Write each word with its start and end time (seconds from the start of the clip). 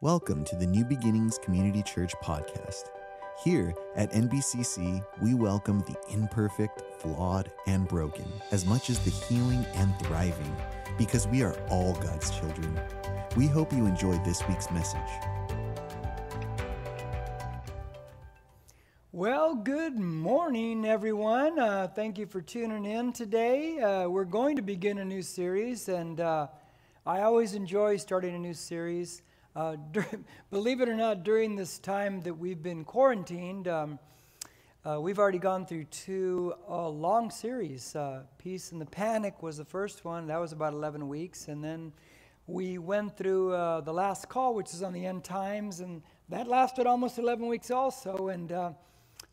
Welcome 0.00 0.44
to 0.44 0.54
the 0.54 0.64
New 0.64 0.84
Beginnings 0.84 1.40
Community 1.42 1.82
Church 1.82 2.14
podcast. 2.22 2.90
Here 3.42 3.74
at 3.96 4.12
NBCC, 4.12 5.04
we 5.20 5.34
welcome 5.34 5.80
the 5.80 5.96
imperfect, 6.08 6.84
flawed, 7.00 7.50
and 7.66 7.88
broken 7.88 8.24
as 8.52 8.64
much 8.64 8.90
as 8.90 9.00
the 9.00 9.10
healing 9.10 9.66
and 9.74 9.92
thriving 9.98 10.56
because 10.98 11.26
we 11.26 11.42
are 11.42 11.58
all 11.68 11.94
God's 11.94 12.30
children. 12.30 12.80
We 13.36 13.48
hope 13.48 13.72
you 13.72 13.86
enjoyed 13.86 14.24
this 14.24 14.46
week's 14.46 14.70
message. 14.70 15.00
Well, 19.10 19.56
good 19.56 19.98
morning, 19.98 20.84
everyone. 20.84 21.58
Uh, 21.58 21.88
thank 21.88 22.18
you 22.18 22.26
for 22.26 22.40
tuning 22.40 22.84
in 22.84 23.12
today. 23.12 23.80
Uh, 23.80 24.08
we're 24.08 24.24
going 24.24 24.54
to 24.54 24.62
begin 24.62 24.98
a 24.98 25.04
new 25.04 25.22
series, 25.22 25.88
and 25.88 26.20
uh, 26.20 26.46
I 27.04 27.22
always 27.22 27.54
enjoy 27.54 27.96
starting 27.96 28.36
a 28.36 28.38
new 28.38 28.54
series. 28.54 29.22
Uh, 29.58 29.74
believe 30.52 30.80
it 30.80 30.88
or 30.88 30.94
not, 30.94 31.24
during 31.24 31.56
this 31.56 31.80
time 31.80 32.20
that 32.20 32.32
we've 32.32 32.62
been 32.62 32.84
quarantined, 32.84 33.66
um, 33.66 33.98
uh, 34.86 35.00
we've 35.00 35.18
already 35.18 35.40
gone 35.40 35.66
through 35.66 35.82
two 35.86 36.54
uh, 36.70 36.88
long 36.88 37.28
series. 37.28 37.96
Uh, 37.96 38.22
Peace 38.38 38.70
and 38.70 38.80
the 38.80 38.86
Panic 38.86 39.42
was 39.42 39.56
the 39.56 39.64
first 39.64 40.04
one, 40.04 40.28
that 40.28 40.38
was 40.38 40.52
about 40.52 40.74
11 40.74 41.08
weeks. 41.08 41.48
And 41.48 41.64
then 41.64 41.92
we 42.46 42.78
went 42.78 43.16
through 43.16 43.52
uh, 43.52 43.80
The 43.80 43.92
Last 43.92 44.28
Call, 44.28 44.54
which 44.54 44.72
is 44.72 44.84
on 44.84 44.92
the 44.92 45.04
end 45.04 45.24
times, 45.24 45.80
and 45.80 46.02
that 46.28 46.46
lasted 46.46 46.86
almost 46.86 47.18
11 47.18 47.48
weeks 47.48 47.72
also. 47.72 48.28
And 48.28 48.52
uh, 48.52 48.70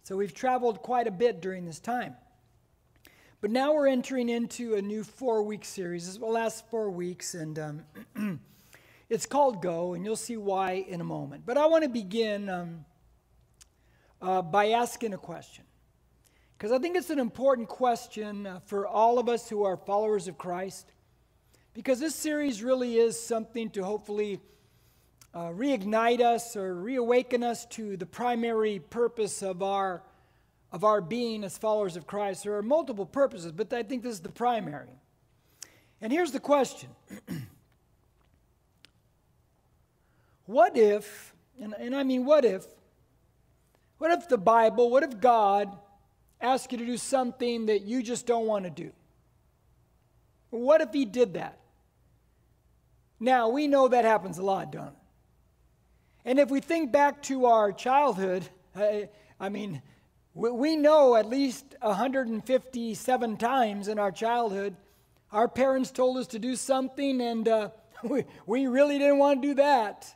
so 0.01 0.17
we've 0.17 0.33
traveled 0.33 0.81
quite 0.81 1.05
a 1.05 1.11
bit 1.11 1.39
during 1.39 1.65
this 1.65 1.79
time. 1.79 2.15
But 3.41 3.51
now 3.51 3.75
we're 3.75 3.89
entering 3.89 4.29
into 4.29 4.73
a 4.73 4.81
new 4.81 5.03
four 5.03 5.43
week 5.43 5.65
series. 5.65 6.07
This 6.07 6.17
will 6.17 6.31
last 6.31 6.67
four 6.71 6.89
weeks, 6.89 7.35
and 7.35 7.59
um, 7.59 8.39
It's 9.09 9.25
called 9.25 9.61
Go, 9.61 9.93
and 9.93 10.03
you'll 10.03 10.15
see 10.15 10.37
why 10.37 10.83
in 10.87 10.99
a 10.99 11.03
moment. 11.03 11.43
But 11.45 11.57
I 11.57 11.67
want 11.67 11.83
to 11.83 11.89
begin 11.89 12.49
um, 12.49 12.85
uh, 14.21 14.41
by 14.41 14.69
asking 14.69 15.13
a 15.13 15.17
question. 15.17 15.63
Because 16.57 16.71
I 16.71 16.79
think 16.79 16.95
it's 16.95 17.09
an 17.09 17.19
important 17.19 17.67
question 17.67 18.47
uh, 18.47 18.59
for 18.65 18.87
all 18.87 19.19
of 19.19 19.29
us 19.29 19.47
who 19.49 19.63
are 19.63 19.77
followers 19.77 20.27
of 20.27 20.37
Christ. 20.37 20.91
Because 21.73 21.99
this 21.99 22.15
series 22.15 22.63
really 22.63 22.97
is 22.97 23.19
something 23.19 23.69
to 23.71 23.83
hopefully 23.83 24.39
uh, 25.33 25.49
reignite 25.49 26.21
us 26.21 26.55
or 26.55 26.73
reawaken 26.73 27.43
us 27.43 27.65
to 27.67 27.97
the 27.97 28.05
primary 28.05 28.79
purpose 28.79 29.43
of 29.43 29.61
our, 29.61 30.01
of 30.71 30.83
our 30.83 31.01
being 31.01 31.43
as 31.43 31.57
followers 31.57 31.97
of 31.97 32.07
Christ. 32.07 32.43
There 32.45 32.55
are 32.55 32.63
multiple 32.63 33.05
purposes, 33.05 33.51
but 33.51 33.71
I 33.73 33.83
think 33.83 34.01
this 34.01 34.13
is 34.13 34.21
the 34.21 34.29
primary. 34.29 34.89
And 36.01 36.11
here's 36.11 36.31
the 36.31 36.39
question 36.39 36.89
What 40.45 40.77
if, 40.77 41.33
and, 41.61 41.73
and 41.79 41.95
I 41.95 42.03
mean, 42.03 42.25
what 42.25 42.45
if, 42.45 42.65
what 43.97 44.11
if 44.11 44.27
the 44.27 44.37
Bible, 44.37 44.89
what 44.89 45.03
if 45.03 45.19
God 45.19 45.75
asked 46.41 46.71
you 46.71 46.77
to 46.77 46.85
do 46.85 46.97
something 46.97 47.67
that 47.67 47.81
you 47.81 48.03
just 48.03 48.27
don't 48.27 48.45
want 48.45 48.65
to 48.65 48.71
do? 48.71 48.91
What 50.49 50.81
if 50.81 50.93
He 50.93 51.05
did 51.05 51.33
that? 51.33 51.59
Now, 53.19 53.49
we 53.49 53.67
know 53.67 53.87
that 53.87 54.05
happens 54.05 54.37
a 54.37 54.43
lot, 54.43 54.71
don't 54.71 54.87
it? 54.87 54.93
And 56.25 56.39
if 56.39 56.49
we 56.49 56.59
think 56.59 56.91
back 56.91 57.21
to 57.23 57.45
our 57.45 57.71
childhood, 57.71 58.47
I, 58.75 59.09
I 59.39 59.49
mean, 59.49 59.81
we, 60.33 60.51
we 60.51 60.75
know 60.75 61.15
at 61.15 61.27
least 61.27 61.75
157 61.81 63.37
times 63.37 63.87
in 63.87 63.99
our 63.99 64.11
childhood, 64.11 64.75
our 65.31 65.47
parents 65.47 65.91
told 65.91 66.17
us 66.17 66.27
to 66.27 66.39
do 66.39 66.55
something 66.55 67.21
and 67.21 67.47
uh, 67.47 67.69
we, 68.03 68.25
we 68.45 68.67
really 68.67 68.97
didn't 68.97 69.17
want 69.17 69.41
to 69.41 69.47
do 69.47 69.53
that. 69.55 70.13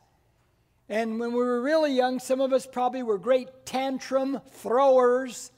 And 0.92 1.20
when 1.20 1.34
we 1.34 1.38
were 1.38 1.62
really 1.62 1.94
young, 1.94 2.18
some 2.20 2.42
of 2.42 2.52
us 2.52 2.66
probably 2.66 3.04
were 3.04 3.20
great 3.20 3.48
tantrum 3.64 4.42
throwers, 4.50 5.52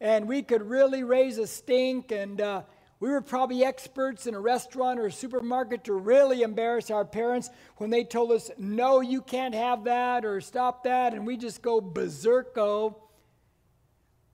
and 0.00 0.26
we 0.26 0.42
could 0.42 0.62
really 0.62 1.04
raise 1.04 1.36
a 1.36 1.46
stink. 1.46 2.10
And 2.10 2.40
uh, 2.40 2.62
we 2.98 3.10
were 3.10 3.20
probably 3.20 3.66
experts 3.66 4.26
in 4.26 4.34
a 4.34 4.40
restaurant 4.40 4.98
or 4.98 5.06
a 5.06 5.12
supermarket 5.12 5.84
to 5.84 5.92
really 5.92 6.40
embarrass 6.40 6.90
our 6.90 7.04
parents 7.04 7.50
when 7.76 7.90
they 7.90 8.02
told 8.02 8.32
us, 8.32 8.50
no, 8.56 9.02
you 9.02 9.20
can't 9.20 9.54
have 9.54 9.84
that 9.84 10.24
or 10.24 10.40
stop 10.40 10.84
that. 10.84 11.12
And 11.12 11.26
we 11.26 11.36
just 11.36 11.60
go 11.60 11.82
berserko. 11.82 12.94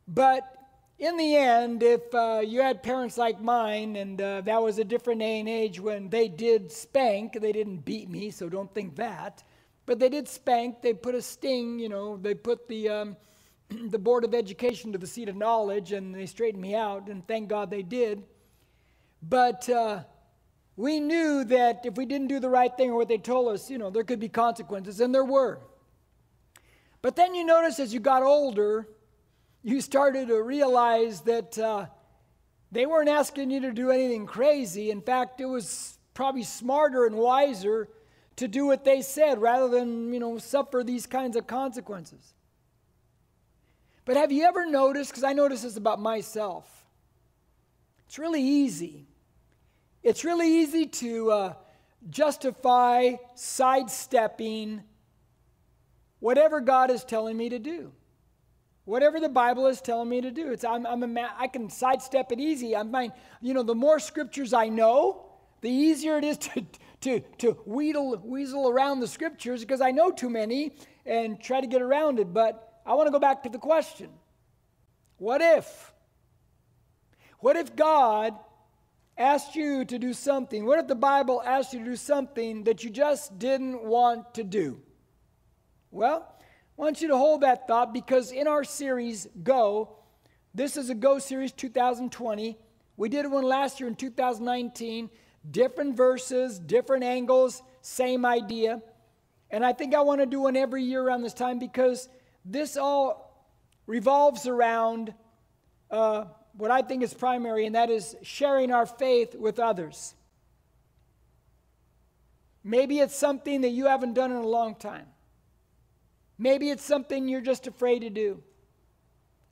But 0.07 0.45
in 1.01 1.17
the 1.17 1.35
end, 1.35 1.83
if 1.83 2.15
uh, 2.15 2.43
you 2.47 2.61
had 2.61 2.85
parents 2.85 3.19
like 3.19 3.41
mine, 3.41 3.97
and 3.97 4.23
uh, 4.23 4.43
that 4.43 4.63
was 4.63 4.79
a 4.79 4.85
different 4.85 5.19
day 5.19 5.41
and 5.41 5.49
age 5.49 5.81
when 5.81 6.11
they 6.11 6.29
did 6.29 6.71
spank, 6.71 7.33
they 7.41 7.51
didn't 7.51 7.85
beat 7.85 8.09
me, 8.09 8.31
so 8.31 8.49
don't 8.49 8.73
think 8.73 8.95
that. 8.95 9.43
But 9.89 9.99
they 9.99 10.11
did 10.11 10.29
spank, 10.29 10.83
they 10.83 10.93
put 10.93 11.15
a 11.15 11.23
sting, 11.23 11.79
you 11.79 11.89
know, 11.89 12.19
they 12.19 12.35
put 12.35 12.69
the, 12.69 12.91
um, 12.91 13.17
the 13.71 13.99
Board 13.99 14.23
of 14.23 14.35
Education 14.35 14.93
to 14.93 14.99
the 14.99 15.07
seat 15.07 15.31
of 15.31 15.35
knowledge 15.35 15.93
and 15.93 16.15
they 16.15 16.27
straightened 16.27 16.61
me 16.61 16.75
out, 16.75 17.09
and 17.09 17.27
thank 17.27 17.49
God 17.49 17.71
they 17.71 17.81
did. 17.81 18.23
But 19.23 19.67
uh, 19.71 20.01
we 20.77 21.01
knew 21.01 21.43
that 21.45 21.87
if 21.87 21.97
we 21.97 22.05
didn't 22.05 22.27
do 22.27 22.39
the 22.39 22.51
right 22.51 22.71
thing 22.77 22.91
or 22.91 22.97
what 22.97 23.09
they 23.09 23.17
told 23.17 23.49
us, 23.49 23.71
you 23.71 23.79
know, 23.79 23.89
there 23.89 24.05
could 24.05 24.21
be 24.21 24.29
consequences, 24.29 25.01
and 25.01 25.15
there 25.15 25.25
were. 25.25 25.59
But 27.01 27.17
then 27.17 27.35
you 27.35 27.47
notice 27.47 27.81
as 27.81 27.95
you 27.95 27.99
got 27.99 28.23
older, 28.23 28.87
you 29.63 29.81
started 29.81 30.29
to 30.29 30.43
realize 30.43 31.23
that 31.23 31.59
uh, 31.59 31.87
they 32.71 32.85
weren't 32.85 33.09
asking 33.09 33.51
you 33.51 33.61
to 33.61 33.73
do 33.73 33.91
anything 33.91 34.27
crazy. 34.27 34.91
In 34.91 35.01
fact, 35.01 35.41
it 35.41 35.47
was 35.47 35.99
probably 36.13 36.43
smarter 36.43 37.07
and 37.07 37.17
wiser 37.17 37.89
to 38.39 38.47
do 38.47 38.67
what 38.67 38.85
they 38.85 39.03
said 39.03 39.41
rather 39.41 39.69
than, 39.69 40.13
you 40.13 40.21
know, 40.21 40.39
suffer 40.39 40.85
these 40.85 41.07
kinds 41.07 41.37
of 41.37 41.47
consequences. 41.47 42.35
But 44.05 44.17
have 44.17 44.33
you 44.33 44.45
ever 44.45 44.65
noticed, 44.65 45.11
because 45.11 45.25
I 45.25 45.33
notice 45.33 45.63
this 45.63 45.77
about 45.77 46.01
myself, 46.01 46.87
it's 48.07 48.19
really 48.19 48.43
easy. 48.43 49.07
It's 50.03 50.25
really 50.25 50.49
easy 50.61 50.87
to 50.87 51.31
uh, 51.31 51.53
justify 52.09 53.17
sidestepping 53.35 54.83
whatever 56.21 56.61
God 56.61 56.91
is 56.91 57.05
telling 57.05 57.37
me 57.37 57.49
to 57.49 57.59
do. 57.59 57.93
Whatever 58.85 59.21
the 59.21 59.29
Bible 59.29 59.67
is 59.67 59.81
telling 59.81 60.09
me 60.09 60.21
to 60.21 60.31
do. 60.31 60.53
It's, 60.53 60.65
I'm, 60.65 60.87
I'm 60.87 61.17
a, 61.17 61.35
I 61.37 61.49
can 61.49 61.69
sidestep 61.69 62.33
it 62.33 62.41
easy. 62.41 62.75
I'm 62.75 62.91
fine. 62.91 63.13
You 63.43 63.53
know, 63.53 63.63
the 63.65 63.75
more 63.75 63.99
scriptures 63.99 64.55
I 64.55 64.69
know, 64.69 65.27
the 65.61 65.71
easier 65.71 66.17
it 66.17 66.25
is 66.25 66.39
to, 66.49 66.65
to, 67.03 67.21
to 67.39 67.53
wheedle, 67.67 68.21
weasel 68.25 68.69
around 68.69 69.01
the 69.01 69.09
scriptures 69.09 69.61
because 69.61 69.81
I 69.81 69.91
know 69.91 70.11
too 70.11 70.31
many 70.31 70.73
and 71.07 71.41
try 71.41 71.61
to 71.61 71.67
get 71.67 71.83
around 71.83 72.19
it. 72.19 72.33
But 72.33 72.81
I 72.85 72.95
want 72.95 73.07
to 73.07 73.13
go 73.13 73.19
back 73.19 73.43
to 73.45 73.49
the 73.49 73.59
question 73.59 74.11
what 75.19 75.41
if? 75.41 75.93
What 77.41 77.57
if 77.57 77.75
God 77.77 78.35
asked 79.17 79.55
you 79.55 79.85
to 79.85 79.99
do 79.99 80.13
something? 80.13 80.65
What 80.65 80.79
if 80.79 80.87
the 80.87 80.95
Bible 80.95 81.43
asked 81.45 81.73
you 81.73 81.81
to 81.81 81.85
do 81.85 81.97
something 81.97 82.65
that 82.65 82.85
you 82.85 82.91
just 82.91 83.39
didn't 83.39 83.83
want 83.83 84.35
to 84.35 84.45
do? 84.45 84.81
Well, 85.91 86.35
I 86.41 86.83
want 86.83 87.01
you 87.01 87.09
to 87.09 87.17
hold 87.17 87.41
that 87.41 87.67
thought 87.67 87.93
because 87.93 88.31
in 88.31 88.47
our 88.47 88.63
series, 88.63 89.27
Go, 89.43 89.97
this 90.55 90.77
is 90.77 90.91
a 90.91 90.95
Go 90.95 91.19
series 91.19 91.53
2020. 91.53 92.57
We 92.97 93.09
did 93.09 93.31
one 93.31 93.45
last 93.45 93.81
year 93.81 93.89
in 93.89 93.95
2019 93.95 95.11
different 95.51 95.97
verses, 95.97 96.59
different 96.59 97.05
angles, 97.05 97.63
same 97.81 98.25
idea. 98.25 98.83
And 99.51 99.65
I 99.65 99.73
think 99.73 99.95
I 99.95 100.01
want 100.03 100.21
to 100.21 100.27
do 100.27 100.41
one 100.41 100.57
every 100.57 100.83
year 100.83 101.03
around 101.03 101.23
this 101.23 101.35
time 101.35 101.59
because 101.59 102.09
this 102.45 102.77
all 102.77 103.47
revolves 103.87 104.47
around 104.47 105.15
uh, 105.91 106.27
what 106.53 106.71
I 106.71 106.83
think 106.83 107.03
is 107.03 107.15
primary, 107.15 107.67
and 107.67 107.75
that 107.75 107.89
is 107.91 108.17
sharing 108.23 108.73
our 108.73 108.85
faith 108.85 109.35
with 109.35 109.59
others. 109.59 110.15
Maybe 112.63 112.99
it's 112.99 113.17
something 113.17 113.63
that 113.63 113.71
you 113.71 113.87
haven't 113.87 114.15
done 114.15 114.31
in 114.31 114.37
a 114.37 114.47
long 114.47 114.75
time. 114.75 115.07
Maybe 116.37 116.71
it's 116.71 116.85
something 116.85 117.29
you're 117.29 117.41
just 117.41 117.67
afraid 117.67 118.01
to 118.01 118.11
do. 118.11 118.43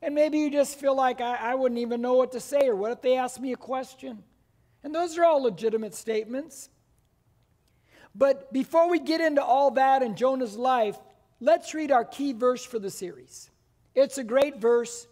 And 0.03 0.15
maybe 0.15 0.39
you 0.39 0.51
just 0.51 0.79
feel 0.79 0.95
like 0.95 1.21
I, 1.21 1.37
I 1.37 1.55
wouldn't 1.55 1.81
even 1.81 2.03
know 2.03 2.15
what 2.15 2.33
to 2.33 2.41
say, 2.41 2.69
or 2.69 2.77
what 2.77 2.93
if 2.93 3.01
they 3.01 3.17
ask 3.17 3.41
me 3.41 3.53
a 3.53 3.57
question? 3.57 4.23
And 4.87 4.95
those 4.95 5.19
are 5.19 5.25
all 5.25 5.43
legitimate 5.43 5.97
statements. 5.97 6.71
But 8.15 8.53
before 8.53 8.89
we 8.89 9.01
get 9.01 9.21
into 9.21 9.43
all 9.43 9.73
that 9.73 10.01
in 10.01 10.15
Jonah's 10.15 10.57
life, 10.57 10.97
let's 11.41 11.75
read 11.75 11.91
our 11.91 12.05
key 12.05 12.33
verse 12.33 12.65
for 12.65 12.79
the 12.79 12.89
series. 12.89 13.51
It's 13.97 14.19
a 14.19 14.23
great 14.23 14.61
verse 14.61 15.09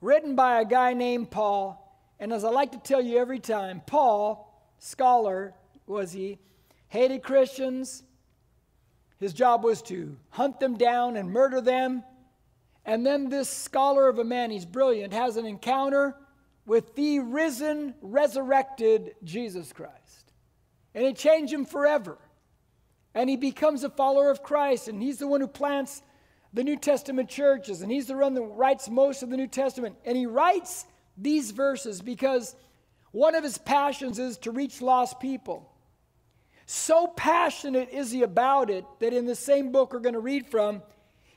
written 0.00 0.36
by 0.36 0.60
a 0.60 0.64
guy 0.64 0.94
named 0.94 1.32
Paul. 1.32 2.00
And 2.20 2.32
as 2.32 2.44
I 2.44 2.50
like 2.50 2.70
to 2.70 2.78
tell 2.78 3.00
you 3.02 3.18
every 3.18 3.40
time, 3.40 3.82
Paul, 3.84 4.56
scholar 4.78 5.52
was 5.88 6.12
he, 6.12 6.38
hated 6.86 7.24
Christians. 7.24 8.04
His 9.18 9.32
job 9.32 9.64
was 9.64 9.82
to 9.82 10.16
hunt 10.30 10.60
them 10.60 10.76
down 10.76 11.16
and 11.16 11.32
murder 11.32 11.60
them. 11.60 12.04
And 12.84 13.04
then 13.04 13.30
this 13.30 13.48
scholar 13.48 14.08
of 14.08 14.20
a 14.20 14.24
man, 14.24 14.52
he's 14.52 14.64
brilliant, 14.64 15.12
has 15.12 15.36
an 15.36 15.44
encounter 15.44 16.14
with 16.68 16.94
the 16.94 17.18
risen, 17.18 17.94
resurrected 18.00 19.16
Jesus 19.24 19.72
Christ. 19.72 20.32
And 20.94 21.04
it 21.04 21.16
changed 21.16 21.52
him 21.52 21.64
forever. 21.64 22.18
and 23.14 23.28
he 23.28 23.36
becomes 23.36 23.82
a 23.82 23.90
follower 23.90 24.30
of 24.30 24.42
Christ, 24.44 24.86
and 24.86 25.02
he's 25.02 25.18
the 25.18 25.26
one 25.26 25.40
who 25.40 25.48
plants 25.48 26.02
the 26.52 26.62
New 26.62 26.76
Testament 26.76 27.28
churches, 27.28 27.82
and 27.82 27.90
he's 27.90 28.06
the 28.06 28.16
one 28.16 28.34
that 28.34 28.42
writes 28.42 28.88
most 28.88 29.22
of 29.22 29.30
the 29.30 29.36
New 29.36 29.48
Testament. 29.48 29.96
And 30.04 30.16
he 30.16 30.26
writes 30.26 30.86
these 31.16 31.50
verses 31.50 32.00
because 32.00 32.54
one 33.10 33.34
of 33.34 33.42
his 33.42 33.58
passions 33.58 34.18
is 34.18 34.38
to 34.38 34.50
reach 34.50 34.80
lost 34.80 35.18
people. 35.18 35.68
So 36.66 37.06
passionate 37.08 37.88
is 37.90 38.12
he 38.12 38.22
about 38.22 38.70
it 38.70 38.84
that 39.00 39.12
in 39.12 39.26
the 39.26 39.34
same 39.34 39.72
book 39.72 39.92
we're 39.92 39.98
going 40.00 40.14
to 40.14 40.20
read 40.20 40.46
from, 40.46 40.82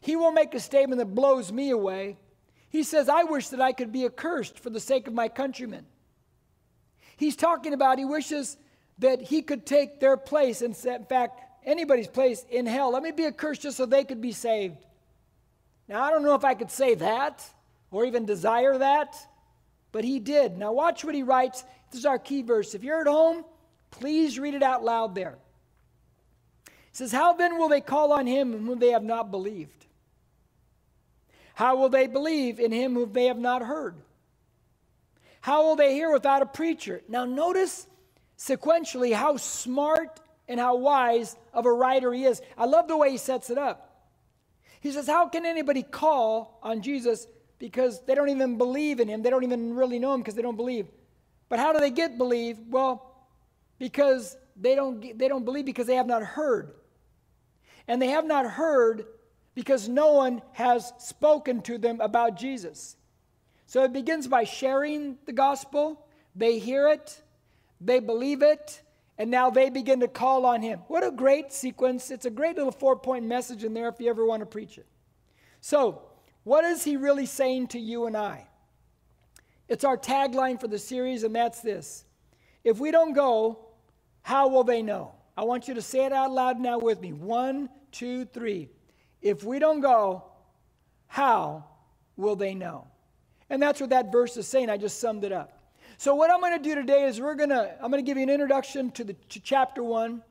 he 0.02 0.16
will 0.16 0.32
make 0.32 0.54
a 0.54 0.60
statement 0.60 1.00
that 1.00 1.16
blows 1.16 1.52
me 1.52 1.72
away. 1.72 2.18
He 2.72 2.84
says, 2.84 3.10
I 3.10 3.24
wish 3.24 3.50
that 3.50 3.60
I 3.60 3.74
could 3.74 3.92
be 3.92 4.06
accursed 4.06 4.58
for 4.58 4.70
the 4.70 4.80
sake 4.80 5.08
of 5.08 5.14
my 5.14 5.28
countrymen. 5.28 5.86
He's 7.18 7.36
talking 7.36 7.74
about 7.74 8.00
he 8.00 8.06
wishes 8.06 8.58
that 9.00 9.22
he 9.22 9.42
could 9.42 9.66
take 9.66 10.00
their 10.00 10.16
place, 10.16 10.62
in 10.62 10.74
fact, 10.74 11.42
anybody's 11.66 12.08
place 12.08 12.46
in 12.50 12.66
hell. 12.66 12.94
Let 12.94 13.04
me 13.04 13.12
be 13.12 13.26
accursed 13.26 13.64
just 13.64 13.76
so 13.76 13.86
they 13.86 14.06
could 14.06 14.22
be 14.22 14.32
saved. 14.32 14.78
Now, 15.90 16.02
I 16.02 16.12
don't 16.12 16.24
know 16.24 16.34
if 16.34 16.46
I 16.46 16.54
could 16.54 16.72
say 16.72 16.96
that 16.96 17.44
or 17.92 18.06
even 18.06 18.26
desire 18.26 18.78
that, 18.78 19.18
but 19.92 20.06
he 20.06 20.20
did. 20.20 20.58
Now, 20.58 20.72
watch 20.72 21.04
what 21.04 21.14
he 21.14 21.24
writes. 21.24 21.66
This 21.92 22.00
is 22.00 22.06
our 22.06 22.20
key 22.20 22.42
verse. 22.42 22.74
If 22.74 22.86
you're 22.86 23.02
at 23.02 23.08
home, 23.08 23.44
please 23.90 24.40
read 24.40 24.54
it 24.54 24.64
out 24.64 24.82
loud 24.82 25.14
there. 25.14 25.38
It 26.66 26.72
says, 26.94 27.12
How 27.12 27.34
then 27.34 27.58
will 27.58 27.68
they 27.68 27.82
call 27.82 28.14
on 28.14 28.28
him 28.28 28.66
whom 28.66 28.80
they 28.80 28.92
have 28.92 29.04
not 29.04 29.30
believed? 29.30 29.81
How 31.54 31.76
will 31.76 31.90
they 31.90 32.08
believe 32.08 32.60
in 32.60 32.72
him 32.72 32.94
whom 32.96 33.14
they 33.14 33.26
have 33.26 33.38
not 33.38 33.62
heard? 33.62 33.96
How 35.42 35.64
will 35.64 35.76
they 35.76 35.94
hear 35.94 36.12
without 36.12 36.42
a 36.42 36.46
preacher? 36.46 37.02
Now, 37.08 37.26
notice 37.26 37.88
sequentially 38.38 39.14
how 39.14 39.38
smart 39.38 40.20
and 40.48 40.60
how 40.60 40.76
wise 40.76 41.36
of 41.54 41.66
a 41.66 41.72
writer 41.72 42.14
he 42.14 42.26
is. 42.26 42.42
I 42.58 42.66
love 42.66 42.88
the 42.88 42.98
way 42.98 43.12
he 43.12 43.18
sets 43.18 43.50
it 43.50 43.58
up. 43.58 43.92
He 44.82 44.92
says, 44.92 45.08
How 45.08 45.30
can 45.30 45.46
anybody 45.46 45.84
call 45.84 46.60
on 46.62 46.82
Jesus 46.82 47.28
because 47.60 48.02
they 48.06 48.16
don't 48.16 48.30
even 48.30 48.58
believe 48.58 49.00
in 49.00 49.08
him? 49.08 49.22
They 49.22 49.30
don't 49.30 49.44
even 49.44 49.76
really 49.76 50.00
know 50.00 50.14
him 50.14 50.22
because 50.22 50.36
they 50.36 50.42
don't 50.42 50.58
believe. 50.58 50.88
But 51.50 51.60
how 51.60 51.74
do 51.74 51.80
they 51.80 51.92
get 51.92 52.18
believe? 52.18 52.58
Well, 52.70 53.12
because 53.78 54.38
they 54.56 54.76
don't, 54.76 55.18
they 55.18 55.28
don't 55.28 55.46
believe 55.46 55.66
because 55.66 55.88
they 55.88 55.96
have 55.96 56.08
not 56.08 56.24
heard. 56.24 56.74
And 57.88 58.02
they 58.02 58.08
have 58.08 58.26
not 58.26 58.46
heard 58.46 59.06
because 59.56 59.90
no 59.90 60.14
one 60.14 60.42
has 60.54 60.94
spoken 60.98 61.62
to 61.64 61.78
them 61.78 62.00
about 62.02 62.38
Jesus. 62.38 62.96
So 63.66 63.84
it 63.84 63.94
begins 63.94 64.28
by 64.28 64.44
sharing 64.44 65.18
the 65.26 65.34
gospel. 65.34 66.06
They 66.36 66.60
hear 66.60 66.90
it, 66.90 67.22
they 67.80 68.00
believe 68.00 68.42
it, 68.42 68.82
and 69.18 69.30
now 69.30 69.50
they 69.50 69.70
begin 69.70 70.00
to 70.00 70.08
call 70.08 70.46
on 70.46 70.62
him. 70.62 70.80
What 70.88 71.06
a 71.06 71.12
great 71.12 71.52
sequence. 71.52 72.12
It's 72.12 72.26
a 72.26 72.30
great 72.30 72.56
little 72.56 72.72
four 72.72 72.96
point 72.96 73.26
message 73.26 73.64
in 73.64 73.74
there 73.74 73.90
if 73.90 74.00
you 74.00 74.10
ever 74.10 74.26
want 74.26 74.42
to 74.42 74.46
preach 74.46 74.78
it. 74.78 74.86
So, 75.60 76.02
what 76.44 76.66
is 76.66 76.84
he 76.84 76.98
really 76.98 77.28
saying 77.28 77.68
to 77.68 77.80
you 77.80 78.08
and 78.08 78.18
I? 78.18 78.48
It's 79.68 79.84
our 79.84 79.96
tagline 79.96 80.60
for 80.60 80.68
the 80.68 80.80
series, 80.80 81.24
and 81.24 81.36
that's 81.36 81.62
this 81.62 82.04
If 82.64 82.80
we 82.80 82.92
don't 82.92 83.14
go, 83.14 83.60
how 84.22 84.50
will 84.50 84.64
they 84.64 84.82
know? 84.82 85.14
I 85.38 85.44
want 85.44 85.68
you 85.68 85.74
to 85.76 85.82
say 85.82 86.06
it 86.06 86.12
out 86.12 86.32
loud 86.32 86.60
now 86.60 86.78
with 86.78 87.00
me. 87.00 87.14
One, 87.14 87.70
two, 87.92 88.26
three. 88.26 88.70
If 89.22 89.44
we 89.44 89.60
don't 89.60 89.82
go, 89.82 90.24
how 91.08 91.66
will 92.18 92.36
they 92.36 92.56
know? 92.56 92.88
And 93.50 93.62
that's 93.62 93.82
what 93.82 93.90
that 93.90 94.12
verse 94.12 94.38
is 94.38 94.48
saying. 94.48 94.70
I 94.70 94.78
just 94.78 95.00
summed 95.00 95.24
it 95.24 95.32
up. 95.32 95.62
So 95.98 96.16
what 96.16 96.32
I'm 96.32 96.40
going 96.40 96.58
to 96.58 96.64
do 96.64 96.74
today 96.74 97.04
is 97.04 97.20
we're 97.20 97.36
going 97.36 97.50
to 97.50 97.76
I'm 97.82 97.92
going 97.92 98.04
to 98.04 98.08
give 98.08 98.18
you 98.18 98.24
an 98.24 98.30
introduction 98.30 98.92
to 98.92 99.04
the 99.04 99.14
to 99.14 99.40
chapter 99.40 99.84
1. 99.84 100.24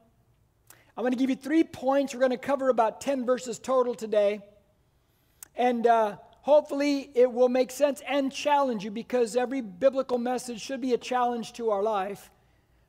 I'm 0.96 1.02
going 1.02 1.12
to 1.12 1.18
give 1.18 1.30
you 1.30 1.36
3 1.36 1.64
points. 1.64 2.14
We're 2.14 2.20
going 2.20 2.32
to 2.32 2.38
cover 2.38 2.70
about 2.70 3.00
10 3.00 3.24
verses 3.24 3.58
total 3.58 3.94
today. 3.94 4.40
And 5.54 5.86
uh, 5.86 6.16
hopefully 6.40 7.10
it 7.14 7.30
will 7.30 7.48
make 7.48 7.70
sense 7.70 8.02
and 8.08 8.32
challenge 8.32 8.84
you 8.84 8.90
because 8.90 9.36
every 9.36 9.60
biblical 9.60 10.18
message 10.18 10.60
should 10.60 10.80
be 10.80 10.94
a 10.94 10.98
challenge 10.98 11.52
to 11.54 11.70
our 11.70 11.82
life 11.82 12.30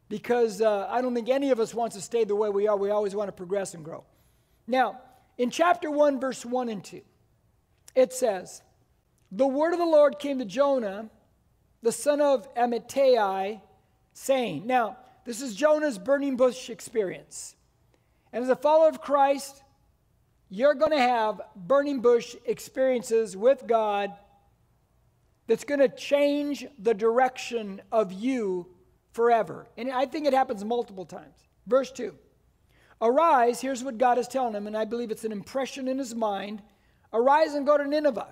because 0.09 0.61
uh, 0.61 0.87
I 0.89 1.01
don't 1.01 1.13
think 1.13 1.29
any 1.29 1.51
of 1.51 1.59
us 1.59 1.73
wants 1.73 1.95
to 1.95 2.01
stay 2.01 2.23
the 2.23 2.35
way 2.35 2.49
we 2.49 2.67
are. 2.67 2.75
We 2.75 2.89
always 2.89 3.15
want 3.15 3.27
to 3.27 3.31
progress 3.33 3.73
and 3.73 3.83
grow. 3.83 4.03
Now, 4.67 4.99
in 5.37 5.49
chapter 5.49 5.89
1, 5.89 6.19
verse 6.19 6.45
1 6.45 6.69
and 6.69 6.83
2, 6.83 7.01
it 7.95 8.13
says, 8.13 8.61
The 9.31 9.47
word 9.47 9.73
of 9.73 9.79
the 9.79 9.85
Lord 9.85 10.19
came 10.19 10.39
to 10.39 10.45
Jonah 10.45 11.09
the 11.81 11.91
son 11.91 12.21
of 12.21 12.53
Amittai, 12.55 13.61
saying, 14.13 14.67
Now, 14.67 14.97
this 15.25 15.41
is 15.41 15.55
Jonah's 15.55 15.97
burning 15.97 16.37
bush 16.37 16.69
experience. 16.69 17.55
And 18.33 18.43
as 18.43 18.49
a 18.49 18.55
follower 18.55 18.89
of 18.89 19.01
Christ, 19.01 19.63
you're 20.49 20.73
going 20.73 20.91
to 20.91 20.99
have 20.99 21.41
burning 21.55 22.01
bush 22.01 22.35
experiences 22.45 23.35
with 23.35 23.65
God 23.67 24.11
that's 25.47 25.63
going 25.63 25.79
to 25.79 25.89
change 25.89 26.65
the 26.79 26.93
direction 26.93 27.81
of 27.91 28.11
you 28.11 28.67
forever. 29.11 29.67
And 29.77 29.91
I 29.91 30.05
think 30.05 30.27
it 30.27 30.33
happens 30.33 30.63
multiple 30.63 31.05
times. 31.05 31.35
Verse 31.67 31.91
2 31.91 32.13
Arise, 33.01 33.61
here's 33.61 33.83
what 33.83 33.97
God 33.97 34.17
is 34.17 34.27
telling 34.27 34.53
him, 34.53 34.67
and 34.67 34.77
I 34.77 34.85
believe 34.85 35.11
it's 35.11 35.23
an 35.23 35.31
impression 35.31 35.87
in 35.87 35.97
his 35.97 36.13
mind. 36.13 36.61
Arise 37.11 37.53
and 37.53 37.65
go 37.65 37.77
to 37.77 37.87
Nineveh 37.87 38.27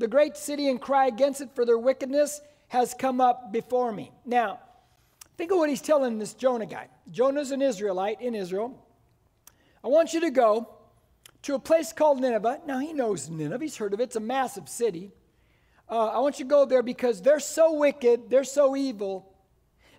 the 0.00 0.08
great 0.08 0.34
city 0.34 0.68
and 0.68 0.80
cry 0.80 1.06
against 1.06 1.42
it, 1.42 1.50
for 1.54 1.66
their 1.66 1.78
wickedness 1.78 2.40
has 2.68 2.94
come 2.94 3.20
up 3.20 3.52
before 3.52 3.92
me. 3.92 4.10
Now, 4.24 4.58
think 5.36 5.52
of 5.52 5.58
what 5.58 5.68
he's 5.68 5.82
telling 5.82 6.18
this 6.18 6.32
Jonah 6.32 6.64
guy. 6.64 6.88
Jonah's 7.10 7.50
an 7.50 7.60
Israelite 7.60 8.22
in 8.22 8.34
Israel. 8.34 8.82
I 9.84 9.88
want 9.88 10.14
you 10.14 10.20
to 10.20 10.30
go 10.30 10.70
to 11.42 11.54
a 11.54 11.58
place 11.58 11.92
called 11.92 12.18
Nineveh. 12.18 12.62
Now, 12.66 12.78
he 12.78 12.94
knows 12.94 13.28
Nineveh, 13.28 13.62
he's 13.62 13.76
heard 13.76 13.92
of 13.92 14.00
it, 14.00 14.04
it's 14.04 14.16
a 14.16 14.20
massive 14.20 14.70
city. 14.70 15.12
Uh, 15.86 16.06
I 16.06 16.18
want 16.20 16.38
you 16.38 16.46
to 16.46 16.50
go 16.50 16.64
there 16.64 16.82
because 16.82 17.20
they're 17.20 17.38
so 17.38 17.74
wicked, 17.74 18.30
they're 18.30 18.42
so 18.42 18.74
evil, 18.74 19.34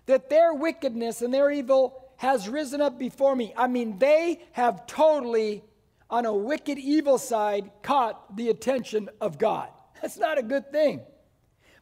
that 0.06 0.28
their 0.28 0.52
wickedness 0.52 1.22
and 1.22 1.32
their 1.32 1.50
evil 1.50 2.01
has 2.22 2.48
risen 2.48 2.80
up 2.80 3.00
before 3.00 3.34
me. 3.34 3.52
I 3.56 3.66
mean, 3.66 3.98
they 3.98 4.40
have 4.52 4.86
totally, 4.86 5.64
on 6.08 6.24
a 6.24 6.32
wicked, 6.32 6.78
evil 6.78 7.18
side, 7.18 7.72
caught 7.82 8.36
the 8.36 8.48
attention 8.48 9.10
of 9.20 9.38
God. 9.38 9.70
That's 10.00 10.16
not 10.16 10.38
a 10.38 10.42
good 10.42 10.70
thing. 10.70 11.00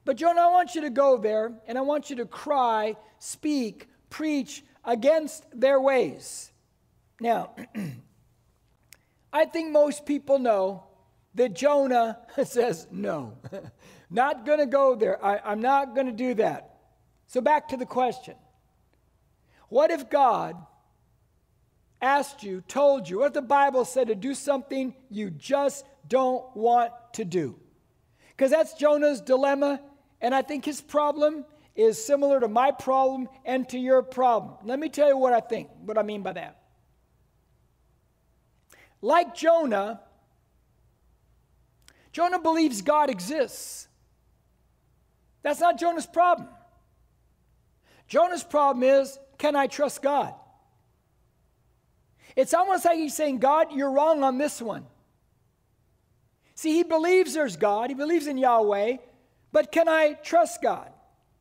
But, 0.07 0.17
Jonah, 0.17 0.41
I 0.41 0.47
want 0.47 0.75
you 0.75 0.81
to 0.81 0.89
go 0.89 1.19
there 1.19 1.53
and 1.67 1.77
I 1.77 1.83
want 1.83 2.09
you 2.09 2.17
to 2.17 2.25
cry, 2.25 2.97
speak, 3.19 3.89
preach 4.09 4.65
against 4.83 5.45
their 5.53 5.79
ways. 5.79 6.51
Now, 7.21 7.55
I 9.35 9.45
think 9.45 9.73
most 9.73 10.07
people 10.07 10.39
know 10.39 10.85
that 11.35 11.55
Jonah 11.55 12.19
says, 12.45 12.87
No, 12.91 13.37
not 14.11 14.47
going 14.47 14.61
to 14.61 14.67
go 14.67 14.95
there. 14.95 15.23
I, 15.23 15.53
am 15.53 15.61
not 15.61 15.95
going 15.95 16.07
to 16.07 16.15
do 16.15 16.33
that. 16.37 16.77
So, 17.27 17.43
back 17.43 17.69
to 17.69 17.77
the 17.77 17.85
question 17.85 18.37
What 19.71 19.91
if 19.91 20.11
God 20.11 20.57
asked 22.03 22.43
you, 22.43 22.63
told 22.69 23.09
you, 23.09 23.21
what 23.21 23.33
the 23.33 23.41
Bible 23.41 23.85
said 23.85 24.09
to 24.09 24.15
do 24.15 24.35
something 24.35 24.95
you 25.09 25.31
just 25.31 25.87
don't 26.07 26.45
want 26.55 26.93
to 27.15 27.25
do? 27.25 27.57
Because 28.29 28.51
that's 28.51 28.75
Jonah's 28.75 29.21
dilemma. 29.21 29.81
And 30.21 30.35
I 30.35 30.43
think 30.43 30.65
his 30.65 30.81
problem 30.81 31.45
is 31.77 32.05
similar 32.05 32.41
to 32.41 32.49
my 32.49 32.73
problem 32.73 33.29
and 33.45 33.67
to 33.71 33.79
your 33.79 34.03
problem. 34.03 34.57
Let 34.65 34.79
me 34.79 34.89
tell 34.89 35.09
you 35.09 35.17
what 35.17 35.33
I 35.33 35.41
think, 35.41 35.69
what 35.85 35.97
I 35.97 36.03
mean 36.03 36.23
by 36.23 36.33
that. 36.33 36.61
Like 39.01 39.35
Jonah, 39.35 40.01
Jonah 42.13 42.41
believes 42.41 42.83
God 42.83 43.09
exists. 43.09 43.87
That's 45.43 45.61
not 45.61 45.79
Jonah's 45.79 46.07
problem. 46.07 46.49
Jonah's 48.09 48.45
problem 48.45 48.83
is 48.83 49.19
can 49.41 49.57
I 49.57 49.67
trust 49.67 50.03
God? 50.03 50.35
It's 52.37 52.53
almost 52.53 52.85
like 52.85 52.99
he's 52.99 53.17
saying, 53.17 53.39
God, 53.39 53.73
you're 53.73 53.91
wrong 53.91 54.23
on 54.23 54.37
this 54.37 54.61
one. 54.61 54.85
See, 56.55 56.75
he 56.75 56.83
believes 56.83 57.33
there's 57.33 57.57
God, 57.57 57.89
he 57.89 57.95
believes 57.95 58.27
in 58.27 58.37
Yahweh, 58.37 58.99
but 59.51 59.73
can 59.73 59.89
I 59.89 60.13
trust 60.13 60.61
God? 60.61 60.93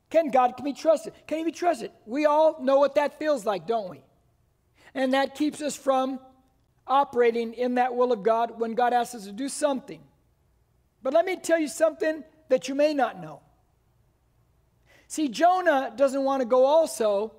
Can 0.09 0.29
God 0.29 0.55
can 0.55 0.63
be 0.63 0.71
trusted? 0.71 1.13
Can 1.27 1.39
he 1.39 1.43
be 1.43 1.51
trusted? 1.51 1.91
We 2.05 2.25
all 2.25 2.63
know 2.63 2.79
what 2.79 2.95
that 2.95 3.19
feels 3.19 3.45
like, 3.45 3.67
don't 3.67 3.89
we? 3.89 4.01
And 4.95 5.13
that 5.13 5.35
keeps 5.35 5.61
us 5.61 5.75
from 5.75 6.21
operating 6.87 7.53
in 7.53 7.75
that 7.75 7.93
will 7.93 8.13
of 8.13 8.23
God 8.23 8.59
when 8.59 8.75
God 8.75 8.93
asks 8.93 9.13
us 9.13 9.25
to 9.25 9.33
do 9.33 9.49
something. 9.49 10.01
But 11.03 11.13
let 11.13 11.25
me 11.25 11.35
tell 11.35 11.59
you 11.59 11.67
something 11.67 12.23
that 12.47 12.69
you 12.69 12.75
may 12.75 12.93
not 12.93 13.21
know. 13.21 13.41
See, 15.07 15.27
Jonah 15.27 15.91
doesn't 15.95 16.23
want 16.23 16.41
to 16.41 16.45
go 16.45 16.65
also 16.65 17.33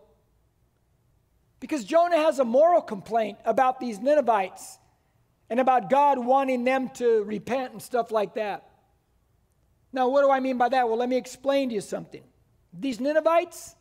because 1.60 1.84
Jonah 1.84 2.16
has 2.16 2.38
a 2.38 2.44
moral 2.44 2.80
complaint 2.80 3.38
about 3.44 3.78
these 3.78 4.00
Ninevites 4.00 4.78
and 5.50 5.60
about 5.60 5.90
God 5.90 6.18
wanting 6.18 6.64
them 6.64 6.88
to 6.94 7.22
repent 7.24 7.72
and 7.72 7.82
stuff 7.82 8.10
like 8.10 8.34
that. 8.34 8.66
Now, 9.92 10.08
what 10.08 10.22
do 10.22 10.30
I 10.30 10.40
mean 10.40 10.56
by 10.56 10.68
that? 10.70 10.88
Well, 10.88 10.96
let 10.96 11.08
me 11.08 11.16
explain 11.16 11.68
to 11.68 11.74
you 11.74 11.80
something. 11.80 12.22
These 12.72 13.00
Ninevites, 13.00 13.74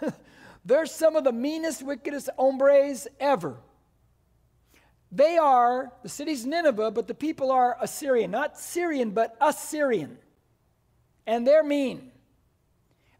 they're 0.64 0.86
some 0.86 1.16
of 1.16 1.24
the 1.24 1.32
meanest, 1.32 1.82
wickedest 1.82 2.28
hombres 2.38 3.06
ever. 3.20 3.56
They 5.12 5.38
are, 5.38 5.92
the 6.02 6.08
city's 6.08 6.44
Nineveh, 6.44 6.90
but 6.90 7.06
the 7.06 7.14
people 7.14 7.52
are 7.52 7.76
Assyrian. 7.80 8.32
Not 8.32 8.58
Syrian, 8.58 9.12
but 9.12 9.36
Assyrian. 9.40 10.18
And 11.24 11.46
they're 11.46 11.62
mean. 11.62 12.10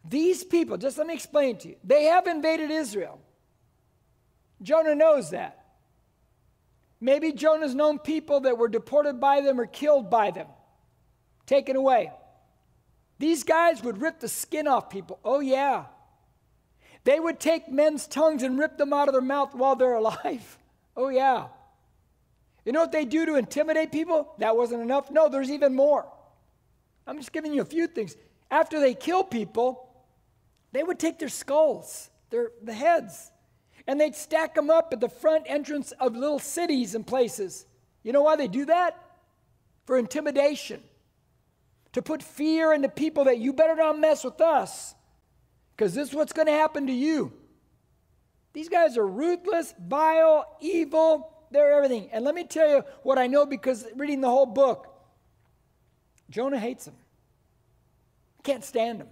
These 0.03 0.43
people, 0.43 0.77
just 0.77 0.97
let 0.97 1.07
me 1.07 1.13
explain 1.13 1.57
to 1.59 1.69
you, 1.69 1.75
they 1.83 2.03
have 2.03 2.27
invaded 2.27 2.69
Israel. 2.69 3.19
Jonah 4.61 4.95
knows 4.95 5.31
that. 5.31 5.65
Maybe 7.01 7.33
Jonah's 7.33 7.75
known 7.75 7.99
people 7.99 8.41
that 8.41 8.57
were 8.57 8.67
deported 8.67 9.19
by 9.19 9.41
them 9.41 9.59
or 9.59 9.65
killed 9.65 10.09
by 10.09 10.31
them, 10.31 10.47
taken 11.45 11.75
away. 11.75 12.11
These 13.19 13.43
guys 13.43 13.83
would 13.83 14.01
rip 14.01 14.19
the 14.19 14.27
skin 14.27 14.67
off 14.67 14.89
people. 14.89 15.19
Oh, 15.23 15.39
yeah. 15.39 15.85
They 17.03 17.19
would 17.19 17.39
take 17.39 17.69
men's 17.69 18.07
tongues 18.07 18.43
and 18.43 18.57
rip 18.57 18.77
them 18.77 18.91
out 18.91 19.07
of 19.07 19.13
their 19.13 19.21
mouth 19.21 19.53
while 19.53 19.75
they're 19.75 19.93
alive. 19.93 20.57
Oh, 20.97 21.09
yeah. 21.09 21.47
You 22.63 22.71
know 22.71 22.79
what 22.79 22.93
they 22.93 23.03
do 23.03 23.25
to 23.25 23.35
intimidate 23.35 23.91
people? 23.91 24.33
That 24.39 24.55
wasn't 24.55 24.81
enough. 24.81 25.11
No, 25.11 25.27
there's 25.27 25.51
even 25.51 25.75
more. 25.75 26.09
I'm 27.05 27.17
just 27.17 27.33
giving 27.33 27.53
you 27.53 27.61
a 27.61 27.65
few 27.65 27.85
things. 27.87 28.15
After 28.49 28.79
they 28.79 28.93
kill 28.93 29.25
people, 29.25 29.89
they 30.71 30.83
would 30.83 30.97
take 30.97 31.19
their 31.19 31.27
skulls, 31.27 32.09
their 32.29 32.51
the 32.63 32.73
heads, 32.73 33.29
and 33.87 33.99
they'd 33.99 34.15
stack 34.15 34.55
them 34.55 34.69
up 34.69 34.93
at 34.93 34.99
the 34.99 35.09
front 35.09 35.45
entrance 35.47 35.91
of 35.93 36.15
little 36.15 36.39
cities 36.39 36.95
and 36.95 37.05
places. 37.05 37.65
You 38.03 38.13
know 38.13 38.23
why 38.23 38.35
they 38.35 38.47
do 38.47 38.65
that? 38.65 38.99
For 39.85 39.97
intimidation. 39.97 40.81
To 41.93 42.01
put 42.01 42.21
fear 42.21 42.73
into 42.73 42.89
people 42.89 43.25
that 43.25 43.37
you 43.37 43.53
better 43.53 43.75
not 43.75 43.99
mess 43.99 44.23
with 44.23 44.41
us, 44.41 44.95
because 45.75 45.93
this 45.93 46.09
is 46.09 46.15
what's 46.15 46.33
going 46.33 46.47
to 46.47 46.53
happen 46.53 46.87
to 46.87 46.93
you. 46.93 47.31
These 48.53 48.69
guys 48.69 48.97
are 48.97 49.07
ruthless, 49.07 49.73
vile, 49.79 50.57
evil, 50.61 51.31
they're 51.51 51.73
everything. 51.73 52.09
And 52.11 52.25
let 52.25 52.35
me 52.35 52.43
tell 52.43 52.69
you 52.69 52.83
what 53.03 53.17
I 53.17 53.27
know 53.27 53.45
because 53.45 53.85
reading 53.95 54.21
the 54.21 54.29
whole 54.29 54.45
book, 54.45 54.87
Jonah 56.29 56.59
hates 56.59 56.85
them. 56.85 56.95
Can't 58.43 58.63
stand 58.63 58.99
them. 58.99 59.07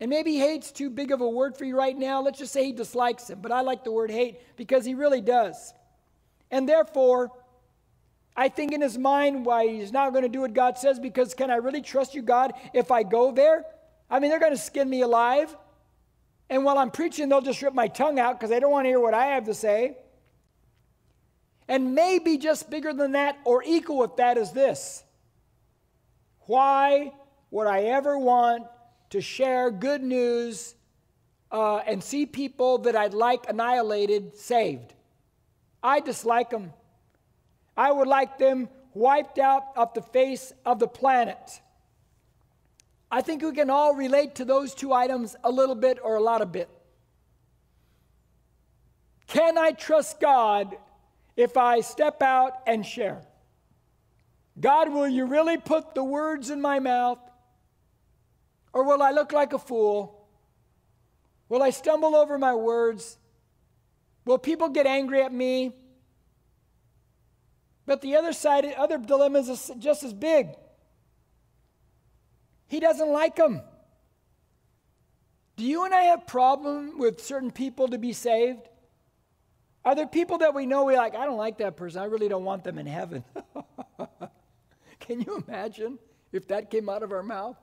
And 0.00 0.10
maybe 0.10 0.36
hate's 0.36 0.70
too 0.70 0.90
big 0.90 1.10
of 1.10 1.20
a 1.20 1.28
word 1.28 1.56
for 1.56 1.64
you 1.64 1.76
right 1.76 1.96
now. 1.96 2.22
Let's 2.22 2.38
just 2.38 2.52
say 2.52 2.64
he 2.64 2.72
dislikes 2.72 3.30
him. 3.30 3.40
But 3.40 3.50
I 3.50 3.62
like 3.62 3.82
the 3.82 3.90
word 3.90 4.10
hate 4.10 4.40
because 4.56 4.84
he 4.84 4.94
really 4.94 5.20
does. 5.20 5.72
And 6.50 6.68
therefore, 6.68 7.32
I 8.36 8.48
think 8.48 8.72
in 8.72 8.80
his 8.80 8.96
mind 8.96 9.44
why 9.44 9.66
he's 9.66 9.92
not 9.92 10.12
going 10.12 10.22
to 10.22 10.28
do 10.28 10.42
what 10.42 10.54
God 10.54 10.78
says 10.78 11.00
because 11.00 11.34
can 11.34 11.50
I 11.50 11.56
really 11.56 11.82
trust 11.82 12.14
you, 12.14 12.22
God, 12.22 12.52
if 12.72 12.92
I 12.92 13.02
go 13.02 13.32
there? 13.32 13.64
I 14.08 14.20
mean, 14.20 14.30
they're 14.30 14.38
going 14.38 14.52
to 14.52 14.58
skin 14.58 14.88
me 14.88 15.00
alive. 15.00 15.54
And 16.48 16.64
while 16.64 16.78
I'm 16.78 16.92
preaching, 16.92 17.28
they'll 17.28 17.40
just 17.40 17.60
rip 17.60 17.74
my 17.74 17.88
tongue 17.88 18.20
out 18.20 18.38
because 18.38 18.50
they 18.50 18.60
don't 18.60 18.70
want 18.70 18.84
to 18.84 18.90
hear 18.90 19.00
what 19.00 19.14
I 19.14 19.26
have 19.26 19.46
to 19.46 19.54
say. 19.54 19.96
And 21.66 21.94
maybe 21.94 22.38
just 22.38 22.70
bigger 22.70 22.94
than 22.94 23.12
that 23.12 23.38
or 23.44 23.62
equal 23.66 23.98
with 23.98 24.16
that 24.16 24.38
is 24.38 24.52
this 24.52 25.02
Why 26.46 27.12
would 27.50 27.66
I 27.66 27.82
ever 27.82 28.16
want 28.18 28.66
to 29.10 29.20
share 29.20 29.70
good 29.70 30.02
news 30.02 30.74
uh, 31.50 31.78
and 31.78 32.02
see 32.02 32.26
people 32.26 32.78
that 32.78 32.96
I'd 32.96 33.14
like 33.14 33.48
annihilated 33.48 34.36
saved? 34.36 34.94
I 35.82 36.00
dislike 36.00 36.50
them. 36.50 36.72
I 37.76 37.92
would 37.92 38.08
like 38.08 38.38
them 38.38 38.68
wiped 38.94 39.38
out 39.38 39.62
off 39.76 39.94
the 39.94 40.02
face 40.02 40.52
of 40.66 40.78
the 40.78 40.88
planet. 40.88 41.60
I 43.10 43.22
think 43.22 43.42
we 43.42 43.52
can 43.52 43.70
all 43.70 43.94
relate 43.94 44.34
to 44.36 44.44
those 44.44 44.74
two 44.74 44.92
items 44.92 45.36
a 45.44 45.50
little 45.50 45.74
bit 45.74 45.98
or 46.02 46.16
a 46.16 46.20
lot 46.20 46.42
of 46.42 46.52
bit. 46.52 46.68
Can 49.28 49.56
I 49.56 49.70
trust 49.70 50.20
God 50.20 50.76
if 51.36 51.56
I 51.56 51.80
step 51.80 52.22
out 52.22 52.54
and 52.66 52.84
share? 52.84 53.22
God, 54.60 54.92
will 54.92 55.08
you 55.08 55.26
really 55.26 55.56
put 55.56 55.94
the 55.94 56.02
words 56.02 56.50
in 56.50 56.60
my 56.60 56.80
mouth? 56.80 57.18
Or 58.72 58.84
will 58.84 59.02
I 59.02 59.10
look 59.10 59.32
like 59.32 59.52
a 59.52 59.58
fool? 59.58 60.28
Will 61.48 61.62
I 61.62 61.70
stumble 61.70 62.14
over 62.14 62.38
my 62.38 62.54
words? 62.54 63.18
Will 64.24 64.38
people 64.38 64.68
get 64.68 64.86
angry 64.86 65.22
at 65.22 65.32
me? 65.32 65.72
But 67.86 68.02
the 68.02 68.16
other 68.16 68.34
side, 68.34 68.66
other 68.76 68.98
dilemmas 68.98 69.48
is 69.48 69.70
just 69.78 70.02
as 70.02 70.12
big. 70.12 70.48
He 72.66 72.80
doesn't 72.80 73.08
like 73.08 73.36
them. 73.36 73.62
Do 75.56 75.64
you 75.64 75.84
and 75.84 75.94
I 75.94 76.02
have 76.02 76.26
problem 76.26 76.98
with 76.98 77.20
certain 77.20 77.50
people 77.50 77.88
to 77.88 77.98
be 77.98 78.12
saved? 78.12 78.68
Are 79.84 79.94
there 79.94 80.06
people 80.06 80.38
that 80.38 80.54
we 80.54 80.66
know 80.66 80.84
we 80.84 80.96
like, 80.96 81.14
I 81.14 81.24
don't 81.24 81.38
like 81.38 81.58
that 81.58 81.76
person. 81.76 82.02
I 82.02 82.04
really 82.04 82.28
don't 82.28 82.44
want 82.44 82.62
them 82.62 82.78
in 82.78 82.86
heaven. 82.86 83.24
Can 85.00 85.22
you 85.22 85.42
imagine 85.48 85.98
if 86.30 86.46
that 86.48 86.70
came 86.70 86.90
out 86.90 87.02
of 87.02 87.10
our 87.10 87.22
mouth? 87.22 87.56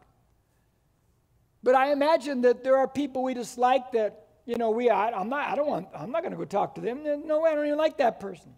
But 1.66 1.74
I 1.74 1.92
imagine 1.92 2.42
that 2.42 2.64
there 2.64 2.78
are 2.78 2.88
people 2.88 3.24
we 3.24 3.34
dislike 3.34 3.92
that, 3.94 4.28
you 4.46 4.56
know, 4.56 4.70
we, 4.70 4.92
I, 4.92 5.20
am 5.20 5.30
not, 5.30 5.48
I 5.48 5.56
don't 5.56 5.66
want, 5.66 5.88
I'm 5.96 6.12
not 6.12 6.22
going 6.22 6.32
to 6.32 6.38
go 6.38 6.46
talk 6.46 6.76
to 6.76 6.82
them. 6.82 7.02
No 7.26 7.42
way, 7.42 7.50
I 7.50 7.56
don't 7.56 7.66
even 7.66 7.80
like 7.80 7.98
that 7.98 8.20
person. 8.20 8.54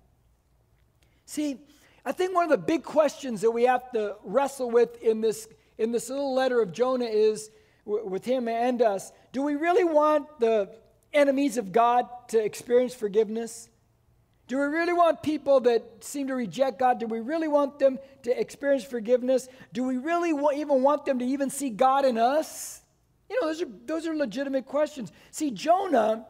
See, 1.25 1.57
I 2.03 2.11
think 2.11 2.35
one 2.35 2.43
of 2.43 2.49
the 2.49 2.57
big 2.57 2.83
questions 2.83 3.39
that 3.41 3.51
we 3.51 3.63
have 3.63 3.89
to 3.93 4.17
wrestle 4.25 4.69
with 4.69 5.01
in 5.01 5.21
this, 5.21 5.47
in 5.77 5.93
this 5.93 6.09
little 6.09 6.35
letter 6.35 6.61
of 6.61 6.73
Jonah 6.73 7.05
is, 7.05 7.49
with 7.85 8.25
him 8.25 8.49
and 8.49 8.81
us, 8.81 9.13
do 9.31 9.41
we 9.41 9.55
really 9.55 9.85
want 9.85 10.41
the 10.41 10.69
enemies 11.13 11.55
of 11.55 11.71
God 11.71 12.09
to 12.27 12.43
experience 12.43 12.93
forgiveness? 12.93 13.69
Do 14.49 14.57
we 14.57 14.65
really 14.65 14.91
want 14.91 15.23
people 15.23 15.61
that 15.61 16.03
seem 16.03 16.27
to 16.27 16.35
reject 16.35 16.77
God? 16.77 16.99
Do 16.99 17.07
we 17.07 17.21
really 17.21 17.47
want 17.47 17.79
them 17.79 17.99
to 18.23 18.37
experience 18.37 18.83
forgiveness? 18.83 19.47
Do 19.71 19.85
we 19.85 19.95
really 19.95 20.31
even 20.59 20.83
want 20.83 21.05
them 21.05 21.19
to 21.19 21.25
even 21.25 21.49
see 21.49 21.69
God 21.69 22.03
in 22.03 22.17
us? 22.17 22.81
You 23.29 23.41
know, 23.41 23.47
those 23.47 23.61
are, 23.61 23.67
those 23.85 24.07
are 24.07 24.15
legitimate 24.15 24.65
questions. 24.65 25.11
See, 25.31 25.51
Jonah, 25.51 26.25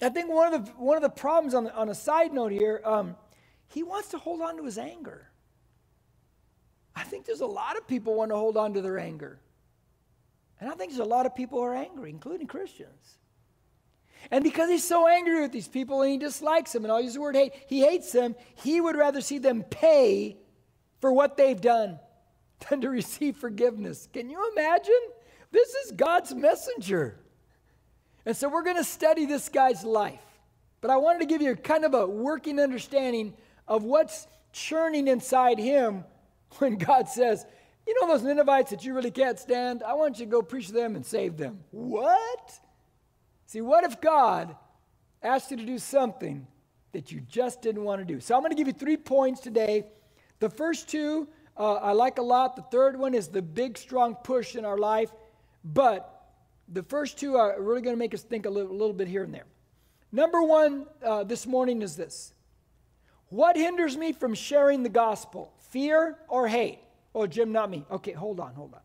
I 0.00 0.08
think 0.08 0.28
one 0.30 0.52
of 0.52 0.66
the, 0.66 0.72
one 0.72 0.96
of 0.96 1.02
the 1.02 1.08
problems 1.08 1.54
on, 1.54 1.64
the, 1.64 1.74
on 1.74 1.88
a 1.88 1.94
side 1.94 2.32
note 2.32 2.52
here, 2.52 2.80
um, 2.84 3.16
he 3.68 3.82
wants 3.82 4.08
to 4.10 4.18
hold 4.18 4.40
on 4.40 4.56
to 4.58 4.64
his 4.64 4.78
anger. 4.78 5.28
I 6.94 7.02
think 7.02 7.26
there's 7.26 7.40
a 7.40 7.46
lot 7.46 7.76
of 7.76 7.86
people 7.86 8.14
want 8.14 8.30
to 8.30 8.36
hold 8.36 8.56
on 8.56 8.74
to 8.74 8.82
their 8.82 8.98
anger. 8.98 9.40
And 10.60 10.70
I 10.70 10.74
think 10.74 10.92
there's 10.92 11.00
a 11.00 11.04
lot 11.04 11.26
of 11.26 11.34
people 11.34 11.58
who 11.58 11.64
are 11.64 11.74
angry, 11.74 12.10
including 12.10 12.46
Christians. 12.46 13.18
And 14.30 14.42
because 14.42 14.70
he's 14.70 14.86
so 14.86 15.06
angry 15.06 15.40
with 15.40 15.52
these 15.52 15.68
people 15.68 16.02
and 16.02 16.10
he 16.10 16.18
dislikes 16.18 16.72
them, 16.72 16.84
and 16.84 16.92
I'll 16.92 17.00
use 17.00 17.14
the 17.14 17.20
word 17.20 17.36
hate, 17.36 17.52
he 17.68 17.80
hates 17.80 18.12
them, 18.12 18.34
he 18.54 18.80
would 18.80 18.96
rather 18.96 19.20
see 19.20 19.38
them 19.38 19.62
pay 19.62 20.38
for 21.00 21.12
what 21.12 21.36
they've 21.36 21.60
done 21.60 21.98
than 22.68 22.80
to 22.80 22.90
receive 22.90 23.36
forgiveness. 23.36 24.08
Can 24.12 24.30
you 24.30 24.50
imagine? 24.52 24.94
This 25.52 25.68
is 25.74 25.92
God's 25.92 26.34
messenger. 26.34 27.18
And 28.24 28.36
so 28.36 28.48
we're 28.48 28.64
going 28.64 28.76
to 28.76 28.84
study 28.84 29.26
this 29.26 29.48
guy's 29.48 29.84
life. 29.84 30.20
But 30.80 30.90
I 30.90 30.96
wanted 30.96 31.20
to 31.20 31.26
give 31.26 31.42
you 31.42 31.54
kind 31.56 31.84
of 31.84 31.94
a 31.94 32.06
working 32.06 32.58
understanding 32.60 33.34
of 33.66 33.84
what's 33.84 34.26
churning 34.52 35.08
inside 35.08 35.58
him 35.58 36.04
when 36.58 36.76
God 36.76 37.08
says, 37.08 37.44
you 37.86 37.94
know 38.00 38.08
those 38.08 38.22
Ninevites 38.22 38.70
that 38.70 38.84
you 38.84 38.94
really 38.94 39.10
can't 39.12 39.38
stand? 39.38 39.82
I 39.82 39.94
want 39.94 40.18
you 40.18 40.26
to 40.26 40.30
go 40.30 40.42
preach 40.42 40.66
to 40.68 40.72
them 40.72 40.96
and 40.96 41.06
save 41.06 41.36
them. 41.36 41.60
What? 41.70 42.52
See, 43.46 43.60
what 43.60 43.84
if 43.84 44.00
God 44.00 44.56
asked 45.22 45.52
you 45.52 45.56
to 45.56 45.64
do 45.64 45.78
something 45.78 46.46
that 46.92 47.12
you 47.12 47.20
just 47.20 47.62
didn't 47.62 47.84
want 47.84 48.00
to 48.00 48.04
do? 48.04 48.18
So 48.18 48.34
I'm 48.34 48.40
going 48.40 48.50
to 48.50 48.56
give 48.56 48.66
you 48.66 48.72
three 48.72 48.96
points 48.96 49.40
today. 49.40 49.86
The 50.40 50.50
first 50.50 50.88
two 50.88 51.28
uh, 51.58 51.74
I 51.74 51.92
like 51.92 52.18
a 52.18 52.22
lot. 52.22 52.56
The 52.56 52.62
third 52.62 52.98
one 52.98 53.14
is 53.14 53.28
the 53.28 53.42
big, 53.42 53.78
strong 53.78 54.16
push 54.16 54.56
in 54.56 54.64
our 54.64 54.78
life. 54.78 55.10
But 55.64 56.12
the 56.68 56.82
first 56.82 57.18
two 57.18 57.36
are 57.36 57.60
really 57.60 57.82
going 57.82 57.94
to 57.94 57.98
make 57.98 58.14
us 58.14 58.22
think 58.22 58.46
a 58.46 58.50
little, 58.50 58.72
little 58.72 58.92
bit 58.92 59.08
here 59.08 59.24
and 59.24 59.34
there. 59.34 59.46
Number 60.12 60.42
one 60.42 60.86
uh, 61.04 61.24
this 61.24 61.46
morning 61.46 61.82
is 61.82 61.96
this 61.96 62.32
What 63.28 63.56
hinders 63.56 63.96
me 63.96 64.12
from 64.12 64.34
sharing 64.34 64.82
the 64.82 64.88
gospel? 64.88 65.52
Fear 65.70 66.18
or 66.28 66.48
hate? 66.48 66.78
Oh, 67.14 67.26
Jim, 67.26 67.52
not 67.52 67.70
me. 67.70 67.84
Okay, 67.90 68.12
hold 68.12 68.40
on, 68.40 68.54
hold 68.54 68.74
on. 68.74 68.80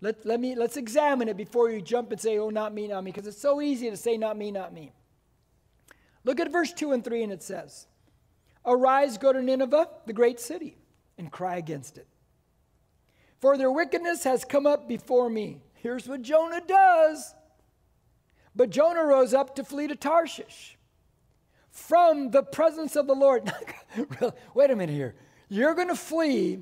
Let, 0.00 0.26
let 0.26 0.40
me, 0.40 0.54
let's 0.54 0.76
examine 0.76 1.28
it 1.28 1.36
before 1.36 1.70
you 1.70 1.80
jump 1.80 2.12
and 2.12 2.20
say, 2.20 2.38
oh, 2.38 2.50
not 2.50 2.74
me, 2.74 2.88
not 2.88 3.04
me, 3.04 3.10
because 3.10 3.26
it's 3.26 3.40
so 3.40 3.62
easy 3.62 3.88
to 3.88 3.96
say, 3.96 4.16
not 4.18 4.36
me, 4.36 4.50
not 4.50 4.72
me. 4.72 4.92
Look 6.24 6.40
at 6.40 6.50
verse 6.50 6.72
2 6.72 6.92
and 6.92 7.04
3, 7.04 7.22
and 7.22 7.32
it 7.32 7.42
says, 7.42 7.86
Arise, 8.66 9.18
go 9.18 9.32
to 9.32 9.40
Nineveh, 9.40 9.88
the 10.06 10.12
great 10.12 10.40
city, 10.40 10.76
and 11.18 11.30
cry 11.30 11.56
against 11.56 11.98
it. 11.98 12.06
For 13.40 13.58
their 13.58 13.70
wickedness 13.70 14.24
has 14.24 14.44
come 14.44 14.66
up 14.66 14.88
before 14.88 15.28
me. 15.28 15.60
Here's 15.74 16.08
what 16.08 16.22
Jonah 16.22 16.62
does. 16.66 17.34
But 18.56 18.70
Jonah 18.70 19.04
rose 19.04 19.34
up 19.34 19.56
to 19.56 19.64
flee 19.64 19.88
to 19.88 19.96
Tarshish 19.96 20.78
from 21.70 22.30
the 22.30 22.42
presence 22.42 22.96
of 22.96 23.06
the 23.06 23.14
Lord. 23.14 23.52
Wait 24.54 24.70
a 24.70 24.76
minute 24.76 24.94
here. 24.94 25.14
You're 25.48 25.74
going 25.74 25.88
to 25.88 25.96
flee 25.96 26.60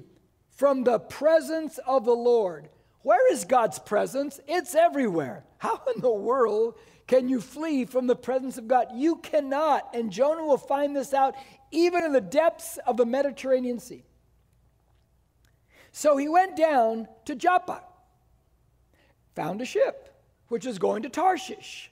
from 0.50 0.84
the 0.84 0.98
presence 0.98 1.78
of 1.86 2.04
the 2.04 2.14
Lord. 2.14 2.68
Where 3.02 3.32
is 3.32 3.44
God's 3.44 3.78
presence? 3.78 4.40
It's 4.48 4.74
everywhere. 4.74 5.44
How 5.58 5.80
in 5.94 6.00
the 6.00 6.12
world 6.12 6.78
can 7.06 7.28
you 7.28 7.40
flee 7.40 7.84
from 7.84 8.06
the 8.06 8.16
presence 8.16 8.58
of 8.58 8.68
God? 8.68 8.86
You 8.94 9.16
cannot. 9.16 9.88
And 9.94 10.10
Jonah 10.10 10.44
will 10.44 10.58
find 10.58 10.96
this 10.96 11.12
out 11.12 11.34
even 11.70 12.04
in 12.04 12.12
the 12.12 12.20
depths 12.20 12.78
of 12.86 12.96
the 12.96 13.06
Mediterranean 13.06 13.78
Sea. 13.78 14.04
So 15.92 16.16
he 16.16 16.28
went 16.28 16.56
down 16.56 17.06
to 17.26 17.34
Joppa, 17.34 17.82
found 19.34 19.60
a 19.60 19.66
ship 19.66 20.08
which 20.48 20.66
was 20.66 20.78
going 20.78 21.02
to 21.02 21.10
Tarshish, 21.10 21.90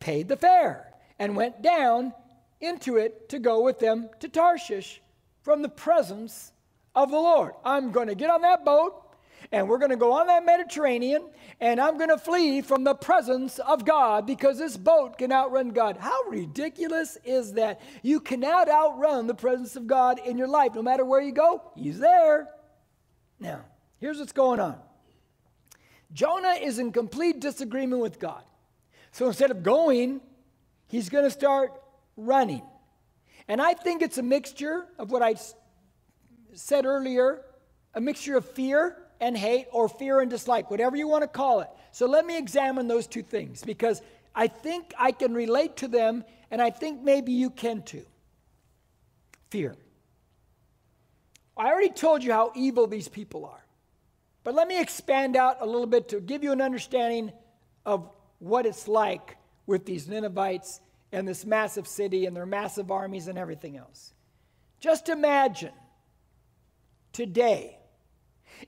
paid 0.00 0.28
the 0.28 0.36
fare, 0.36 0.92
and 1.18 1.36
went 1.36 1.62
down 1.62 2.12
into 2.60 2.96
it 2.96 3.28
to 3.28 3.38
go 3.38 3.62
with 3.62 3.78
them 3.78 4.10
to 4.20 4.28
Tarshish 4.28 5.00
from 5.42 5.62
the 5.62 5.68
presence 5.68 6.52
of 6.94 7.10
the 7.10 7.16
Lord. 7.16 7.52
I'm 7.64 7.92
going 7.92 8.08
to 8.08 8.14
get 8.16 8.30
on 8.30 8.42
that 8.42 8.64
boat 8.64 9.02
and 9.52 9.68
we're 9.68 9.78
going 9.78 9.90
to 9.90 9.96
go 9.96 10.12
on 10.12 10.26
that 10.26 10.44
Mediterranean 10.44 11.28
and 11.60 11.80
I'm 11.80 11.98
going 11.98 12.10
to 12.10 12.18
flee 12.18 12.60
from 12.60 12.82
the 12.82 12.94
presence 12.94 13.60
of 13.60 13.84
God 13.84 14.26
because 14.26 14.58
this 14.58 14.76
boat 14.76 15.18
can 15.18 15.30
outrun 15.30 15.70
God. 15.70 15.96
How 15.96 16.22
ridiculous 16.28 17.16
is 17.24 17.52
that? 17.52 17.80
You 18.02 18.18
cannot 18.18 18.68
outrun 18.68 19.28
the 19.28 19.34
presence 19.34 19.76
of 19.76 19.86
God 19.86 20.18
in 20.24 20.36
your 20.36 20.48
life. 20.48 20.74
No 20.74 20.82
matter 20.82 21.04
where 21.04 21.20
you 21.20 21.32
go, 21.32 21.62
He's 21.76 22.00
there. 22.00 22.48
Now, 23.38 23.60
here's 23.98 24.18
what's 24.18 24.32
going 24.32 24.60
on 24.60 24.78
Jonah 26.12 26.54
is 26.60 26.78
in 26.78 26.92
complete 26.92 27.40
disagreement 27.40 28.02
with 28.02 28.18
God. 28.18 28.42
So 29.12 29.26
instead 29.26 29.50
of 29.50 29.62
going, 29.62 30.20
he's 30.88 31.08
going 31.08 31.24
to 31.24 31.30
start 31.30 31.72
running. 32.16 32.62
And 33.48 33.62
I 33.62 33.74
think 33.74 34.02
it's 34.02 34.18
a 34.18 34.22
mixture 34.22 34.86
of 34.98 35.10
what 35.10 35.22
I 35.22 35.36
said 36.54 36.86
earlier 36.86 37.42
a 37.96 38.00
mixture 38.00 38.36
of 38.36 38.44
fear 38.44 38.96
and 39.20 39.36
hate 39.36 39.66
or 39.72 39.88
fear 39.88 40.20
and 40.20 40.30
dislike, 40.30 40.70
whatever 40.70 40.96
you 40.96 41.08
want 41.08 41.22
to 41.22 41.28
call 41.28 41.60
it. 41.60 41.68
So 41.92 42.06
let 42.06 42.26
me 42.26 42.36
examine 42.36 42.86
those 42.86 43.06
two 43.06 43.22
things 43.22 43.64
because 43.64 44.02
I 44.34 44.48
think 44.48 44.92
I 44.98 45.12
can 45.12 45.32
relate 45.32 45.78
to 45.78 45.88
them 45.88 46.22
and 46.50 46.60
I 46.60 46.68
think 46.68 47.02
maybe 47.02 47.32
you 47.32 47.48
can 47.48 47.82
too. 47.82 48.04
Fear. 49.48 49.76
I 51.56 51.68
already 51.68 51.90
told 51.90 52.22
you 52.22 52.32
how 52.32 52.52
evil 52.54 52.86
these 52.86 53.08
people 53.08 53.44
are. 53.46 53.64
But 54.44 54.54
let 54.54 54.68
me 54.68 54.80
expand 54.80 55.36
out 55.36 55.56
a 55.60 55.66
little 55.66 55.86
bit 55.86 56.08
to 56.10 56.20
give 56.20 56.44
you 56.44 56.52
an 56.52 56.60
understanding 56.60 57.32
of 57.84 58.08
what 58.38 58.66
it's 58.66 58.86
like 58.86 59.36
with 59.66 59.86
these 59.86 60.06
Ninevites 60.06 60.80
and 61.12 61.26
this 61.26 61.44
massive 61.44 61.88
city 61.88 62.26
and 62.26 62.36
their 62.36 62.46
massive 62.46 62.90
armies 62.90 63.26
and 63.28 63.38
everything 63.38 63.76
else. 63.76 64.12
Just 64.78 65.08
imagine 65.08 65.72
today 67.12 67.78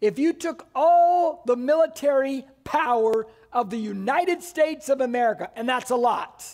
if 0.01 0.19
you 0.19 0.33
took 0.33 0.67
all 0.75 1.43
the 1.47 1.57
military 1.57 2.45
power 2.65 3.27
of 3.53 3.71
the 3.71 3.77
United 3.77 4.43
States 4.43 4.89
of 4.89 5.01
America, 5.01 5.51
and 5.55 5.69
that's 5.69 5.91
a 5.91 5.97
lot, 5.97 6.45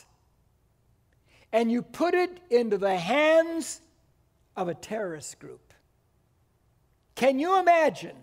and 1.53 1.71
you 1.71 1.83
put 1.83 2.15
it 2.15 2.41
into 2.51 2.79
the 2.79 2.97
hands 2.97 3.81
of 4.57 4.69
a 4.69 4.75
terrorist 4.75 5.39
group, 5.39 5.64
can 7.15 7.39
you 7.39 7.59
imagine 7.59 8.17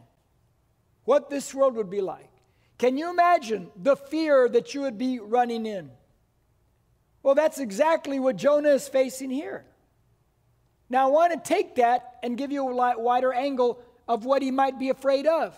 what 1.05 1.29
this 1.29 1.53
world 1.53 1.75
would 1.75 1.89
be 1.89 2.01
like? 2.01 2.29
Can 2.77 2.98
you 2.98 3.10
imagine 3.10 3.69
the 3.75 3.95
fear 3.95 4.50
that 4.50 4.74
you 4.74 4.81
would 4.81 4.98
be 4.98 5.19
running 5.19 5.65
in? 5.65 5.91
Well, 7.24 7.36
that's 7.36 7.60
exactly 7.60 8.19
what 8.19 8.36
Jonah 8.36 8.69
is 8.69 8.88
facing 8.88 9.29
here. 9.29 9.65
Now, 10.89 11.07
I 11.07 11.12
want 11.12 11.31
to 11.31 11.48
take 11.48 11.75
that 11.75 12.17
and 12.24 12.38
give 12.38 12.51
you 12.51 12.67
a 12.67 13.00
wider 13.00 13.31
angle 13.31 13.81
of 14.07 14.25
what 14.25 14.41
he 14.41 14.51
might 14.51 14.77
be 14.79 14.89
afraid 14.89 15.27
of. 15.27 15.55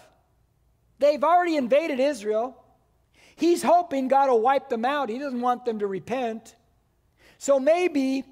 They've 0.99 1.23
already 1.23 1.55
invaded 1.55 1.99
Israel. 1.99 2.61
He's 3.35 3.63
hoping 3.63 4.09
God 4.09 4.29
will 4.29 4.41
wipe 4.41 4.69
them 4.69 4.85
out. 4.85 5.09
He 5.09 5.17
doesn't 5.17 5.41
want 5.41 5.65
them 5.65 5.79
to 5.79 5.87
repent. 5.87 6.55
So 7.39 7.59
maybe 7.59 8.25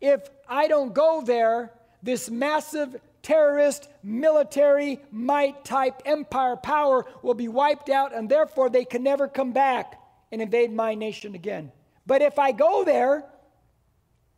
if 0.00 0.20
I 0.48 0.68
don't 0.68 0.92
go 0.92 1.22
there, 1.24 1.72
this 2.02 2.28
massive 2.28 2.96
terrorist 3.22 3.88
military 4.02 5.00
might 5.10 5.64
type 5.64 6.02
empire 6.04 6.56
power 6.56 7.06
will 7.22 7.34
be 7.34 7.48
wiped 7.48 7.88
out, 7.88 8.14
and 8.14 8.28
therefore 8.28 8.68
they 8.68 8.84
can 8.84 9.02
never 9.02 9.28
come 9.28 9.52
back 9.52 10.00
and 10.30 10.42
invade 10.42 10.72
my 10.72 10.94
nation 10.94 11.34
again. 11.34 11.72
But 12.06 12.22
if 12.22 12.38
I 12.38 12.52
go 12.52 12.84
there 12.84 13.24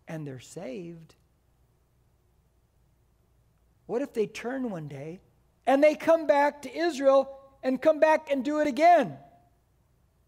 and 0.07 0.27
they're 0.27 0.41
saved, 0.41 1.15
what 3.87 4.03
if 4.03 4.13
they 4.13 4.27
turn 4.27 4.71
one 4.71 4.89
day 4.89 5.21
and 5.67 5.83
they 5.83 5.95
come 5.95 6.27
back 6.27 6.63
to 6.63 6.77
Israel 6.77 7.39
and 7.63 7.81
come 7.81 8.01
back 8.01 8.31
and 8.31 8.45
do 8.45 8.61
it 8.61 8.67
again? 8.67 9.17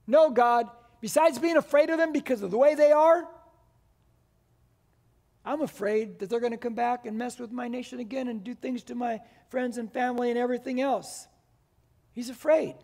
No, 0.07 0.31
God, 0.31 0.69
besides 1.01 1.39
being 1.39 1.57
afraid 1.57 1.91
of 1.91 1.99
them 1.99 2.13
because 2.13 2.43
of 2.43 2.51
the 2.51 2.59
way 2.59 2.75
they 2.75 2.93
are, 2.93 3.27
I'm 5.47 5.63
afraid 5.63 6.19
that 6.19 6.29
they're 6.29 6.41
going 6.41 6.53
to 6.53 6.59
come 6.59 6.75
back 6.75 7.07
and 7.07 7.17
mess 7.17 7.39
with 7.39 7.53
my 7.53 7.69
nation 7.69 8.01
again 8.01 8.27
and 8.27 8.43
do 8.43 8.53
things 8.53 8.83
to 8.85 8.97
my 8.97 9.21
friends 9.49 9.79
and 9.79 9.91
family 9.91 10.31
and 10.31 10.39
everything 10.39 10.81
else. 10.81 11.29
He's 12.13 12.31
afraid. 12.31 12.75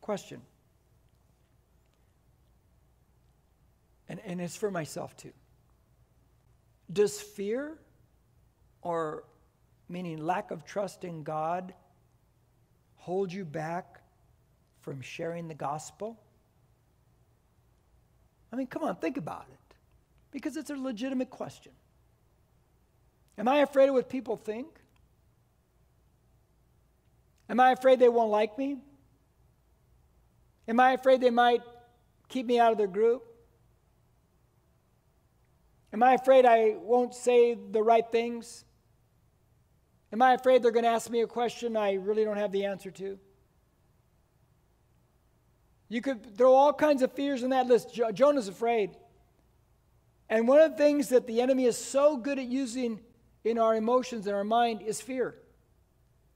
Question. 0.00 0.42
And, 4.08 4.20
and 4.26 4.40
it's 4.40 4.56
for 4.56 4.70
myself 4.70 5.16
too. 5.16 5.32
Does 6.92 7.20
fear 7.20 7.78
or 8.82 9.22
meaning 9.88 10.18
lack 10.18 10.50
of 10.50 10.64
trust 10.64 11.04
in 11.04 11.22
God, 11.22 11.72
hold 12.96 13.32
you 13.32 13.44
back 13.44 14.00
from 14.80 15.00
sharing 15.00 15.46
the 15.46 15.54
gospel? 15.54 16.18
I 18.52 18.56
mean, 18.56 18.66
come 18.66 18.82
on, 18.82 18.96
think 18.96 19.16
about 19.16 19.46
it. 19.52 19.63
Because 20.34 20.56
it's 20.56 20.68
a 20.68 20.74
legitimate 20.74 21.30
question. 21.30 21.72
Am 23.38 23.46
I 23.46 23.58
afraid 23.58 23.88
of 23.88 23.94
what 23.94 24.08
people 24.08 24.36
think? 24.36 24.66
Am 27.48 27.60
I 27.60 27.70
afraid 27.70 28.00
they 28.00 28.08
won't 28.08 28.32
like 28.32 28.58
me? 28.58 28.78
Am 30.66 30.80
I 30.80 30.92
afraid 30.92 31.20
they 31.20 31.30
might 31.30 31.62
keep 32.28 32.46
me 32.46 32.58
out 32.58 32.72
of 32.72 32.78
their 32.78 32.88
group? 32.88 33.22
Am 35.92 36.02
I 36.02 36.14
afraid 36.14 36.44
I 36.44 36.74
won't 36.80 37.14
say 37.14 37.54
the 37.54 37.82
right 37.82 38.04
things? 38.10 38.64
Am 40.12 40.20
I 40.20 40.34
afraid 40.34 40.64
they're 40.64 40.72
going 40.72 40.84
to 40.84 40.90
ask 40.90 41.08
me 41.08 41.20
a 41.20 41.28
question 41.28 41.76
I 41.76 41.92
really 41.92 42.24
don't 42.24 42.38
have 42.38 42.50
the 42.50 42.64
answer 42.64 42.90
to? 42.90 43.20
You 45.88 46.00
could 46.00 46.36
throw 46.36 46.54
all 46.54 46.72
kinds 46.72 47.02
of 47.02 47.12
fears 47.12 47.44
in 47.44 47.50
that 47.50 47.68
list. 47.68 47.94
Jo- 47.94 48.10
Jonah's 48.10 48.48
afraid. 48.48 48.96
And 50.28 50.48
one 50.48 50.60
of 50.60 50.72
the 50.72 50.76
things 50.76 51.10
that 51.10 51.26
the 51.26 51.40
enemy 51.40 51.66
is 51.66 51.76
so 51.76 52.16
good 52.16 52.38
at 52.38 52.46
using 52.46 53.00
in 53.44 53.58
our 53.58 53.74
emotions 53.74 54.26
and 54.26 54.34
our 54.34 54.44
mind 54.44 54.82
is 54.82 55.00
fear. 55.00 55.34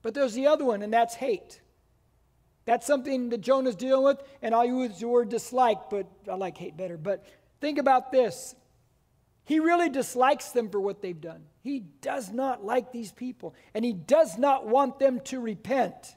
But 0.03 0.15
there's 0.15 0.35
the 0.35 0.47
other 0.47 0.65
one, 0.65 0.83
and 0.83 0.93
that's 0.93 1.15
hate. 1.15 1.61
That's 2.65 2.87
something 2.87 3.31
that 3.31 3.41
Jonah's 3.41 3.77
dealing 3.77 4.05
with, 4.05 4.23
and 4.43 4.55
I'll 4.55 4.67
use 4.67 5.01
the 5.01 5.09
word 5.09 5.31
dislike, 5.31 5.91
but 5.91 6.07
I 6.31 6.35
like 6.35 6.59
hate 6.59 6.77
better. 6.77 6.99
But 6.99 7.25
think 7.61 7.79
about 7.79 8.13
this 8.13 8.55
he 9.49 9.61
really 9.61 9.89
dislikes 9.89 10.51
them 10.51 10.69
for 10.69 10.79
what 10.79 11.01
they've 11.01 11.19
done. 11.19 11.47
He 11.63 11.81
does 11.81 12.31
not 12.31 12.63
like 12.63 12.93
these 12.93 13.13
people, 13.13 13.55
and 13.73 13.83
he 13.83 13.95
does 13.95 14.37
not 14.37 14.67
want 14.67 14.99
them 14.99 15.21
to 15.21 15.41
repent. 15.41 16.15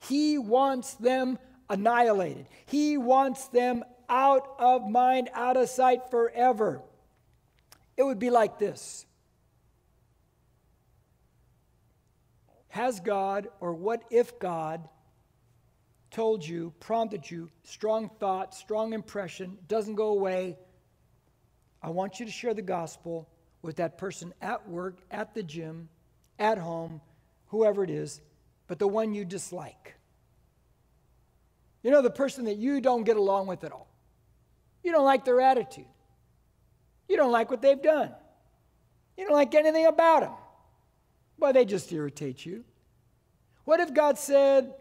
He 0.00 0.36
wants 0.36 0.94
them 0.94 1.38
annihilated. 1.70 2.48
He 2.66 2.96
wants 2.98 3.46
them 3.46 3.84
out 4.08 4.56
of 4.58 4.90
mind, 4.90 5.30
out 5.32 5.56
of 5.56 5.68
sight 5.68 6.10
forever. 6.10 6.82
It 7.96 8.02
would 8.02 8.18
be 8.18 8.30
like 8.30 8.58
this 8.58 9.06
Has 12.68 13.00
God, 13.00 13.48
or 13.60 13.74
what 13.74 14.02
if 14.10 14.38
God, 14.38 14.88
told 16.10 16.46
you, 16.46 16.72
prompted 16.80 17.30
you, 17.30 17.50
strong 17.64 18.10
thought, 18.20 18.54
strong 18.54 18.92
impression, 18.92 19.58
doesn't 19.68 19.94
go 19.94 20.08
away, 20.08 20.56
I 21.82 21.90
want 21.90 22.20
you 22.20 22.26
to 22.26 22.32
share 22.32 22.54
the 22.54 22.62
gospel 22.62 23.28
with 23.62 23.76
that 23.76 23.98
person 23.98 24.32
at 24.40 24.68
work, 24.68 24.98
at 25.10 25.34
the 25.34 25.42
gym, 25.42 25.88
at 26.38 26.58
home, 26.58 27.00
whoever 27.46 27.82
it 27.82 27.90
is, 27.90 28.20
but 28.68 28.78
the 28.78 28.88
one 28.88 29.14
you 29.14 29.24
dislike. 29.24 29.94
You 31.82 31.90
know, 31.90 32.02
the 32.02 32.10
person 32.10 32.44
that 32.44 32.56
you 32.56 32.80
don't 32.80 33.04
get 33.04 33.16
along 33.16 33.48
with 33.48 33.64
at 33.64 33.72
all. 33.72 33.88
You 34.84 34.92
don't 34.92 35.04
like 35.04 35.24
their 35.24 35.40
attitude. 35.40 35.86
You 37.12 37.18
don't 37.18 37.30
like 37.30 37.50
what 37.50 37.60
they've 37.60 37.82
done. 37.82 38.10
You 39.18 39.26
don't 39.26 39.34
like 39.34 39.54
anything 39.54 39.84
about 39.84 40.20
them. 40.22 40.32
Well, 41.38 41.52
they 41.52 41.66
just 41.66 41.92
irritate 41.92 42.46
you. 42.46 42.64
What 43.66 43.80
if 43.80 43.92
God 43.92 44.18
said, 44.18 44.72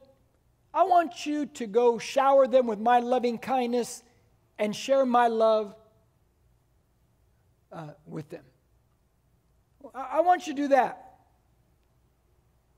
I 0.74 0.84
want 0.84 1.26
you 1.26 1.46
to 1.46 1.68
go 1.68 1.98
shower 1.98 2.48
them 2.48 2.68
with 2.68 2.80
my 2.80 3.00
loving 3.00 3.38
kindness 3.38 4.02
and 4.58 4.74
share 4.74 5.06
my 5.06 5.28
love 5.28 5.76
uh, 7.70 7.90
with 8.06 8.30
them. 8.30 8.46
I, 9.94 10.20
I 10.20 10.22
want 10.22 10.48
you 10.48 10.56
to 10.56 10.62
do 10.62 10.68
that. 10.70 11.16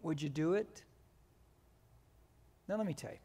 Would 0.01 0.19
you 0.19 0.29
do 0.29 0.55
it? 0.55 0.83
Now, 2.67 2.77
let 2.77 2.87
me 2.87 2.95
tell 2.95 3.11
you. 3.11 3.17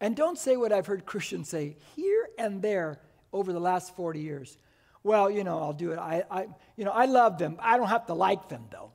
And 0.00 0.14
don't 0.14 0.38
say 0.38 0.56
what 0.56 0.70
I've 0.70 0.86
heard 0.86 1.06
Christians 1.06 1.48
say 1.48 1.76
here 1.96 2.28
and 2.38 2.62
there 2.62 3.00
over 3.32 3.52
the 3.52 3.60
last 3.60 3.96
40 3.96 4.20
years. 4.20 4.58
Well, 5.02 5.30
you 5.30 5.44
know, 5.44 5.58
I'll 5.58 5.72
do 5.72 5.92
it. 5.92 5.98
I, 5.98 6.22
I, 6.30 6.46
you 6.76 6.84
know, 6.84 6.92
I 6.92 7.06
love 7.06 7.38
them. 7.38 7.56
I 7.60 7.76
don't 7.76 7.88
have 7.88 8.06
to 8.06 8.14
like 8.14 8.48
them, 8.48 8.66
though. 8.70 8.92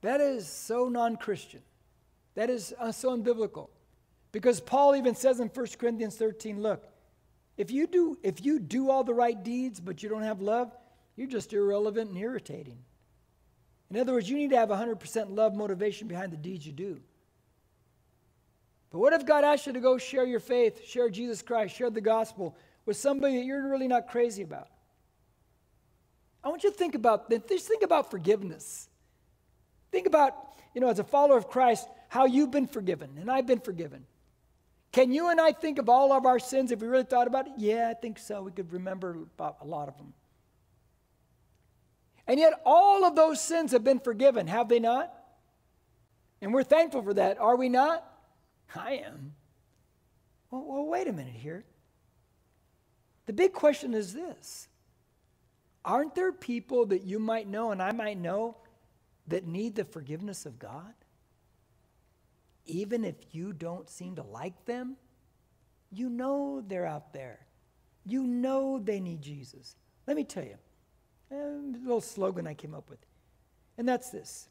that 0.00 0.20
is 0.20 0.48
so 0.48 0.88
non 0.88 1.16
Christian. 1.16 1.62
That 2.34 2.50
is 2.50 2.74
uh, 2.78 2.92
so 2.92 3.16
unbiblical. 3.16 3.68
Because 4.32 4.60
Paul 4.60 4.96
even 4.96 5.14
says 5.14 5.40
in 5.40 5.48
1 5.48 5.66
Corinthians 5.78 6.16
13, 6.16 6.60
look, 6.60 6.86
if 7.56 7.70
you 7.70 7.86
do 7.86 8.18
if 8.22 8.44
you 8.44 8.58
do 8.58 8.90
all 8.90 9.02
the 9.02 9.14
right 9.14 9.42
deeds 9.42 9.80
but 9.80 10.02
you 10.02 10.10
don't 10.10 10.22
have 10.22 10.42
love, 10.42 10.76
you're 11.16 11.26
just 11.26 11.52
irrelevant 11.52 12.10
and 12.10 12.18
irritating. 12.18 12.78
In 13.90 13.98
other 13.98 14.12
words, 14.12 14.28
you 14.28 14.36
need 14.36 14.50
to 14.50 14.56
have 14.56 14.68
100% 14.68 15.34
love 15.34 15.54
motivation 15.54 16.08
behind 16.08 16.32
the 16.32 16.36
deeds 16.36 16.66
you 16.66 16.72
do. 16.72 17.00
But 18.96 19.00
what 19.00 19.12
if 19.12 19.26
God 19.26 19.44
asked 19.44 19.66
you 19.66 19.74
to 19.74 19.80
go 19.80 19.98
share 19.98 20.24
your 20.24 20.40
faith, 20.40 20.82
share 20.86 21.10
Jesus 21.10 21.42
Christ, 21.42 21.76
share 21.76 21.90
the 21.90 22.00
gospel 22.00 22.56
with 22.86 22.96
somebody 22.96 23.36
that 23.36 23.44
you're 23.44 23.68
really 23.68 23.88
not 23.88 24.08
crazy 24.08 24.42
about? 24.42 24.68
I 26.42 26.48
want 26.48 26.64
you 26.64 26.70
to 26.70 26.76
think 26.78 26.94
about 26.94 27.28
just 27.46 27.68
think 27.68 27.82
about 27.82 28.10
forgiveness. 28.10 28.88
Think 29.92 30.06
about, 30.06 30.32
you 30.74 30.80
know, 30.80 30.88
as 30.88 30.98
a 30.98 31.04
follower 31.04 31.36
of 31.36 31.46
Christ, 31.46 31.86
how 32.08 32.24
you've 32.24 32.50
been 32.50 32.66
forgiven 32.66 33.18
and 33.20 33.30
I've 33.30 33.46
been 33.46 33.60
forgiven. 33.60 34.06
Can 34.92 35.12
you 35.12 35.28
and 35.28 35.42
I 35.42 35.52
think 35.52 35.78
of 35.78 35.90
all 35.90 36.14
of 36.14 36.24
our 36.24 36.38
sins 36.38 36.72
if 36.72 36.80
we 36.80 36.88
really 36.88 37.04
thought 37.04 37.26
about 37.26 37.48
it? 37.48 37.52
Yeah, 37.58 37.90
I 37.90 38.00
think 38.00 38.18
so. 38.18 38.44
We 38.44 38.50
could 38.50 38.72
remember 38.72 39.18
about 39.36 39.58
a 39.60 39.66
lot 39.66 39.88
of 39.88 39.98
them. 39.98 40.14
And 42.26 42.40
yet, 42.40 42.54
all 42.64 43.04
of 43.04 43.14
those 43.14 43.42
sins 43.42 43.72
have 43.72 43.84
been 43.84 44.00
forgiven, 44.00 44.46
have 44.46 44.70
they 44.70 44.80
not? 44.80 45.12
And 46.40 46.54
we're 46.54 46.64
thankful 46.64 47.02
for 47.02 47.12
that, 47.12 47.38
are 47.38 47.56
we 47.56 47.68
not? 47.68 48.02
I 48.74 49.02
am. 49.06 49.34
Well, 50.50 50.64
well, 50.66 50.86
wait 50.86 51.08
a 51.08 51.12
minute 51.12 51.34
here. 51.34 51.64
The 53.26 53.32
big 53.32 53.52
question 53.52 53.94
is 53.94 54.12
this 54.12 54.68
Aren't 55.84 56.14
there 56.14 56.32
people 56.32 56.86
that 56.86 57.02
you 57.02 57.18
might 57.18 57.48
know 57.48 57.70
and 57.70 57.82
I 57.82 57.92
might 57.92 58.18
know 58.18 58.56
that 59.28 59.46
need 59.46 59.74
the 59.74 59.84
forgiveness 59.84 60.46
of 60.46 60.58
God? 60.58 60.94
Even 62.66 63.04
if 63.04 63.14
you 63.30 63.52
don't 63.52 63.88
seem 63.88 64.16
to 64.16 64.22
like 64.22 64.64
them, 64.64 64.96
you 65.92 66.08
know 66.08 66.62
they're 66.66 66.86
out 66.86 67.12
there. 67.12 67.46
You 68.04 68.24
know 68.24 68.80
they 68.82 68.98
need 69.00 69.22
Jesus. 69.22 69.76
Let 70.06 70.16
me 70.16 70.24
tell 70.24 70.44
you 70.44 70.56
eh, 71.30 71.36
a 71.36 71.78
little 71.82 72.00
slogan 72.00 72.46
I 72.46 72.54
came 72.54 72.74
up 72.74 72.88
with, 72.88 72.98
and 73.78 73.88
that's 73.88 74.10
this 74.10 74.48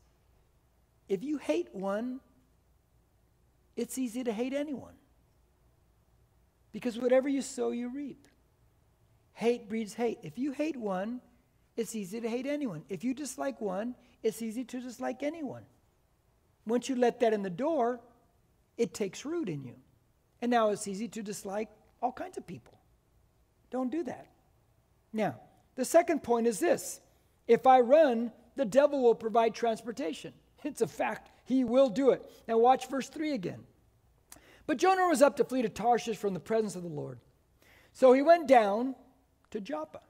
if 1.08 1.24
you 1.24 1.38
hate 1.38 1.74
one, 1.74 2.20
it's 3.76 3.98
easy 3.98 4.24
to 4.24 4.34
hate 4.34 4.54
anyone. 4.54 4.94
Because 6.72 6.98
whatever 6.98 7.30
you 7.30 7.42
sow, 7.42 7.72
you 7.72 7.90
reap. 7.90 8.28
Hate 9.34 9.70
breeds 9.70 9.94
hate. 9.94 10.20
If 10.24 10.38
you 10.38 10.52
hate 10.52 10.78
one, 10.78 11.22
it's 11.78 11.96
easy 11.96 12.22
to 12.22 12.30
hate 12.30 12.46
anyone. 12.46 12.84
If 12.90 13.04
you 13.04 13.14
dislike 13.14 13.60
one, 13.62 13.96
it's 14.24 14.42
easy 14.42 14.64
to 14.66 14.80
dislike 14.80 15.24
anyone. 15.24 15.64
Once 16.66 16.90
you 16.90 16.96
let 16.96 17.20
that 17.20 17.34
in 17.34 17.44
the 17.44 17.50
door, 17.50 18.00
it 18.78 18.94
takes 18.94 19.26
root 19.26 19.50
in 19.50 19.64
you. 19.64 19.76
And 20.42 20.52
now 20.52 20.70
it's 20.70 20.88
easy 20.88 21.08
to 21.10 21.22
dislike 21.22 21.70
all 22.02 22.12
kinds 22.12 22.38
of 22.38 22.48
people. 22.48 22.80
Don't 23.72 23.92
do 23.92 24.04
that. 24.04 24.28
Now, 25.14 25.36
the 25.76 25.86
second 25.86 26.24
point 26.24 26.48
is 26.48 26.60
this 26.60 27.00
if 27.48 27.68
I 27.68 27.80
run, 27.82 28.32
the 28.56 28.66
devil 28.66 29.02
will 29.02 29.16
provide 29.16 29.54
transportation. 29.54 30.34
It's 30.64 30.82
a 30.82 30.88
fact. 30.88 31.30
He 31.46 31.64
will 31.64 31.90
do 31.90 32.10
it. 32.10 32.30
Now, 32.48 32.58
watch 32.58 32.90
verse 32.90 33.08
3 33.08 33.34
again. 33.34 33.64
But 34.68 34.78
Jonah 34.78 35.08
was 35.08 35.22
up 35.22 35.38
to 35.38 35.44
flee 35.44 35.62
to 35.62 35.70
Tarshish 35.70 36.18
from 36.18 36.34
the 36.34 36.40
presence 36.40 36.76
of 36.76 36.84
the 36.84 36.90
Lord. 36.90 37.20
So 37.94 38.14
he 38.14 38.22
went 38.22 38.48
down 38.48 38.96
to 39.52 39.62
Joppa, 39.62 40.02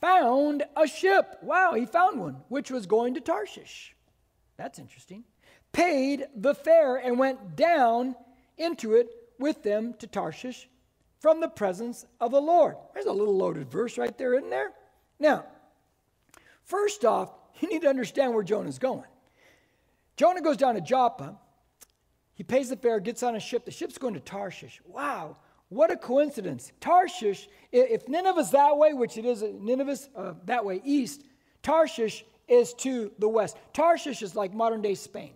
found 0.00 0.64
a 0.76 0.88
ship. 0.88 1.38
Wow, 1.42 1.74
he 1.74 1.86
found 1.86 2.18
one, 2.18 2.36
which 2.48 2.70
was 2.70 2.86
going 2.86 3.14
to 3.14 3.20
Tarshish. 3.20 3.94
That's 4.56 4.78
interesting. 4.78 5.24
Paid 5.72 6.26
the 6.34 6.54
fare 6.54 6.96
and 6.96 7.18
went 7.18 7.54
down 7.54 8.16
into 8.56 8.94
it 8.94 9.08
with 9.38 9.62
them 9.62 9.94
to 9.98 10.06
Tarshish 10.06 10.68
from 11.20 11.40
the 11.40 11.48
presence 11.48 12.06
of 12.20 12.30
the 12.30 12.40
Lord. 12.40 12.76
There's 12.92 13.06
a 13.06 13.12
little 13.12 13.36
loaded 13.36 13.70
verse 13.70 13.98
right 13.98 14.16
there, 14.16 14.34
isn't 14.34 14.50
there? 14.50 14.72
Now, 15.18 15.44
first 16.64 17.04
off, 17.04 17.32
you 17.60 17.68
need 17.68 17.82
to 17.82 17.88
understand 17.88 18.34
where 18.34 18.42
Jonah's 18.42 18.78
going. 18.78 19.04
Jonah 20.16 20.40
goes 20.40 20.56
down 20.56 20.74
to 20.74 20.80
Joppa. 20.80 21.38
He 22.34 22.42
pays 22.42 22.68
the 22.68 22.76
fare, 22.76 23.00
gets 23.00 23.22
on 23.22 23.36
a 23.36 23.40
ship. 23.40 23.64
The 23.64 23.70
ship's 23.70 23.98
going 23.98 24.14
to 24.14 24.20
Tarshish. 24.20 24.80
Wow, 24.84 25.36
what 25.68 25.90
a 25.90 25.96
coincidence. 25.96 26.72
Tarshish, 26.80 27.48
if 27.72 28.08
Nineveh's 28.08 28.50
that 28.50 28.76
way, 28.76 28.92
which 28.92 29.16
it 29.16 29.24
is, 29.24 29.42
Nineveh's 29.42 30.08
uh, 30.16 30.34
that 30.44 30.64
way 30.64 30.80
east, 30.84 31.24
Tarshish 31.62 32.24
is 32.48 32.74
to 32.74 33.12
the 33.18 33.28
west. 33.28 33.56
Tarshish 33.72 34.22
is 34.22 34.34
like 34.34 34.52
modern 34.52 34.82
day 34.82 34.94
Spain. 34.94 35.34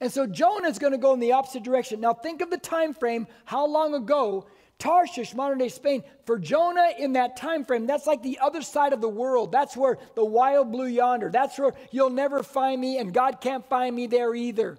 And 0.00 0.10
so 0.10 0.26
Jonah 0.26 0.68
is 0.68 0.78
going 0.78 0.92
to 0.92 0.98
go 0.98 1.14
in 1.14 1.20
the 1.20 1.32
opposite 1.32 1.62
direction. 1.62 2.00
Now 2.00 2.14
think 2.14 2.40
of 2.40 2.50
the 2.50 2.58
time 2.58 2.92
frame, 2.94 3.26
how 3.44 3.66
long 3.66 3.94
ago 3.94 4.46
Tarshish, 4.82 5.32
modern 5.32 5.58
day 5.58 5.68
Spain, 5.68 6.02
for 6.26 6.40
Jonah 6.40 6.90
in 6.98 7.12
that 7.12 7.36
time 7.36 7.64
frame, 7.64 7.86
that's 7.86 8.04
like 8.04 8.20
the 8.20 8.40
other 8.40 8.62
side 8.62 8.92
of 8.92 9.00
the 9.00 9.08
world. 9.08 9.52
That's 9.52 9.76
where 9.76 9.96
the 10.16 10.24
wild 10.24 10.72
blue 10.72 10.88
yonder. 10.88 11.30
That's 11.30 11.56
where 11.56 11.72
you'll 11.92 12.10
never 12.10 12.42
find 12.42 12.80
me, 12.80 12.98
and 12.98 13.14
God 13.14 13.40
can't 13.40 13.64
find 13.68 13.94
me 13.94 14.08
there 14.08 14.34
either. 14.34 14.76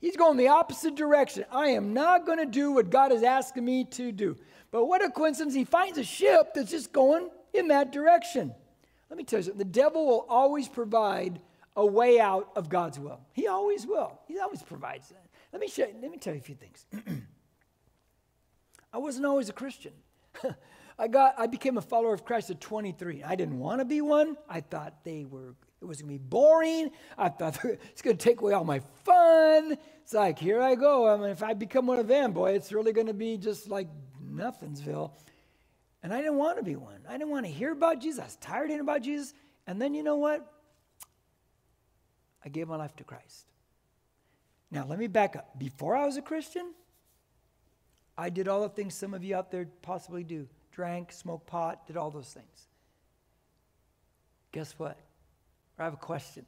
He's 0.00 0.16
going 0.16 0.38
the 0.38 0.48
opposite 0.48 0.94
direction. 0.94 1.44
I 1.52 1.68
am 1.68 1.92
not 1.92 2.24
going 2.24 2.38
to 2.38 2.46
do 2.46 2.72
what 2.72 2.88
God 2.88 3.12
is 3.12 3.22
asking 3.22 3.66
me 3.66 3.84
to 3.84 4.12
do. 4.12 4.34
But 4.70 4.86
what 4.86 5.04
a 5.04 5.10
coincidence, 5.10 5.54
he 5.54 5.64
finds 5.64 5.98
a 5.98 6.04
ship 6.04 6.54
that's 6.54 6.70
just 6.70 6.90
going 6.90 7.28
in 7.52 7.68
that 7.68 7.92
direction. 7.92 8.54
Let 9.10 9.18
me 9.18 9.24
tell 9.24 9.40
you 9.40 9.42
something 9.42 9.58
the 9.58 9.64
devil 9.66 10.06
will 10.06 10.24
always 10.26 10.68
provide 10.68 11.38
a 11.76 11.84
way 11.84 12.18
out 12.18 12.50
of 12.56 12.70
God's 12.70 12.98
will. 12.98 13.20
He 13.34 13.46
always 13.46 13.86
will. 13.86 14.18
He 14.26 14.38
always 14.38 14.62
provides 14.62 15.10
that. 15.10 15.26
Let 15.52 15.60
me, 15.60 15.68
show, 15.68 15.86
let 16.00 16.10
me 16.10 16.16
tell 16.16 16.32
you 16.32 16.40
a 16.40 16.42
few 16.42 16.54
things. 16.54 16.86
I 18.92 18.98
wasn't 18.98 19.26
always 19.26 19.48
a 19.48 19.52
Christian. 19.52 19.92
I 20.98 21.08
got 21.08 21.34
I 21.38 21.46
became 21.46 21.76
a 21.76 21.82
follower 21.82 22.14
of 22.14 22.24
Christ 22.24 22.50
at 22.50 22.60
23. 22.60 23.22
I 23.22 23.34
didn't 23.34 23.58
want 23.58 23.80
to 23.80 23.84
be 23.84 24.00
one. 24.00 24.36
I 24.48 24.60
thought 24.60 25.04
they 25.04 25.24
were 25.24 25.54
it 25.80 25.84
was 25.84 26.00
going 26.00 26.14
to 26.14 26.18
be 26.18 26.28
boring. 26.28 26.90
I 27.18 27.28
thought 27.28 27.62
it's 27.64 28.02
going 28.02 28.16
to 28.16 28.22
take 28.22 28.40
away 28.40 28.54
all 28.54 28.64
my 28.64 28.80
fun. 29.04 29.76
It's 30.02 30.14
like, 30.14 30.38
here 30.38 30.62
I 30.62 30.74
go. 30.74 31.08
I 31.08 31.16
mean, 31.16 31.30
if 31.30 31.42
I 31.42 31.52
become 31.52 31.86
one 31.86 31.98
of 31.98 32.08
them, 32.08 32.32
boy, 32.32 32.52
it's 32.52 32.72
really 32.72 32.92
going 32.92 33.08
to 33.08 33.14
be 33.14 33.36
just 33.36 33.68
like 33.68 33.88
nothingsville. 34.24 35.10
And 36.02 36.14
I 36.14 36.18
didn't 36.18 36.36
want 36.36 36.58
to 36.58 36.64
be 36.64 36.76
one. 36.76 37.00
I 37.08 37.12
didn't 37.12 37.30
want 37.30 37.46
to 37.46 37.52
hear 37.52 37.72
about 37.72 38.00
Jesus. 38.00 38.20
I 38.20 38.24
was 38.24 38.36
tired 38.36 38.64
of 38.64 38.68
hearing 38.68 38.80
about 38.80 39.02
Jesus. 39.02 39.34
And 39.66 39.80
then 39.82 39.94
you 39.94 40.02
know 40.02 40.16
what? 40.16 40.50
I 42.44 42.48
gave 42.48 42.68
my 42.68 42.76
life 42.76 42.94
to 42.96 43.04
Christ. 43.04 43.46
Now, 44.70 44.86
let 44.86 44.98
me 44.98 45.08
back 45.08 45.36
up. 45.36 45.58
Before 45.58 45.96
I 45.96 46.06
was 46.06 46.16
a 46.16 46.22
Christian, 46.22 46.72
I 48.18 48.30
did 48.30 48.48
all 48.48 48.62
the 48.62 48.68
things 48.68 48.94
some 48.94 49.14
of 49.14 49.22
you 49.22 49.36
out 49.36 49.50
there 49.50 49.68
possibly 49.82 50.24
do 50.24 50.48
drank, 50.72 51.12
smoked 51.12 51.46
pot, 51.46 51.86
did 51.86 51.96
all 51.96 52.10
those 52.10 52.28
things. 52.28 52.68
Guess 54.52 54.74
what? 54.78 54.98
I 55.78 55.84
have 55.84 55.94
a 55.94 55.98
question. 55.98 56.46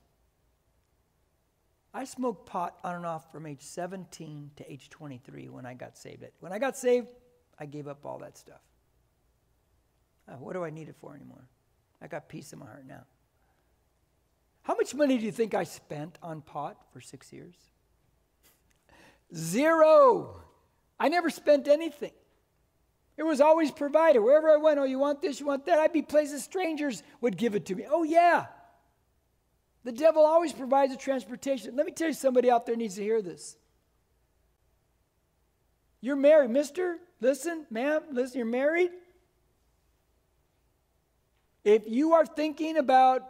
I 1.92 2.04
smoked 2.04 2.46
pot 2.46 2.78
on 2.84 2.94
and 2.94 3.06
off 3.06 3.30
from 3.32 3.46
age 3.46 3.60
17 3.60 4.50
to 4.56 4.72
age 4.72 4.90
23 4.90 5.48
when 5.48 5.66
I 5.66 5.74
got 5.74 5.96
saved. 5.96 6.24
When 6.40 6.52
I 6.52 6.58
got 6.58 6.76
saved, 6.76 7.08
I 7.58 7.66
gave 7.66 7.88
up 7.88 8.04
all 8.04 8.18
that 8.18 8.36
stuff. 8.38 8.60
Uh, 10.28 10.32
what 10.36 10.52
do 10.52 10.64
I 10.64 10.70
need 10.70 10.88
it 10.88 10.96
for 11.00 11.14
anymore? 11.14 11.48
I 12.00 12.06
got 12.06 12.28
peace 12.28 12.52
in 12.52 12.58
my 12.58 12.66
heart 12.66 12.86
now. 12.86 13.04
How 14.62 14.74
much 14.74 14.94
money 14.94 15.16
do 15.16 15.24
you 15.24 15.32
think 15.32 15.54
I 15.54 15.64
spent 15.64 16.18
on 16.22 16.42
pot 16.42 16.76
for 16.92 17.00
six 17.00 17.32
years? 17.32 17.54
Zero. 19.34 20.42
I 20.98 21.08
never 21.08 21.30
spent 21.30 21.68
anything. 21.68 22.12
It 23.16 23.24
was 23.24 23.40
always 23.40 23.70
provided. 23.70 24.20
Wherever 24.20 24.48
I 24.48 24.56
went, 24.56 24.78
oh, 24.78 24.84
you 24.84 24.98
want 24.98 25.20
this, 25.20 25.40
you 25.40 25.46
want 25.46 25.66
that? 25.66 25.78
I'd 25.78 25.92
be 25.92 26.02
places 26.02 26.44
strangers 26.44 27.02
would 27.20 27.36
give 27.36 27.54
it 27.54 27.66
to 27.66 27.74
me. 27.74 27.84
Oh, 27.88 28.04
yeah. 28.04 28.46
The 29.84 29.92
devil 29.92 30.24
always 30.24 30.52
provides 30.52 30.92
a 30.92 30.96
transportation. 30.96 31.74
Let 31.74 31.86
me 31.86 31.92
tell 31.92 32.08
you, 32.08 32.14
somebody 32.14 32.50
out 32.50 32.66
there 32.66 32.76
needs 32.76 32.96
to 32.96 33.02
hear 33.02 33.22
this. 33.22 33.56
You're 36.00 36.16
married, 36.16 36.50
mister. 36.50 36.98
Listen, 37.20 37.66
ma'am, 37.70 38.02
listen, 38.12 38.38
you're 38.38 38.46
married. 38.46 38.90
If 41.64 41.82
you 41.86 42.12
are 42.12 42.24
thinking 42.24 42.76
about 42.76 43.22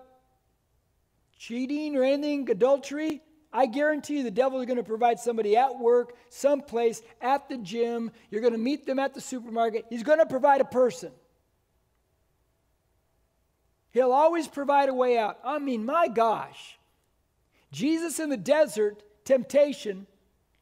cheating 1.38 1.96
or 1.96 2.04
anything, 2.04 2.50
adultery, 2.50 3.22
I 3.52 3.66
guarantee 3.66 4.18
you 4.18 4.22
the 4.22 4.30
devil 4.30 4.60
is 4.60 4.66
going 4.66 4.76
to 4.76 4.82
provide 4.82 5.18
somebody 5.18 5.56
at 5.56 5.78
work, 5.78 6.14
someplace, 6.28 7.02
at 7.20 7.48
the 7.48 7.56
gym. 7.56 8.10
You're 8.30 8.42
going 8.42 8.52
to 8.52 8.58
meet 8.58 8.86
them 8.86 8.98
at 8.98 9.14
the 9.14 9.20
supermarket. 9.20 9.86
He's 9.88 10.02
going 10.02 10.18
to 10.18 10.26
provide 10.26 10.60
a 10.60 10.66
person. 10.66 11.12
He'll 13.90 14.12
always 14.12 14.46
provide 14.46 14.90
a 14.90 14.94
way 14.94 15.18
out. 15.18 15.38
I 15.44 15.58
mean, 15.58 15.86
my 15.86 16.08
gosh. 16.08 16.78
Jesus 17.72 18.18
in 18.20 18.30
the 18.30 18.36
desert, 18.36 19.02
temptation, 19.24 20.06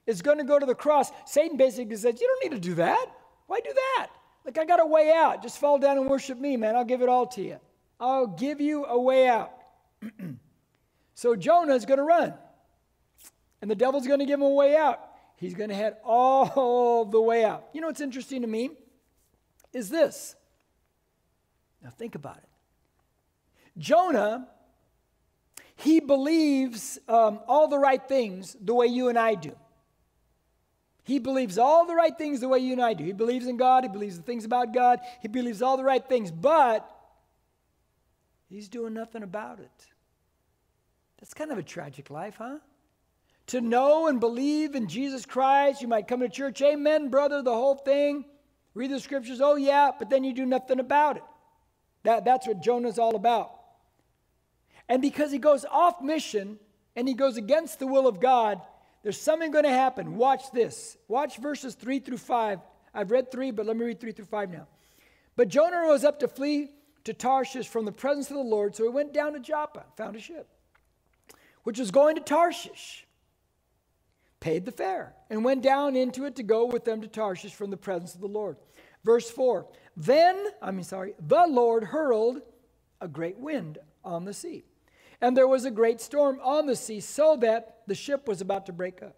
is 0.07 0.23
going 0.23 0.39
to 0.39 0.45
go 0.45 0.59
to 0.59 0.67
the 0.67 0.75
cross, 0.75 1.11
Satan 1.25 1.57
basically 1.57 1.97
says, 1.97 2.21
You 2.21 2.27
don't 2.29 2.51
need 2.51 2.63
to 2.63 2.69
do 2.69 2.75
that. 2.77 3.07
Why 3.47 3.61
do 3.61 3.73
that? 3.73 4.09
Like, 4.45 4.59
I 4.59 4.65
got 4.65 4.81
a 4.81 4.87
way 4.87 5.13
out. 5.13 5.43
Just 5.43 5.59
fall 5.59 5.79
down 5.79 5.99
and 5.99 6.09
worship 6.09 6.39
me, 6.39 6.57
man. 6.57 6.77
I'll 6.77 6.85
give 6.85 7.03
it 7.03 7.09
all 7.09 7.27
to 7.29 7.43
you. 7.43 7.59
I'll 7.99 8.29
give 8.29 8.61
you 8.61 8.85
a 8.87 9.01
way 9.01 9.27
out. 9.27 9.53
so 11.15 11.35
Jonah 11.35 11.75
is 11.75 11.85
going 11.85 11.99
to 11.99 12.05
run, 12.05 12.35
and 13.67 13.71
the 13.73 13.75
devil's 13.75 14.07
going 14.07 14.21
to 14.21 14.27
give 14.27 14.39
him 14.39 14.47
a 14.47 14.49
way 14.49 14.77
out. 14.77 15.01
He's 15.39 15.55
going 15.55 15.71
to 15.71 15.75
head 15.75 15.97
all 16.05 17.05
the 17.05 17.21
way 17.21 17.45
out. 17.45 17.67
You 17.73 17.81
know 17.81 17.89
what's 17.89 18.01
interesting 18.01 18.43
to 18.43 18.47
me 18.47 18.71
is 19.73 19.89
this. 19.89 20.37
Now, 21.83 21.91
think 21.91 22.15
about 22.15 22.37
it. 22.37 22.49
Jonah, 23.77 24.47
he 25.75 25.99
believes 25.99 27.01
um, 27.09 27.41
all 27.49 27.67
the 27.67 27.77
right 27.77 28.01
things 28.07 28.57
the 28.61 28.73
way 28.73 28.87
you 28.87 29.09
and 29.09 29.19
I 29.19 29.35
do. 29.35 29.57
He 31.03 31.19
believes 31.19 31.59
all 31.59 31.87
the 31.87 31.95
right 31.97 32.17
things 32.17 32.39
the 32.39 32.47
way 32.47 32.61
you 32.61 32.71
and 32.71 32.81
I 32.81 32.95
do. 32.95 33.03
He 33.03 33.13
believes 33.13 33.49
in 33.49 33.57
God. 33.57 33.83
He 33.83 33.89
believes 33.89 34.17
the 34.17 34.23
things 34.23 34.45
about 34.45 34.73
God. 34.73 35.01
He 35.23 35.27
believes 35.27 35.61
all 35.61 35.77
the 35.77 35.83
right 35.83 36.09
things, 36.09 36.31
but 36.31 36.89
he's 38.49 38.69
doing 38.69 38.95
nothing 38.95 39.25
about 39.25 39.59
it. 39.59 39.87
That's 41.19 41.35
kind 41.35 41.51
of 41.51 41.59
a 41.59 41.65
tragic 41.65 42.11
life, 42.11 42.37
huh? 42.39 42.59
To 43.49 43.61
know 43.61 44.09
and 44.09 44.19
believe 44.19 44.75
in 44.75 44.89
Jesus 44.89 45.25
Christ, 45.25 45.81
you 45.81 45.89
might 45.89 46.09
come 46.09 46.21
to 46.21 46.29
church, 46.29 46.61
amen, 46.63 47.09
brother, 47.09 47.43
the 47.43 47.55
whole 47.55 47.77
thing. 47.77 48.25
Read 48.75 48.91
the 48.91 49.01
scriptures, 49.01 49.41
oh 49.41 49.57
yeah, 49.57 49.91
but 49.99 50.11
then 50.11 50.25
you 50.25 50.33
do 50.33 50.45
nothing 50.45 50.81
about 50.81 51.17
it. 51.17 51.23
That, 52.03 52.25
that's 52.25 52.47
what 52.47 52.61
Jonah's 52.61 52.99
all 52.99 53.17
about. 53.17 53.53
And 54.89 55.01
because 55.01 55.33
he 55.33 55.39
goes 55.39 55.65
off 55.65 56.03
mission 56.03 56.59
and 56.95 57.09
he 57.09 57.15
goes 57.15 57.37
against 57.37 57.79
the 57.79 57.87
will 57.87 58.07
of 58.07 58.21
God, 58.21 58.61
there's 59.03 59.21
something 59.21 59.51
going 59.51 59.65
to 59.65 59.71
happen. 59.71 60.17
Watch 60.17 60.51
this. 60.53 60.97
Watch 61.09 61.39
verses 61.39 61.75
3 61.75 62.01
through 62.01 62.19
5. 62.19 62.61
I've 62.93 63.11
read 63.11 63.31
3, 63.31 63.53
but 63.53 63.67
let 63.67 63.77
me 63.77 63.85
read 63.85 64.01
3 64.01 64.13
through 64.13 64.25
5 64.25 64.51
now. 64.51 64.67
But 65.37 65.49
Jonah 65.49 65.79
rose 65.79 66.03
up 66.03 66.19
to 66.21 66.29
flee 66.29 66.71
to 67.05 67.15
Tarshish 67.15 67.69
from 67.69 67.85
the 67.85 67.93
presence 67.93 68.31
of 68.31 68.37
the 68.37 68.43
Lord, 68.43 68.75
so 68.75 68.83
he 68.83 68.89
went 68.89 69.13
down 69.13 69.35
to 69.35 69.39
Joppa, 69.39 69.85
found 69.97 70.17
a 70.17 70.21
ship, 70.21 70.49
which 71.63 71.79
was 71.79 71.93
going 71.93 72.17
to 72.17 72.21
Tarshish, 72.21 73.06
paid 74.47 74.65
the 74.65 74.73
fare, 74.73 75.13
and 75.29 75.45
went 75.45 75.63
down 75.63 75.97
into 75.97 76.25
it 76.25 76.37
to 76.37 76.43
go 76.43 76.67
with 76.67 76.85
them 76.85 77.01
to 77.01 77.09
Tarshish 77.09 77.55
from 77.55 77.71
the 77.71 77.77
presence 77.77 78.15
of 78.15 78.21
the 78.21 78.29
Lord. 78.29 78.57
Verse 79.05 79.29
4 79.29 79.67
Then, 79.97 80.47
I 80.63 80.71
mean, 80.71 80.85
sorry, 80.85 81.15
the 81.19 81.47
Lord 81.49 81.83
hurled 81.83 82.43
a 83.01 83.09
great 83.09 83.39
wind 83.39 83.79
on 84.05 84.25
the 84.25 84.33
sea 84.33 84.65
and 85.21 85.37
there 85.37 85.49
was 85.49 85.65
a 85.65 85.71
great 85.71 86.01
storm 86.01 86.39
on 86.43 86.67
the 86.67 86.77
sea, 86.77 87.01
so 87.01 87.37
that 87.37 87.79
the 87.87 87.95
ship 87.95 88.29
was 88.29 88.41
about 88.41 88.67
to 88.67 88.73
break 88.73 89.03
up. 89.03 89.17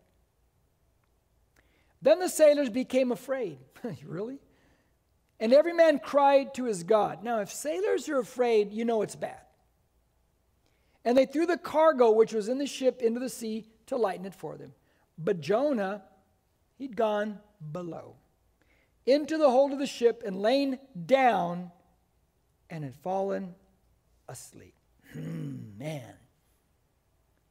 Then 2.01 2.21
the 2.21 2.29
sailors 2.29 2.71
became 2.71 3.11
afraid. 3.11 3.59
really? 4.07 4.39
And 5.41 5.53
every 5.53 5.73
man 5.73 5.99
cried 5.99 6.55
to 6.55 6.65
his 6.65 6.85
God. 6.85 7.25
Now, 7.25 7.41
if 7.41 7.53
sailors 7.53 8.09
are 8.09 8.19
afraid, 8.19 8.73
you 8.73 8.85
know 8.85 9.03
it's 9.03 9.17
bad. 9.17 9.41
And 11.05 11.17
they 11.17 11.27
threw 11.27 11.47
the 11.47 11.59
cargo 11.59 12.13
which 12.13 12.33
was 12.33 12.49
in 12.49 12.59
the 12.59 12.67
ship 12.67 13.03
into 13.03 13.21
the 13.21 13.29
sea 13.29 13.67
to 13.87 13.97
lighten 13.97 14.27
it 14.27 14.35
for 14.35 14.57
them. 14.57 14.73
But 15.19 15.41
Jonah, 15.41 16.03
he'd 16.77 16.97
gone 16.97 17.41
below 17.73 18.17
into 19.05 19.39
the 19.39 19.51
hold 19.51 19.73
of 19.73 19.79
the 19.79 19.87
ship 19.87 20.23
and 20.25 20.41
lain 20.41 20.79
down 21.07 21.73
and 22.71 22.85
had 22.85 22.95
fallen 22.97 23.55
asleep. 24.29 24.75
Hmm, 25.13 25.79
man. 25.79 26.15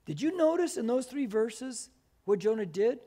Did 0.06 0.22
you 0.22 0.38
notice 0.38 0.78
in 0.78 0.88
those 0.88 1.06
three 1.08 1.26
verses 1.26 1.90
what 2.26 2.40
Jonah 2.40 2.66
did 2.66 3.00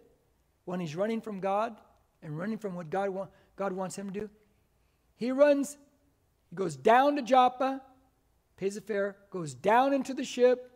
when 0.65 0.81
he's 0.81 0.97
running 0.97 1.21
from 1.21 1.41
God 1.41 1.77
and 2.23 2.37
running 2.37 2.59
from 2.59 2.75
what 2.75 2.91
God, 2.91 3.11
wa- 3.11 3.29
God 3.57 3.73
wants 3.73 3.97
him 3.97 4.11
to 4.11 4.21
do? 4.21 4.31
He 5.17 5.33
runs, 5.33 5.79
he 6.51 6.57
goes 6.57 6.77
down 6.77 7.17
to 7.17 7.23
Joppa, 7.23 7.81
pays 8.57 8.77
a 8.77 8.81
fare, 8.81 9.17
goes 9.31 9.55
down 9.55 9.93
into 9.95 10.13
the 10.13 10.25
ship, 10.25 10.73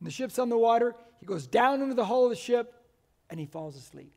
and 0.00 0.06
the 0.06 0.10
ship's 0.10 0.38
on 0.38 0.48
the 0.48 0.58
water. 0.58 0.96
He 1.20 1.26
goes 1.26 1.46
down 1.46 1.82
into 1.82 1.94
the 1.94 2.04
hull 2.06 2.24
of 2.24 2.30
the 2.30 2.36
ship, 2.36 2.74
and 3.30 3.40
he 3.40 3.46
falls 3.46 3.76
asleep. 3.76 4.12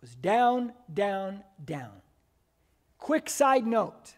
Goes 0.00 0.14
down, 0.14 0.72
down, 0.92 1.42
down. 1.64 1.92
Quick 2.98 3.28
side 3.28 3.66
note 3.66 4.14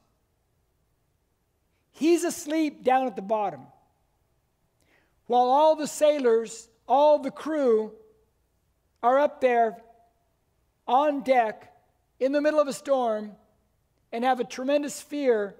He's 1.96 2.24
asleep 2.24 2.84
down 2.84 3.06
at 3.06 3.16
the 3.16 3.22
bottom. 3.22 3.62
While 5.26 5.46
all 5.46 5.76
the 5.76 5.86
sailors, 5.86 6.68
all 6.86 7.18
the 7.18 7.30
crew 7.30 7.92
are 9.02 9.18
up 9.18 9.40
there 9.40 9.78
on 10.86 11.22
deck 11.22 11.72
in 12.20 12.32
the 12.32 12.40
middle 12.42 12.60
of 12.60 12.68
a 12.68 12.72
storm 12.74 13.32
and 14.12 14.24
have 14.24 14.40
a 14.40 14.44
tremendous 14.44 15.00
fear 15.00 15.54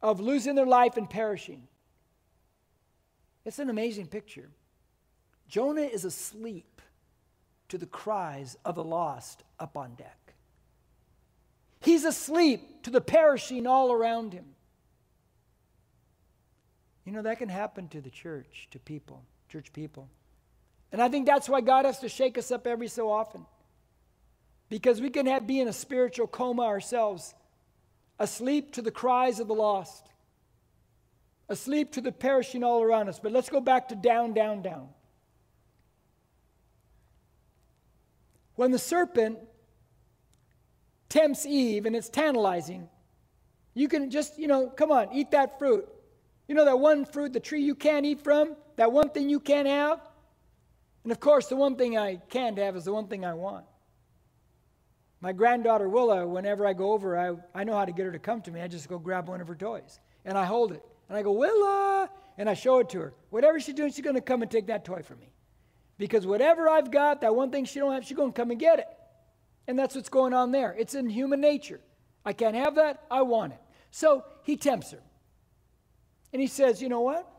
of 0.00 0.20
losing 0.20 0.54
their 0.54 0.66
life 0.66 0.96
and 0.96 1.10
perishing. 1.10 1.66
It's 3.44 3.58
an 3.58 3.70
amazing 3.70 4.06
picture. 4.06 4.50
Jonah 5.48 5.82
is 5.82 6.04
asleep 6.04 6.64
to 7.70 7.78
the 7.78 7.86
cries 7.86 8.56
of 8.64 8.74
the 8.74 8.84
lost 8.84 9.42
up 9.58 9.76
on 9.76 9.94
deck. 9.94 10.34
He's 11.80 12.04
asleep 12.04 12.82
to 12.82 12.90
the 12.90 13.00
perishing 13.00 13.66
all 13.66 13.90
around 13.90 14.32
him. 14.32 14.44
You 17.04 17.12
know, 17.12 17.22
that 17.22 17.38
can 17.38 17.48
happen 17.48 17.88
to 17.88 18.00
the 18.00 18.10
church, 18.10 18.68
to 18.72 18.78
people, 18.78 19.22
church 19.48 19.72
people. 19.72 20.08
And 20.92 21.00
I 21.00 21.08
think 21.08 21.26
that's 21.26 21.48
why 21.48 21.60
God 21.60 21.84
has 21.84 22.00
to 22.00 22.08
shake 22.08 22.36
us 22.36 22.50
up 22.50 22.66
every 22.66 22.88
so 22.88 23.10
often. 23.10 23.46
Because 24.68 25.00
we 25.00 25.10
can 25.10 25.26
have, 25.26 25.46
be 25.46 25.60
in 25.60 25.68
a 25.68 25.72
spiritual 25.72 26.26
coma 26.26 26.62
ourselves, 26.62 27.34
asleep 28.18 28.72
to 28.74 28.82
the 28.82 28.90
cries 28.90 29.40
of 29.40 29.48
the 29.48 29.54
lost, 29.54 30.06
asleep 31.48 31.92
to 31.92 32.00
the 32.00 32.12
perishing 32.12 32.62
all 32.62 32.82
around 32.82 33.08
us. 33.08 33.18
But 33.18 33.32
let's 33.32 33.48
go 33.48 33.60
back 33.60 33.88
to 33.88 33.94
down, 33.94 34.34
down, 34.34 34.62
down. 34.62 34.88
When 38.60 38.72
the 38.72 38.78
serpent 38.78 39.38
tempts 41.08 41.46
Eve 41.46 41.86
and 41.86 41.96
it's 41.96 42.10
tantalizing, 42.10 42.90
you 43.72 43.88
can 43.88 44.10
just, 44.10 44.38
you 44.38 44.48
know, 44.48 44.66
come 44.68 44.92
on, 44.92 45.14
eat 45.14 45.30
that 45.30 45.58
fruit. 45.58 45.88
You 46.46 46.54
know 46.54 46.66
that 46.66 46.78
one 46.78 47.06
fruit, 47.06 47.32
the 47.32 47.40
tree 47.40 47.62
you 47.62 47.74
can't 47.74 48.04
eat 48.04 48.20
from? 48.20 48.54
That 48.76 48.92
one 48.92 49.08
thing 49.08 49.30
you 49.30 49.40
can't 49.40 49.66
have? 49.66 50.02
And 51.04 51.10
of 51.10 51.20
course, 51.20 51.46
the 51.46 51.56
one 51.56 51.76
thing 51.76 51.96
I 51.96 52.16
can't 52.16 52.58
have 52.58 52.76
is 52.76 52.84
the 52.84 52.92
one 52.92 53.06
thing 53.06 53.24
I 53.24 53.32
want. 53.32 53.64
My 55.22 55.32
granddaughter 55.32 55.88
Willa, 55.88 56.28
whenever 56.28 56.66
I 56.66 56.74
go 56.74 56.92
over, 56.92 57.18
I, 57.18 57.36
I 57.58 57.64
know 57.64 57.72
how 57.72 57.86
to 57.86 57.92
get 57.92 58.04
her 58.04 58.12
to 58.12 58.18
come 58.18 58.42
to 58.42 58.50
me. 58.50 58.60
I 58.60 58.68
just 58.68 58.90
go 58.90 58.98
grab 58.98 59.26
one 59.26 59.40
of 59.40 59.48
her 59.48 59.54
toys 59.54 60.00
and 60.26 60.36
I 60.36 60.44
hold 60.44 60.72
it. 60.72 60.84
And 61.08 61.16
I 61.16 61.22
go, 61.22 61.32
Willa! 61.32 62.10
And 62.36 62.46
I 62.46 62.52
show 62.52 62.80
it 62.80 62.90
to 62.90 63.00
her. 63.00 63.14
Whatever 63.30 63.58
she's 63.58 63.74
doing, 63.74 63.90
she's 63.90 64.04
going 64.04 64.16
to 64.16 64.20
come 64.20 64.42
and 64.42 64.50
take 64.50 64.66
that 64.66 64.84
toy 64.84 65.00
from 65.00 65.18
me. 65.20 65.32
Because 66.00 66.26
whatever 66.26 66.66
I've 66.66 66.90
got, 66.90 67.20
that 67.20 67.34
one 67.34 67.50
thing 67.50 67.66
she 67.66 67.78
don't 67.78 67.92
have, 67.92 68.06
she's 68.06 68.16
going 68.16 68.32
to 68.32 68.36
come 68.36 68.50
and 68.50 68.58
get 68.58 68.78
it. 68.78 68.88
And 69.68 69.78
that's 69.78 69.94
what's 69.94 70.08
going 70.08 70.32
on 70.32 70.50
there. 70.50 70.74
It's 70.78 70.94
in 70.94 71.10
human 71.10 71.42
nature. 71.42 71.78
I 72.24 72.32
can't 72.32 72.56
have 72.56 72.76
that. 72.76 73.04
I 73.10 73.20
want 73.20 73.52
it. 73.52 73.60
So 73.90 74.24
he 74.42 74.56
tempts 74.56 74.92
her. 74.92 75.02
And 76.32 76.40
he 76.40 76.48
says, 76.48 76.80
You 76.80 76.88
know 76.88 77.02
what? 77.02 77.30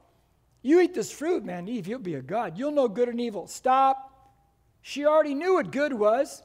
You 0.62 0.80
eat 0.80 0.94
this 0.94 1.12
fruit, 1.12 1.44
man, 1.44 1.68
Eve, 1.68 1.88
you'll 1.88 1.98
be 1.98 2.14
a 2.14 2.22
God. 2.22 2.56
You'll 2.56 2.72
know 2.72 2.88
good 2.88 3.10
and 3.10 3.20
evil. 3.20 3.48
Stop. 3.48 4.12
She 4.84 5.08
already 5.08 5.34
knew 5.34 5.56
what 5.56 5.72
good 5.72 5.94
was, 5.94 6.44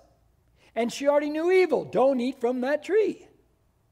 and 0.75 0.91
she 0.91 1.09
already 1.09 1.29
knew 1.29 1.53
evil. 1.53 1.85
Don't 1.85 2.19
eat 2.19 2.41
from 2.41 2.63
that 2.63 2.83
tree. 2.83 3.29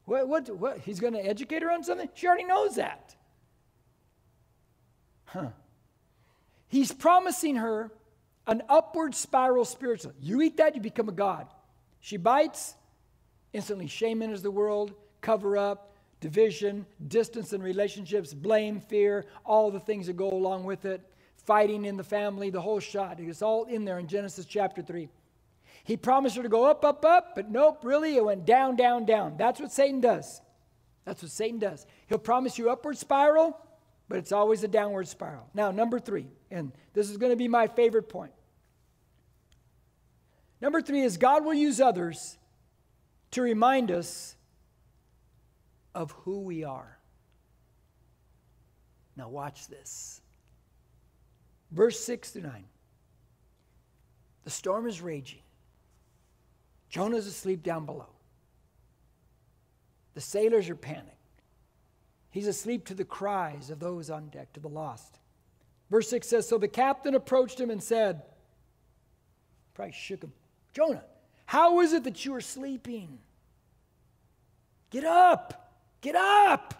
What, 0.06 0.28
what, 0.28 0.48
what? 0.48 0.78
He's 0.78 0.98
going 0.98 1.12
to 1.12 1.20
educate 1.20 1.60
her 1.60 1.70
on 1.70 1.84
something? 1.84 2.08
She 2.14 2.26
already 2.26 2.44
knows 2.44 2.76
that. 2.76 3.14
Huh. 5.26 5.48
He's 6.68 6.90
promising 6.90 7.56
her 7.56 7.92
an 8.46 8.62
upward 8.68 9.14
spiral 9.14 9.64
spiritually. 9.64 10.16
You 10.20 10.42
eat 10.42 10.56
that, 10.58 10.74
you 10.74 10.80
become 10.80 11.08
a 11.08 11.12
God. 11.12 11.46
She 12.00 12.16
bites, 12.16 12.74
instantly 13.52 13.86
shame 13.86 14.22
enters 14.22 14.42
the 14.42 14.50
world, 14.50 14.92
cover 15.20 15.56
up, 15.56 15.96
division, 16.20 16.86
distance 17.08 17.52
in 17.52 17.62
relationships, 17.62 18.34
blame, 18.34 18.80
fear, 18.80 19.26
all 19.44 19.70
the 19.70 19.80
things 19.80 20.06
that 20.06 20.16
go 20.16 20.30
along 20.30 20.64
with 20.64 20.84
it, 20.84 21.00
fighting 21.44 21.84
in 21.84 21.96
the 21.96 22.04
family, 22.04 22.50
the 22.50 22.60
whole 22.60 22.80
shot. 22.80 23.20
It's 23.20 23.42
all 23.42 23.64
in 23.64 23.84
there 23.84 23.98
in 23.98 24.06
Genesis 24.06 24.46
chapter 24.46 24.82
3. 24.82 25.08
He 25.84 25.96
promised 25.96 26.36
her 26.36 26.42
to 26.42 26.48
go 26.48 26.64
up, 26.64 26.84
up, 26.84 27.04
up, 27.04 27.34
but 27.34 27.50
nope, 27.50 27.80
really, 27.82 28.16
it 28.16 28.24
went 28.24 28.46
down, 28.46 28.76
down, 28.76 29.04
down. 29.04 29.36
That's 29.36 29.60
what 29.60 29.70
Satan 29.70 30.00
does. 30.00 30.40
That's 31.04 31.22
what 31.22 31.30
Satan 31.30 31.58
does. 31.58 31.86
He'll 32.06 32.18
promise 32.18 32.56
you 32.56 32.70
upward 32.70 32.96
spiral, 32.96 33.58
but 34.08 34.18
it's 34.18 34.32
always 34.32 34.62
a 34.64 34.68
downward 34.68 35.08
spiral. 35.08 35.48
Now, 35.54 35.70
number 35.70 35.98
three, 35.98 36.26
and 36.50 36.72
this 36.92 37.10
is 37.10 37.16
going 37.16 37.30
to 37.30 37.36
be 37.36 37.48
my 37.48 37.66
favorite 37.66 38.08
point. 38.08 38.32
Number 40.60 40.80
three 40.80 41.02
is 41.02 41.16
God 41.16 41.44
will 41.44 41.54
use 41.54 41.80
others 41.80 42.38
to 43.32 43.42
remind 43.42 43.90
us 43.90 44.36
of 45.94 46.12
who 46.12 46.40
we 46.40 46.64
are. 46.64 46.98
Now, 49.16 49.28
watch 49.28 49.68
this. 49.68 50.20
Verse 51.70 51.98
6 52.00 52.32
to 52.32 52.40
9. 52.40 52.64
The 54.44 54.50
storm 54.50 54.86
is 54.86 55.00
raging. 55.00 55.40
Jonah's 56.88 57.26
asleep 57.26 57.62
down 57.62 57.86
below. 57.86 58.08
The 60.14 60.20
sailors 60.20 60.68
are 60.68 60.76
panicked. 60.76 61.13
He's 62.34 62.48
asleep 62.48 62.86
to 62.86 62.94
the 62.94 63.04
cries 63.04 63.70
of 63.70 63.78
those 63.78 64.10
on 64.10 64.26
deck, 64.26 64.52
to 64.54 64.60
the 64.60 64.68
lost. 64.68 65.20
Verse 65.88 66.10
6 66.10 66.26
says 66.26 66.48
So 66.48 66.58
the 66.58 66.66
captain 66.66 67.14
approached 67.14 67.60
him 67.60 67.70
and 67.70 67.80
said, 67.80 68.22
Probably 69.72 69.92
shook 69.92 70.24
him, 70.24 70.32
Jonah, 70.72 71.04
how 71.46 71.78
is 71.78 71.92
it 71.92 72.02
that 72.02 72.24
you 72.24 72.34
are 72.34 72.40
sleeping? 72.40 73.20
Get 74.90 75.04
up, 75.04 75.76
get 76.00 76.16
up. 76.16 76.74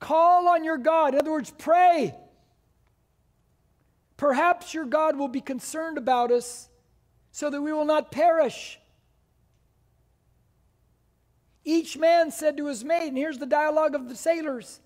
Call 0.00 0.48
on 0.48 0.64
your 0.64 0.78
God. 0.78 1.12
In 1.12 1.20
other 1.20 1.32
words, 1.32 1.52
pray. 1.58 2.14
Perhaps 4.16 4.72
your 4.72 4.86
God 4.86 5.18
will 5.18 5.28
be 5.28 5.42
concerned 5.42 5.98
about 5.98 6.32
us 6.32 6.70
so 7.32 7.50
that 7.50 7.60
we 7.60 7.70
will 7.70 7.84
not 7.84 8.10
perish. 8.10 8.78
Each 11.68 11.98
man 11.98 12.30
said 12.30 12.56
to 12.58 12.66
his 12.66 12.84
mate, 12.84 13.08
and 13.08 13.18
here's 13.18 13.38
the 13.38 13.44
dialogue 13.44 13.96
of 13.96 14.08
the 14.08 14.14
sailors 14.14 14.80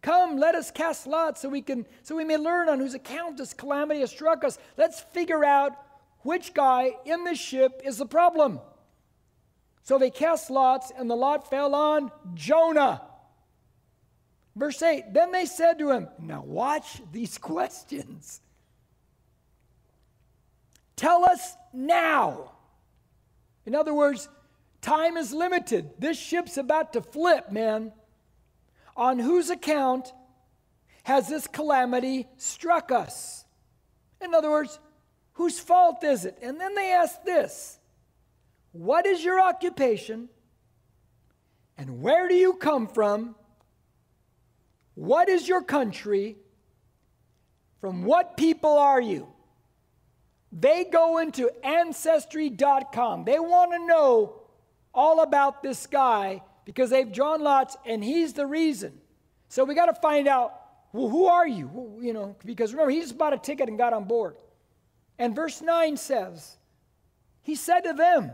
Come, 0.00 0.38
let 0.38 0.54
us 0.54 0.70
cast 0.70 1.06
lots 1.06 1.42
so 1.42 1.50
we 1.50 1.60
can 1.60 1.84
so 2.02 2.16
we 2.16 2.24
may 2.24 2.38
learn 2.38 2.70
on 2.70 2.78
whose 2.78 2.94
account 2.94 3.36
this 3.36 3.52
calamity 3.52 4.00
has 4.00 4.10
struck 4.10 4.44
us. 4.44 4.56
Let's 4.78 5.00
figure 5.00 5.44
out 5.44 5.72
which 6.20 6.54
guy 6.54 6.92
in 7.04 7.24
the 7.24 7.34
ship 7.34 7.82
is 7.84 7.98
the 7.98 8.06
problem. 8.06 8.60
So 9.82 9.98
they 9.98 10.10
cast 10.10 10.50
lots, 10.50 10.92
and 10.96 11.10
the 11.10 11.16
lot 11.16 11.50
fell 11.50 11.74
on 11.74 12.12
Jonah. 12.34 13.02
Verse 14.54 14.80
8 14.80 15.12
Then 15.12 15.32
they 15.32 15.46
said 15.46 15.78
to 15.80 15.90
him, 15.90 16.08
Now 16.18 16.42
watch 16.42 17.02
these 17.12 17.36
questions. 17.52 18.40
Tell 20.96 21.24
us 21.24 21.56
now. 21.72 22.52
In 23.66 23.74
other 23.74 23.92
words, 23.92 24.28
time 24.80 25.16
is 25.16 25.32
limited. 25.32 25.90
This 25.98 26.18
ship's 26.18 26.56
about 26.56 26.92
to 26.94 27.02
flip, 27.02 27.50
man. 27.50 27.92
On 28.96 29.18
whose 29.18 29.50
account 29.50 30.12
has 31.04 31.28
this 31.28 31.46
calamity 31.46 32.28
struck 32.36 32.92
us? 32.92 33.44
In 34.20 34.34
other 34.34 34.50
words, 34.50 34.78
whose 35.32 35.58
fault 35.58 36.04
is 36.04 36.24
it? 36.24 36.38
And 36.42 36.60
then 36.60 36.74
they 36.74 36.92
ask 36.92 37.22
this 37.24 37.78
What 38.72 39.06
is 39.06 39.24
your 39.24 39.40
occupation? 39.40 40.28
And 41.78 42.02
where 42.02 42.28
do 42.28 42.34
you 42.34 42.54
come 42.54 42.86
from? 42.88 43.34
What 44.94 45.30
is 45.30 45.48
your 45.48 45.62
country? 45.62 46.36
From 47.80 48.04
what 48.04 48.36
people 48.36 48.76
are 48.76 49.00
you? 49.00 49.28
They 50.52 50.84
go 50.84 51.18
into 51.18 51.50
ancestry.com. 51.64 53.24
They 53.24 53.38
want 53.38 53.72
to 53.72 53.86
know 53.86 54.39
all 54.94 55.22
about 55.22 55.62
this 55.62 55.86
guy 55.86 56.42
because 56.64 56.90
they've 56.90 57.12
drawn 57.12 57.42
lots 57.42 57.76
and 57.86 58.02
he's 58.02 58.32
the 58.32 58.46
reason. 58.46 58.92
So 59.48 59.64
we 59.64 59.74
got 59.74 59.86
to 59.86 59.94
find 59.94 60.28
out 60.28 60.54
well, 60.92 61.08
who 61.08 61.26
are 61.26 61.46
you? 61.46 61.98
You 62.00 62.12
know, 62.12 62.36
because 62.44 62.72
remember, 62.72 62.90
he 62.90 63.00
just 63.00 63.16
bought 63.16 63.32
a 63.32 63.38
ticket 63.38 63.68
and 63.68 63.78
got 63.78 63.92
on 63.92 64.04
board. 64.04 64.36
And 65.18 65.34
verse 65.34 65.60
9 65.60 65.96
says, 65.96 66.56
He 67.42 67.54
said 67.54 67.80
to 67.80 67.92
them, 67.92 68.32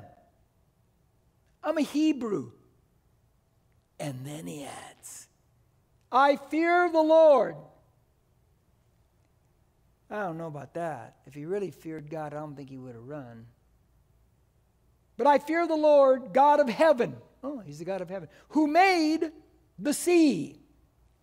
I'm 1.62 1.76
a 1.76 1.82
Hebrew. 1.82 2.52
And 3.98 4.24
then 4.24 4.46
he 4.46 4.64
adds, 4.64 5.28
I 6.10 6.36
fear 6.36 6.90
the 6.90 7.02
Lord. 7.02 7.56
I 10.10 10.22
don't 10.22 10.38
know 10.38 10.46
about 10.46 10.74
that. 10.74 11.16
If 11.26 11.34
he 11.34 11.44
really 11.44 11.70
feared 11.70 12.08
God, 12.08 12.32
I 12.32 12.38
don't 12.38 12.54
think 12.54 12.70
he 12.70 12.78
would 12.78 12.94
have 12.94 13.04
run. 13.04 13.46
But 15.16 15.26
I 15.26 15.38
fear 15.38 15.66
the 15.66 15.76
Lord, 15.76 16.32
God 16.32 16.60
of 16.60 16.68
heaven. 16.68 17.16
Oh, 17.42 17.60
he's 17.60 17.78
the 17.78 17.84
God 17.84 18.00
of 18.00 18.08
heaven, 18.08 18.28
who 18.50 18.66
made 18.66 19.30
the 19.78 19.92
sea 19.92 20.58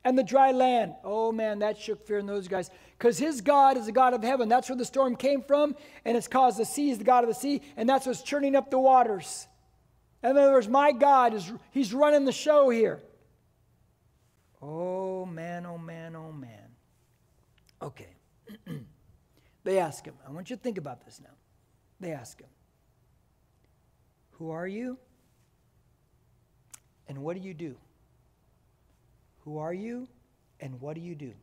and 0.04 0.18
the 0.18 0.24
dry 0.24 0.52
land. 0.52 0.94
Oh 1.04 1.32
man, 1.32 1.60
that 1.60 1.78
shook 1.78 2.06
fear 2.06 2.18
in 2.18 2.26
those 2.26 2.48
guys. 2.48 2.70
Because 2.98 3.18
his 3.18 3.42
God 3.42 3.78
is 3.78 3.86
the 3.86 3.92
God 3.92 4.14
of 4.14 4.24
heaven. 4.24 4.50
That's 4.50 4.70
where 4.70 4.78
the 4.78 4.86
storm 4.86 5.16
came 5.16 5.42
from, 5.42 5.76
and 6.06 6.16
it's 6.16 6.28
caused 6.28 6.58
the 6.58 6.66
sea 6.66 6.90
is 6.90 6.98
the 6.98 7.04
God 7.04 7.24
of 7.24 7.30
the 7.30 7.36
sea, 7.36 7.62
and 7.76 7.88
that's 7.88 8.06
what's 8.06 8.22
churning 8.22 8.56
up 8.56 8.70
the 8.72 8.80
waters. 8.80 9.48
In 10.24 10.38
other 10.38 10.54
words, 10.54 10.70
my 10.70 10.92
God 10.92 11.34
is 11.34 11.52
he's 11.72 11.94
running 11.94 12.26
the 12.26 12.32
show 12.32 12.70
here. 12.70 13.02
Oh 14.62 15.26
man, 15.26 15.66
oh 15.66 15.78
man, 15.78 16.16
oh 16.16 16.32
man. 16.32 16.70
Okay. 17.82 18.16
they 19.64 19.80
ask 19.80 20.06
him, 20.06 20.14
I 20.26 20.32
want 20.32 20.50
you 20.50 20.56
to 20.56 20.62
think 20.62 20.78
about 20.78 21.04
this 21.04 21.20
now. 21.22 21.36
They 22.00 22.12
ask 22.12 22.40
him, 22.40 22.48
Who 24.38 24.52
are 24.52 24.68
you? 24.68 24.98
And 27.08 27.20
what 27.20 27.36
do 27.36 27.42
you 27.42 27.54
do? 27.54 27.76
Who 29.46 29.58
are 29.58 29.74
you? 29.74 30.08
And 30.60 30.80
what 30.80 30.96
do 30.96 31.02
you 31.02 31.16
do? 31.16 31.34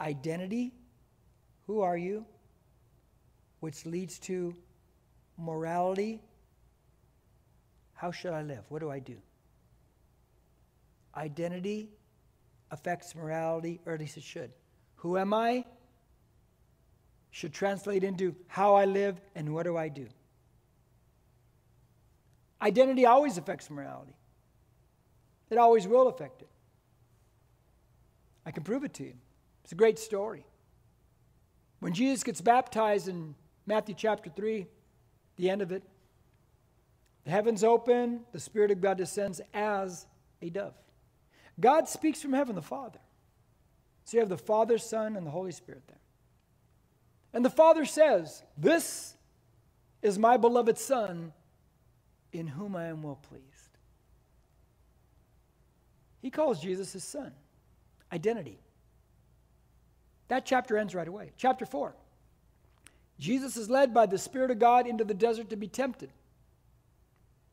Identity, 0.00 0.72
who 1.66 1.80
are 1.80 1.96
you? 1.96 2.26
Which 3.60 3.86
leads 3.86 4.18
to 4.20 4.54
morality. 5.38 6.20
How 7.94 8.10
should 8.10 8.32
I 8.32 8.42
live? 8.42 8.64
What 8.68 8.80
do 8.80 8.90
I 8.90 8.98
do? 8.98 9.16
Identity 11.16 11.90
affects 12.70 13.14
morality, 13.14 13.80
or 13.86 13.94
at 13.94 14.00
least 14.00 14.16
it 14.16 14.24
should. 14.24 14.50
Who 14.96 15.16
am 15.16 15.32
I? 15.32 15.64
Should 17.34 17.52
translate 17.52 18.04
into 18.04 18.36
how 18.46 18.76
I 18.76 18.84
live 18.84 19.20
and 19.34 19.52
what 19.52 19.64
do 19.64 19.76
I 19.76 19.88
do. 19.88 20.06
Identity 22.62 23.06
always 23.06 23.38
affects 23.38 23.68
morality. 23.68 24.14
It 25.50 25.58
always 25.58 25.88
will 25.88 26.06
affect 26.06 26.42
it. 26.42 26.48
I 28.46 28.52
can 28.52 28.62
prove 28.62 28.84
it 28.84 28.94
to 28.94 29.02
you. 29.02 29.14
It's 29.64 29.72
a 29.72 29.74
great 29.74 29.98
story. 29.98 30.46
When 31.80 31.92
Jesus 31.92 32.22
gets 32.22 32.40
baptized 32.40 33.08
in 33.08 33.34
Matthew 33.66 33.96
chapter 33.98 34.30
3, 34.30 34.68
the 35.34 35.50
end 35.50 35.60
of 35.60 35.72
it, 35.72 35.82
the 37.24 37.32
heavens 37.32 37.64
open, 37.64 38.20
the 38.30 38.38
Spirit 38.38 38.70
of 38.70 38.80
God 38.80 38.96
descends 38.96 39.40
as 39.52 40.06
a 40.40 40.50
dove. 40.50 40.74
God 41.58 41.88
speaks 41.88 42.22
from 42.22 42.32
heaven, 42.32 42.54
the 42.54 42.62
Father. 42.62 43.00
So 44.04 44.18
you 44.18 44.20
have 44.20 44.28
the 44.28 44.38
Father, 44.38 44.78
Son, 44.78 45.16
and 45.16 45.26
the 45.26 45.32
Holy 45.32 45.50
Spirit 45.50 45.82
there. 45.88 45.98
And 47.34 47.44
the 47.44 47.50
Father 47.50 47.84
says, 47.84 48.44
This 48.56 49.14
is 50.00 50.18
my 50.18 50.36
beloved 50.36 50.78
Son, 50.78 51.32
in 52.32 52.46
whom 52.46 52.76
I 52.76 52.86
am 52.86 53.02
well 53.02 53.18
pleased. 53.28 53.44
He 56.22 56.30
calls 56.30 56.62
Jesus 56.62 56.92
his 56.92 57.04
Son. 57.04 57.32
Identity. 58.12 58.60
That 60.28 60.46
chapter 60.46 60.78
ends 60.78 60.94
right 60.94 61.08
away. 61.08 61.32
Chapter 61.36 61.66
4. 61.66 61.94
Jesus 63.18 63.56
is 63.56 63.68
led 63.68 63.92
by 63.92 64.06
the 64.06 64.16
Spirit 64.16 64.50
of 64.50 64.58
God 64.58 64.86
into 64.86 65.04
the 65.04 65.14
desert 65.14 65.50
to 65.50 65.56
be 65.56 65.68
tempted. 65.68 66.10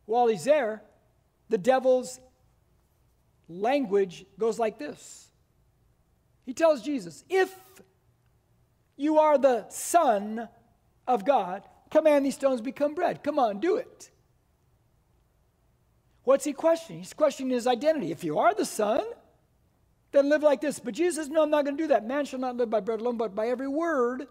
While 0.06 0.28
he's 0.28 0.44
there, 0.44 0.84
the 1.50 1.58
devil's 1.58 2.20
language 3.50 4.26
goes 4.38 4.60
like 4.60 4.78
this 4.78 5.28
He 6.46 6.54
tells 6.54 6.84
Jesus, 6.84 7.24
If 7.30 7.54
you 9.02 9.18
are 9.18 9.38
the 9.38 9.66
Son 9.70 10.48
of 11.08 11.26
God, 11.26 11.64
command 11.90 12.26
these 12.26 12.36
stones 12.36 12.62
become 12.62 12.94
bread. 12.94 13.24
Come 13.24 13.40
on, 13.40 13.60
do 13.60 13.78
it. 13.78 14.12
What's 16.24 16.46
he 16.46 16.54
questioning? 16.54 17.00
He's 17.00 17.14
questioning 17.14 17.52
his 17.52 17.66
identity. 17.66 18.12
If 18.12 18.24
you 18.24 18.38
are 18.38 18.54
the 18.54 18.66
Son, 18.66 19.02
then 20.12 20.30
live 20.30 20.44
like 20.44 20.62
this. 20.62 20.80
But 20.80 20.94
Jesus 20.94 21.16
says, 21.16 21.30
No, 21.30 21.42
I'm 21.42 21.50
not 21.50 21.66
going 21.66 21.78
to 21.78 21.84
do 21.84 21.88
that. 21.88 22.06
Man 22.06 22.26
shall 22.26 22.40
not 22.40 22.58
live 22.58 22.70
by 22.70 22.80
bread 22.80 23.02
alone, 23.02 23.18
but 23.18 23.34
by 23.34 23.48
every 23.48 23.68
word 23.68 24.28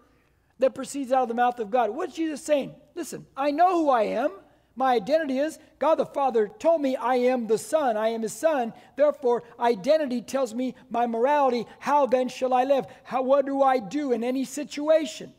that 0.59 0.73
proceeds 0.73 1.11
out 1.11 1.23
of 1.23 1.27
the 1.27 1.33
mouth 1.33 1.59
of 1.59 1.69
God. 1.69 1.89
What's 1.89 2.15
Jesus 2.15 2.41
saying? 2.41 2.73
Listen, 2.95 3.25
I 3.35 3.51
know 3.51 3.83
who 3.83 3.89
I 3.89 4.03
am. 4.03 4.31
My 4.75 4.93
identity 4.93 5.37
is 5.37 5.59
God 5.79 5.95
the 5.95 6.05
Father 6.05 6.47
told 6.47 6.81
me 6.81 6.95
I 6.95 7.15
am 7.15 7.47
the 7.47 7.57
Son, 7.57 7.97
I 7.97 8.09
am 8.09 8.21
His 8.21 8.33
Son. 8.33 8.73
Therefore, 8.95 9.43
identity 9.59 10.21
tells 10.21 10.53
me 10.53 10.75
my 10.89 11.07
morality. 11.07 11.65
How 11.79 12.05
then 12.05 12.29
shall 12.29 12.53
I 12.53 12.63
live? 12.63 12.85
How, 13.03 13.21
what 13.21 13.45
do 13.45 13.61
I 13.61 13.79
do 13.79 14.13
in 14.13 14.23
any 14.23 14.45
situation? 14.45 15.33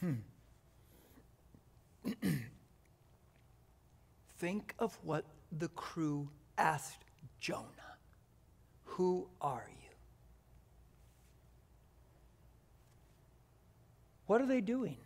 Hmm. 0.00 0.14
Think 4.38 4.74
of 4.78 4.96
what 5.02 5.24
the 5.50 5.68
crew 5.68 6.28
asked 6.58 7.04
Jonah 7.40 7.64
Who 8.84 9.26
are 9.40 9.68
you? 9.68 9.90
What 14.26 14.40
are 14.40 14.46
they 14.46 14.60
doing? 14.60 14.98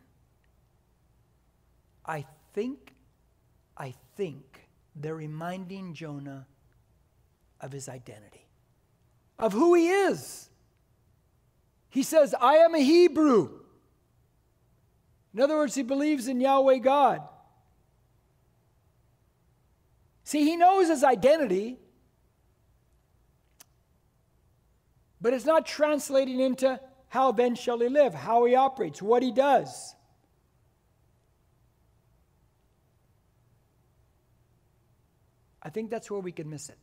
I 2.11 2.27
think, 2.55 2.93
I 3.77 3.95
think 4.17 4.69
they're 4.97 5.15
reminding 5.15 5.95
Jonah 5.95 6.45
of 7.61 7.71
his 7.71 7.89
identity, 7.89 8.49
of 9.39 9.53
who 9.53 9.75
he 9.75 9.89
is. 9.89 10.51
He 11.89 12.03
says, 12.03 12.35
I 12.41 12.57
am 12.57 12.75
a 12.75 12.81
Hebrew. 12.81 13.61
In 15.33 15.41
other 15.41 15.55
words, 15.55 15.77
he 15.77 15.85
believes 15.85 16.27
in 16.27 16.41
Yahweh 16.41 16.79
God. 16.79 17.23
See, 20.25 20.43
he 20.43 20.57
knows 20.57 20.89
his 20.89 21.05
identity, 21.05 21.79
but 25.21 25.33
it's 25.33 25.45
not 25.45 25.65
translating 25.65 26.41
into 26.41 26.81
how 27.07 27.31
then 27.31 27.55
shall 27.55 27.79
he 27.79 27.89
live, 27.89 28.15
how 28.15 28.47
he 28.47 28.57
operates, 28.57 29.01
what 29.01 29.23
he 29.23 29.31
does. 29.31 29.95
I 35.71 35.73
think 35.73 35.89
that's 35.89 36.11
where 36.11 36.19
we 36.19 36.33
can 36.33 36.51
miss 36.51 36.69
it. 36.69 36.79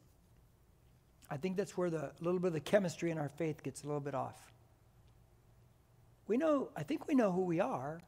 I 1.29 1.35
think 1.35 1.57
that's 1.57 1.75
where 1.75 1.89
the 1.89 2.13
little 2.21 2.39
bit 2.39 2.47
of 2.47 2.53
the 2.53 2.61
chemistry 2.61 3.11
in 3.11 3.17
our 3.17 3.27
faith 3.27 3.61
gets 3.61 3.83
a 3.83 3.85
little 3.85 3.99
bit 3.99 4.15
off. 4.15 4.49
We 6.25 6.38
know, 6.38 6.69
I 6.73 6.83
think 6.83 7.05
we 7.05 7.13
know 7.13 7.33
who 7.33 7.41
we 7.41 7.59
are. 7.59 7.99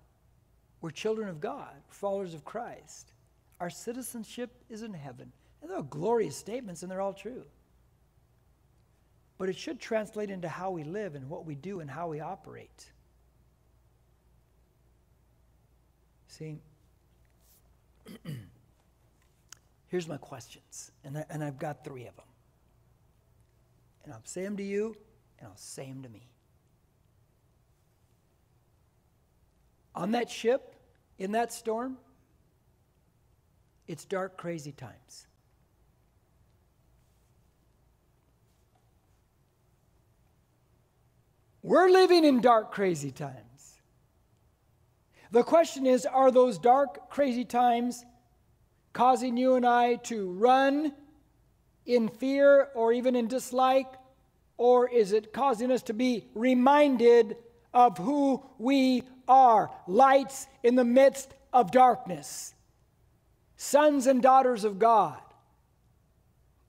We're 0.80 0.91
children 0.91 1.27
of 1.27 1.41
God, 1.41 1.73
followers 1.89 2.34
of 2.34 2.45
Christ. 2.45 3.11
Our 3.59 3.69
citizenship 3.69 4.51
is 4.69 4.82
in 4.82 4.93
heaven. 4.93 5.34
And 5.61 5.69
they're 5.69 5.82
glorious 5.82 6.38
statements, 6.38 6.82
and 6.82 6.89
they're 6.89 7.01
all 7.01 7.11
true. 7.11 7.43
But 9.38 9.49
it 9.49 9.57
should 9.57 9.82
translate 9.82 10.30
into 10.30 10.47
how 10.47 10.71
we 10.71 10.86
live 10.86 11.13
and 11.13 11.30
what 11.30 11.45
we 11.45 11.55
do 11.55 11.82
and 11.82 11.91
how 11.91 12.07
we 12.07 12.21
operate. 12.21 12.89
See, 16.30 16.61
here's 19.90 20.08
my 20.08 20.18
questions, 20.18 20.92
and, 21.04 21.18
I, 21.18 21.26
and 21.30 21.44
I've 21.44 21.60
got 21.60 21.84
three 21.84 22.06
of 22.06 22.16
them. 22.16 22.26
And 24.04 24.14
I'll 24.14 24.22
say 24.24 24.44
them 24.44 24.58
to 24.58 24.64
you, 24.64 24.96
and 25.40 25.48
I'll 25.48 25.58
say 25.58 25.88
them 25.88 26.04
to 26.04 26.10
me. 26.10 26.28
On 29.96 30.12
that 30.12 30.30
ship, 30.30 30.76
in 31.18 31.34
that 31.34 31.52
storm, 31.52 31.98
it's 33.88 34.06
dark, 34.06 34.38
crazy 34.38 34.72
times. 34.72 35.28
We're 41.62 41.90
living 41.90 42.24
in 42.24 42.40
dark, 42.40 42.72
crazy 42.72 43.12
times. 43.12 43.82
The 45.32 45.44
question 45.44 45.86
is 45.86 46.06
are 46.06 46.32
those 46.32 46.58
dark, 46.58 47.10
crazy 47.10 47.46
times 47.46 48.06
causing 48.94 49.38
you 49.38 49.56
and 49.56 49.66
I 49.66 49.96
to 49.96 50.32
run 50.32 50.94
in 51.86 52.10
fear 52.10 52.70
or 52.76 52.94
even 52.94 53.16
in 53.16 53.28
dislike? 53.28 53.88
Or 54.58 54.90
is 54.90 55.14
it 55.14 55.34
causing 55.34 55.72
us 55.72 55.84
to 55.84 55.94
be 55.94 56.26
reminded 56.36 57.38
of 57.74 57.98
who 57.98 58.44
we 58.58 59.04
are 59.28 59.72
lights 59.88 60.48
in 60.64 60.76
the 60.76 60.84
midst 60.84 61.34
of 61.54 61.72
darkness, 61.72 62.54
sons 63.56 64.06
and 64.06 64.22
daughters 64.22 64.64
of 64.64 64.80
God? 64.80 65.20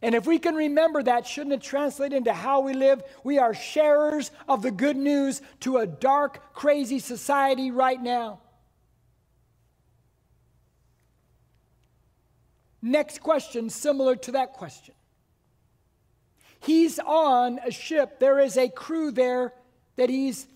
And 0.03 0.14
if 0.14 0.27
we 0.27 0.39
can 0.39 0.55
remember 0.55 1.03
that, 1.03 1.27
shouldn't 1.27 1.53
it 1.53 1.62
translate 1.62 2.12
into 2.12 2.33
how 2.33 2.61
we 2.61 2.73
live? 2.73 3.03
We 3.23 3.39
are 3.39 3.53
sharers 3.53 4.31
of 4.49 4.62
the 4.62 4.71
good 4.71 4.97
news 4.97 5.43
to 5.61 5.79
a 5.79 5.87
dark, 5.87 6.55
crazy 6.55 7.01
society 7.01 7.71
right 7.71 8.01
now. 8.01 8.41
Next 12.83 13.20
question, 13.20 13.68
similar 13.68 14.16
to 14.16 14.33
that 14.33 14.55
question. 14.55 14.95
He's 16.61 16.99
on 16.99 17.59
a 17.64 17.70
ship. 17.70 18.18
There 18.20 18.39
is 18.39 18.57
a 18.57 18.68
crew 18.68 19.11
there 19.11 19.55
that 19.97 20.11
he's, 20.11 20.47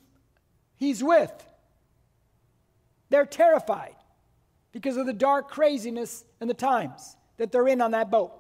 he's 0.77 1.03
with. 1.03 1.33
They're 3.11 3.27
terrified 3.27 3.95
because 4.73 4.97
of 4.97 5.07
the 5.07 5.13
dark 5.13 5.51
craziness 5.51 6.25
and 6.41 6.49
the 6.49 6.55
times 6.55 7.17
that 7.37 7.53
they're 7.53 7.69
in 7.69 7.81
on 7.81 7.93
that 7.93 8.11
boat. 8.11 8.33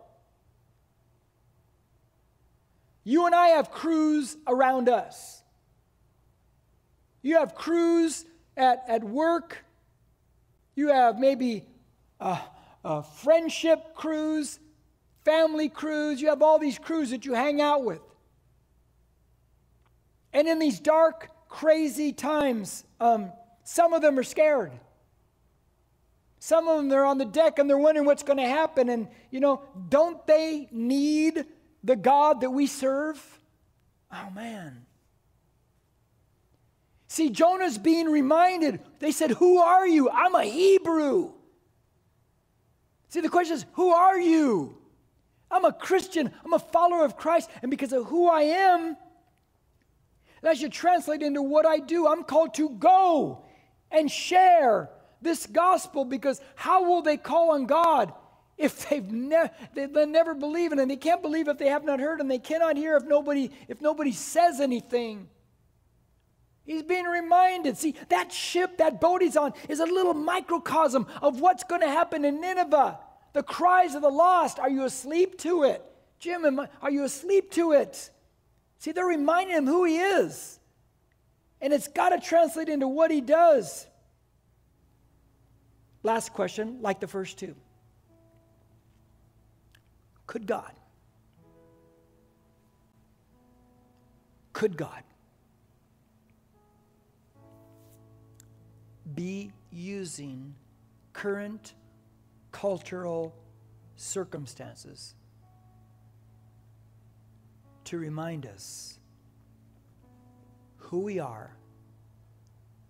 You 3.04 3.26
and 3.26 3.34
I 3.34 3.48
have 3.48 3.70
crews 3.70 4.36
around 4.46 4.88
us. 4.88 5.42
You 7.22 7.38
have 7.38 7.54
crews 7.54 8.24
at, 8.56 8.84
at 8.88 9.04
work. 9.04 9.64
You 10.74 10.88
have 10.88 11.18
maybe 11.18 11.64
a, 12.20 12.38
a 12.84 13.02
friendship 13.02 13.94
crews, 13.94 14.60
family 15.24 15.68
crews. 15.68 16.20
You 16.20 16.28
have 16.28 16.42
all 16.42 16.58
these 16.58 16.78
crews 16.78 17.10
that 17.10 17.24
you 17.24 17.32
hang 17.34 17.60
out 17.60 17.84
with. 17.84 18.00
And 20.32 20.48
in 20.48 20.58
these 20.58 20.80
dark, 20.80 21.30
crazy 21.48 22.12
times, 22.12 22.84
um, 23.00 23.32
some 23.62 23.92
of 23.92 24.02
them 24.02 24.18
are 24.18 24.24
scared. 24.24 24.72
Some 26.40 26.68
of 26.68 26.76
them 26.76 26.88
they're 26.88 27.06
on 27.06 27.16
the 27.16 27.24
deck 27.24 27.58
and 27.58 27.70
they're 27.70 27.78
wondering 27.78 28.04
what's 28.04 28.22
going 28.22 28.36
to 28.36 28.46
happen. 28.46 28.90
And, 28.90 29.08
you 29.30 29.40
know, 29.40 29.62
don't 29.88 30.26
they 30.26 30.68
need 30.70 31.46
the 31.82 31.96
God 31.96 32.42
that 32.42 32.50
we 32.50 32.66
serve? 32.66 33.18
Oh, 34.12 34.30
man. 34.34 34.84
See, 37.06 37.30
Jonah's 37.30 37.78
being 37.78 38.10
reminded. 38.10 38.80
They 38.98 39.12
said, 39.12 39.30
Who 39.30 39.58
are 39.58 39.86
you? 39.86 40.10
I'm 40.10 40.34
a 40.34 40.44
Hebrew. 40.44 41.32
See, 43.14 43.20
the 43.20 43.28
question 43.28 43.54
is, 43.54 43.64
Who 43.74 43.90
are 43.90 44.18
you? 44.18 44.76
I'm 45.48 45.64
a 45.64 45.72
Christian. 45.72 46.32
I'm 46.44 46.52
a 46.52 46.58
follower 46.58 47.04
of 47.04 47.16
Christ. 47.16 47.48
And 47.62 47.70
because 47.70 47.92
of 47.92 48.06
who 48.06 48.28
I 48.28 48.40
am, 48.40 48.96
that 50.42 50.56
should 50.56 50.72
translate 50.72 51.22
into 51.22 51.40
what 51.40 51.64
I 51.64 51.78
do. 51.78 52.08
I'm 52.08 52.24
called 52.24 52.54
to 52.54 52.70
go 52.70 53.44
and 53.92 54.10
share 54.10 54.90
this 55.22 55.46
gospel 55.46 56.04
because 56.04 56.40
how 56.56 56.88
will 56.88 57.02
they 57.02 57.16
call 57.16 57.52
on 57.52 57.66
God 57.66 58.12
if 58.58 58.88
they've 58.88 59.08
never 59.08 59.48
they, 59.74 59.86
they 59.86 60.06
never 60.06 60.34
believe 60.34 60.72
in 60.72 60.80
it 60.80 60.82
and 60.82 60.90
they 60.90 60.96
can't 60.96 61.22
believe 61.22 61.46
if 61.46 61.56
they 61.56 61.68
have 61.68 61.84
not 61.84 62.00
heard 62.00 62.20
and 62.20 62.28
they 62.28 62.40
cannot 62.40 62.76
hear 62.76 62.96
if 62.96 63.04
nobody 63.04 63.48
if 63.68 63.80
nobody 63.80 64.12
says 64.12 64.60
anything 64.60 65.28
he's 66.64 66.82
being 66.82 67.06
reminded 67.06 67.76
see 67.78 67.94
that 68.10 68.30
ship 68.30 68.76
that 68.78 69.00
boat 69.00 69.22
he's 69.22 69.36
on 69.36 69.52
is 69.68 69.80
a 69.80 69.86
little 69.86 70.14
microcosm 70.14 71.06
of 71.22 71.40
what's 71.40 71.64
going 71.64 71.80
to 71.80 71.88
happen 71.88 72.24
in 72.24 72.40
nineveh 72.40 72.98
the 73.34 73.42
cries 73.42 73.94
of 73.94 74.00
the 74.00 74.08
lost 74.08 74.58
are 74.58 74.70
you 74.70 74.84
asleep 74.84 75.36
to 75.38 75.64
it? 75.64 75.82
Jim 76.18 76.58
I, 76.58 76.68
are 76.80 76.90
you 76.90 77.04
asleep 77.04 77.50
to 77.52 77.72
it? 77.72 78.10
See 78.78 78.92
they're 78.92 79.04
reminding 79.04 79.56
him 79.56 79.66
who 79.66 79.84
he 79.84 79.98
is. 79.98 80.58
And 81.60 81.72
it's 81.72 81.88
got 81.88 82.10
to 82.10 82.20
translate 82.20 82.68
into 82.68 82.88
what 82.88 83.10
he 83.10 83.20
does. 83.20 83.86
Last 86.02 86.32
question 86.32 86.78
like 86.80 87.00
the 87.00 87.08
first 87.08 87.38
two. 87.38 87.54
Could 90.26 90.46
God? 90.46 90.72
Could 94.52 94.76
God 94.76 95.02
be 99.14 99.52
using 99.72 100.54
current 101.12 101.74
cultural 102.54 103.34
circumstances 103.96 105.14
to 107.84 107.98
remind 107.98 108.46
us 108.46 108.98
who 110.76 111.00
we 111.00 111.18
are 111.18 111.56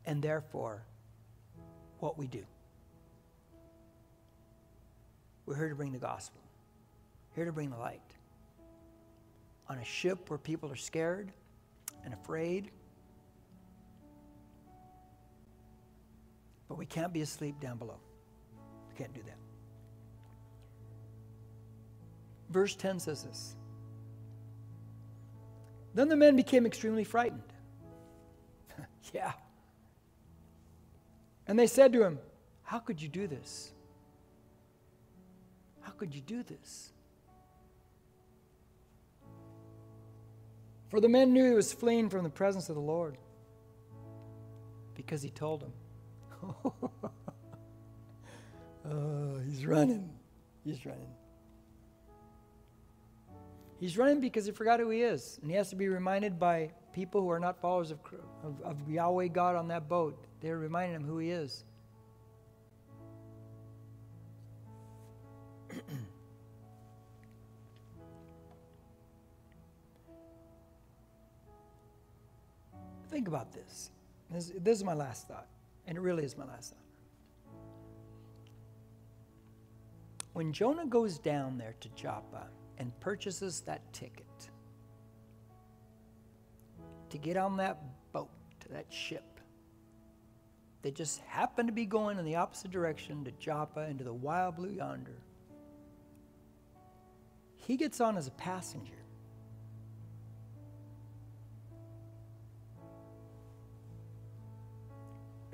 and 0.06 0.22
therefore 0.22 0.84
what 1.98 2.16
we 2.18 2.26
do? 2.26 2.44
We're 5.46 5.56
here 5.56 5.70
to 5.70 5.74
bring 5.74 5.92
the 5.92 5.98
gospel 5.98 6.44
here 7.34 7.44
to 7.44 7.52
bring 7.52 7.70
the 7.70 7.76
light. 7.76 8.00
On 9.68 9.78
a 9.78 9.84
ship 9.84 10.30
where 10.30 10.38
people 10.38 10.70
are 10.70 10.76
scared 10.76 11.32
and 12.04 12.14
afraid. 12.14 12.70
But 16.68 16.78
we 16.78 16.86
can't 16.86 17.12
be 17.12 17.22
asleep 17.22 17.60
down 17.60 17.78
below. 17.78 17.98
We 18.90 18.96
can't 18.96 19.14
do 19.14 19.22
that. 19.22 19.43
Verse 22.51 22.74
10 22.74 23.01
says 23.01 23.24
this 23.24 23.55
Then 25.95 26.09
the 26.09 26.16
men 26.16 26.36
became 26.36 26.66
extremely 26.66 27.05
frightened. 27.05 27.53
yeah. 29.12 29.32
And 31.47 31.59
they 31.59 31.66
said 31.66 31.92
to 31.92 32.03
him, 32.03 32.18
How 32.62 32.78
could 32.78 33.01
you 33.01 33.09
do 33.09 33.26
this? 33.26 33.72
How 35.80 35.92
could 35.92 36.14
you 36.14 36.20
do 36.20 36.42
this? 36.42 36.90
For 40.88 41.01
the 41.01 41.09
men 41.09 41.32
knew 41.32 41.49
he 41.49 41.55
was 41.55 41.72
fleeing 41.72 42.09
from 42.09 42.22
the 42.22 42.30
presence 42.30 42.68
of 42.68 42.76
the 42.76 42.80
Lord 42.80 43.18
because 44.95 45.22
he 45.22 45.30
told 45.30 45.61
them. 45.61 45.72
oh, 48.88 49.40
he's 49.45 49.66
running. 49.66 50.11
He's 50.64 50.86
running. 50.86 51.11
He's 53.78 53.98
running 53.98 54.20
because 54.20 54.46
he 54.46 54.52
forgot 54.52 54.80
who 54.80 54.90
he 54.90 55.02
is. 55.02 55.38
And 55.42 55.50
he 55.50 55.56
has 55.56 55.70
to 55.70 55.76
be 55.76 55.88
reminded 55.88 56.38
by 56.38 56.70
people 56.92 57.20
who 57.20 57.30
are 57.30 57.40
not 57.40 57.60
followers 57.60 57.90
of, 57.90 57.98
of, 58.42 58.60
of 58.62 58.76
Yahweh 58.88 59.28
God 59.28 59.56
on 59.56 59.68
that 59.68 59.88
boat. 59.88 60.18
They're 60.40 60.58
reminding 60.58 60.96
him 60.96 61.04
who 61.04 61.18
he 61.18 61.30
is. 61.30 61.64
Think 73.10 73.28
about 73.28 73.52
this. 73.52 73.90
this. 74.30 74.52
This 74.60 74.78
is 74.78 74.84
my 74.84 74.94
last 74.94 75.28
thought, 75.28 75.46
and 75.86 75.96
it 75.96 76.00
really 76.00 76.24
is 76.24 76.36
my 76.36 76.44
last 76.44 76.72
thought. 76.72 76.80
When 80.32 80.52
Jonah 80.52 80.86
goes 80.86 81.18
down 81.18 81.58
there 81.58 81.74
to 81.80 81.88
Joppa 81.90 82.48
and 82.78 82.98
purchases 83.00 83.60
that 83.62 83.92
ticket 83.92 84.26
to 87.10 87.18
get 87.18 87.36
on 87.36 87.56
that 87.58 87.80
boat, 88.12 88.30
to 88.60 88.68
that 88.70 88.92
ship, 88.92 89.40
they 90.82 90.90
just 90.90 91.20
happened 91.20 91.68
to 91.68 91.72
be 91.72 91.86
going 91.86 92.18
in 92.18 92.24
the 92.24 92.34
opposite 92.36 92.70
direction 92.70 93.24
to 93.24 93.30
Joppa 93.32 93.88
into 93.88 94.04
the 94.04 94.12
wild 94.12 94.56
blue 94.56 94.70
yonder. 94.70 95.16
He 97.56 97.76
gets 97.76 98.00
on 98.00 98.18
as 98.18 98.26
a 98.26 98.32
passenger. 98.32 98.92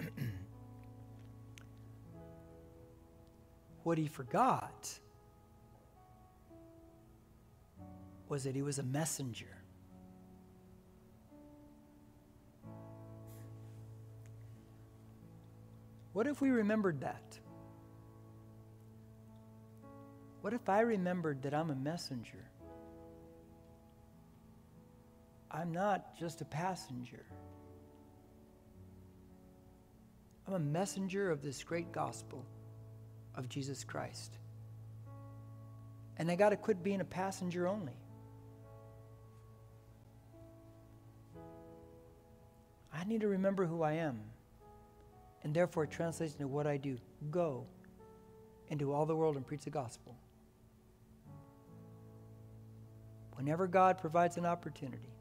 what 3.84 3.98
he 3.98 4.08
forgot 4.08 4.98
was 8.30 8.44
that 8.44 8.54
he 8.54 8.62
was 8.62 8.78
a 8.78 8.82
messenger. 8.84 9.58
What 16.12 16.28
if 16.28 16.40
we 16.40 16.50
remembered 16.50 17.00
that? 17.00 17.38
What 20.42 20.52
if 20.52 20.68
I 20.68 20.80
remembered 20.80 21.42
that 21.42 21.54
I'm 21.54 21.70
a 21.70 21.74
messenger? 21.74 22.44
I'm 25.50 25.72
not 25.72 26.16
just 26.16 26.40
a 26.40 26.44
passenger. 26.44 27.26
I'm 30.46 30.54
a 30.54 30.58
messenger 30.60 31.32
of 31.32 31.42
this 31.42 31.64
great 31.64 31.90
gospel 31.90 32.46
of 33.34 33.48
Jesus 33.48 33.82
Christ. 33.82 34.38
And 36.16 36.30
I 36.30 36.36
got 36.36 36.50
to 36.50 36.56
quit 36.56 36.82
being 36.84 37.00
a 37.00 37.04
passenger 37.04 37.66
only. 37.66 37.96
I 43.00 43.04
need 43.04 43.22
to 43.22 43.28
remember 43.28 43.64
who 43.64 43.82
I 43.82 43.94
am. 43.94 44.20
And 45.42 45.54
therefore, 45.54 45.84
it 45.84 45.90
translates 45.90 46.34
into 46.34 46.46
what 46.46 46.66
I 46.66 46.76
do 46.76 46.98
go 47.30 47.64
into 48.68 48.92
all 48.92 49.06
the 49.06 49.16
world 49.16 49.36
and 49.36 49.46
preach 49.46 49.64
the 49.64 49.70
gospel. 49.70 50.14
Whenever 53.34 53.66
God 53.66 53.96
provides 53.96 54.36
an 54.36 54.44
opportunity, 54.44 55.14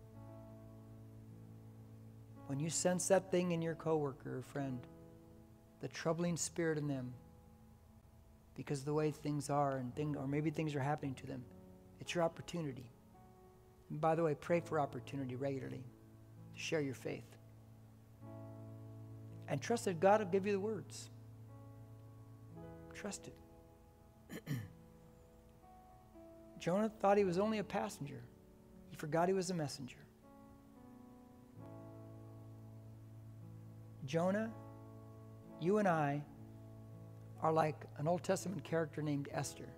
when 2.47 2.59
you 2.59 2.69
sense 2.69 3.07
that 3.07 3.31
thing 3.31 3.51
in 3.51 3.61
your 3.61 3.75
coworker 3.75 4.39
or 4.39 4.41
friend, 4.41 4.79
the 5.79 5.87
troubling 5.87 6.35
spirit 6.35 6.77
in 6.77 6.87
them, 6.87 7.13
because 8.55 8.79
of 8.79 8.85
the 8.85 8.93
way 8.93 9.11
things 9.11 9.49
are 9.49 9.77
and 9.77 9.95
thing, 9.95 10.17
or 10.17 10.27
maybe 10.27 10.49
things 10.49 10.75
are 10.75 10.81
happening 10.81 11.13
to 11.13 11.27
them, 11.27 11.45
it's 12.01 12.13
your 12.13 12.25
opportunity. 12.25 12.91
And 13.89 14.01
by 14.01 14.15
the 14.15 14.23
way, 14.23 14.35
pray 14.35 14.59
for 14.59 14.81
opportunity 14.81 15.37
regularly 15.37 15.85
to 16.55 16.59
share 16.59 16.81
your 16.81 16.93
faith. 16.93 17.38
And 19.49 19.59
trust 19.59 19.85
that 19.85 19.99
God 19.99 20.21
will 20.21 20.27
give 20.27 20.45
you 20.45 20.51
the 20.53 20.59
words. 20.59 21.09
Trust 22.93 23.27
it. 23.27 24.47
Jonah 26.59 26.89
thought 27.01 27.17
he 27.17 27.23
was 27.23 27.39
only 27.39 27.57
a 27.57 27.63
passenger. 27.63 28.21
He 28.89 28.95
forgot 28.95 29.27
he 29.27 29.33
was 29.33 29.49
a 29.49 29.53
messenger. 29.53 29.97
Jonah, 34.05 34.51
you 35.59 35.77
and 35.77 35.87
I 35.87 36.23
are 37.41 37.51
like 37.51 37.85
an 37.97 38.07
Old 38.07 38.23
Testament 38.23 38.63
character 38.63 39.01
named 39.01 39.29
Esther, 39.31 39.69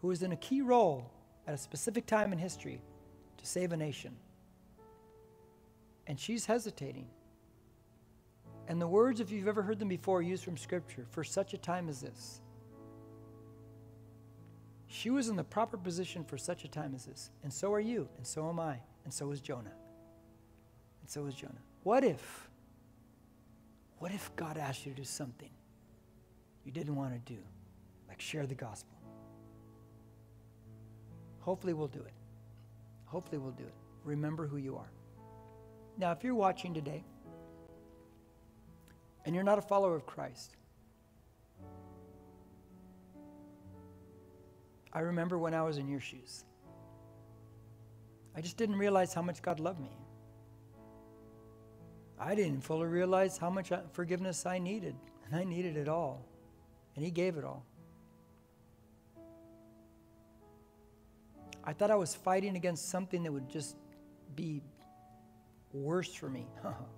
who 0.00 0.08
was 0.08 0.22
in 0.22 0.32
a 0.32 0.36
key 0.36 0.62
role 0.62 1.10
at 1.46 1.54
a 1.54 1.58
specific 1.58 2.06
time 2.06 2.32
in 2.32 2.38
history 2.38 2.80
to 3.36 3.46
save 3.46 3.72
a 3.72 3.76
nation. 3.76 4.16
And 6.06 6.18
she's 6.18 6.46
hesitating. 6.46 7.06
And 8.68 8.80
the 8.80 8.86
words, 8.86 9.20
if 9.20 9.30
you've 9.30 9.48
ever 9.48 9.62
heard 9.62 9.78
them 9.78 9.88
before, 9.88 10.20
used 10.20 10.44
from 10.44 10.58
Scripture, 10.58 11.06
for 11.10 11.24
such 11.24 11.54
a 11.54 11.58
time 11.58 11.88
as 11.88 12.02
this. 12.02 12.42
She 14.86 15.08
was 15.08 15.28
in 15.28 15.36
the 15.36 15.44
proper 15.44 15.78
position 15.78 16.22
for 16.22 16.36
such 16.36 16.64
a 16.64 16.68
time 16.68 16.92
as 16.94 17.06
this. 17.06 17.30
And 17.42 17.52
so 17.52 17.72
are 17.72 17.80
you, 17.80 18.08
and 18.18 18.26
so 18.26 18.46
am 18.48 18.60
I, 18.60 18.78
and 19.04 19.12
so 19.12 19.30
is 19.30 19.40
Jonah. 19.40 19.72
And 21.00 21.10
so 21.10 21.24
is 21.24 21.34
Jonah. 21.34 21.54
What 21.82 22.04
if, 22.04 22.50
what 23.98 24.12
if 24.12 24.30
God 24.36 24.58
asked 24.58 24.84
you 24.84 24.92
to 24.92 24.98
do 24.98 25.04
something 25.04 25.50
you 26.64 26.70
didn't 26.70 26.94
want 26.94 27.14
to 27.14 27.32
do, 27.32 27.40
like 28.06 28.20
share 28.20 28.46
the 28.46 28.54
gospel? 28.54 28.98
Hopefully, 31.40 31.72
we'll 31.72 31.88
do 31.88 32.00
it. 32.00 32.12
Hopefully, 33.06 33.38
we'll 33.38 33.52
do 33.52 33.64
it. 33.64 33.74
Remember 34.04 34.46
who 34.46 34.58
you 34.58 34.76
are. 34.76 34.90
Now, 35.96 36.12
if 36.12 36.22
you're 36.22 36.34
watching 36.34 36.74
today 36.74 37.02
and 39.28 39.34
you're 39.34 39.44
not 39.44 39.58
a 39.58 39.62
follower 39.62 39.94
of 39.94 40.06
Christ, 40.06 40.56
I 44.90 45.00
remember 45.00 45.36
when 45.36 45.52
I 45.52 45.60
was 45.60 45.76
in 45.76 45.86
your 45.86 46.00
shoes. 46.00 46.46
I 48.34 48.40
just 48.40 48.56
didn't 48.56 48.76
realize 48.76 49.12
how 49.12 49.20
much 49.20 49.42
God 49.42 49.60
loved 49.60 49.80
me. 49.80 49.90
I 52.18 52.34
didn't 52.34 52.62
fully 52.62 52.86
realize 52.86 53.36
how 53.36 53.50
much 53.50 53.70
forgiveness 53.92 54.46
I 54.46 54.58
needed, 54.58 54.96
and 55.26 55.38
I 55.38 55.44
needed 55.44 55.76
it 55.76 55.90
all. 55.90 56.24
And 56.96 57.04
He 57.04 57.10
gave 57.10 57.36
it 57.36 57.44
all. 57.44 57.66
I 61.64 61.74
thought 61.74 61.90
I 61.90 61.96
was 61.96 62.14
fighting 62.14 62.56
against 62.56 62.88
something 62.88 63.22
that 63.24 63.32
would 63.32 63.50
just 63.50 63.76
be 64.34 64.62
worse 65.74 66.14
for 66.14 66.30
me. 66.30 66.46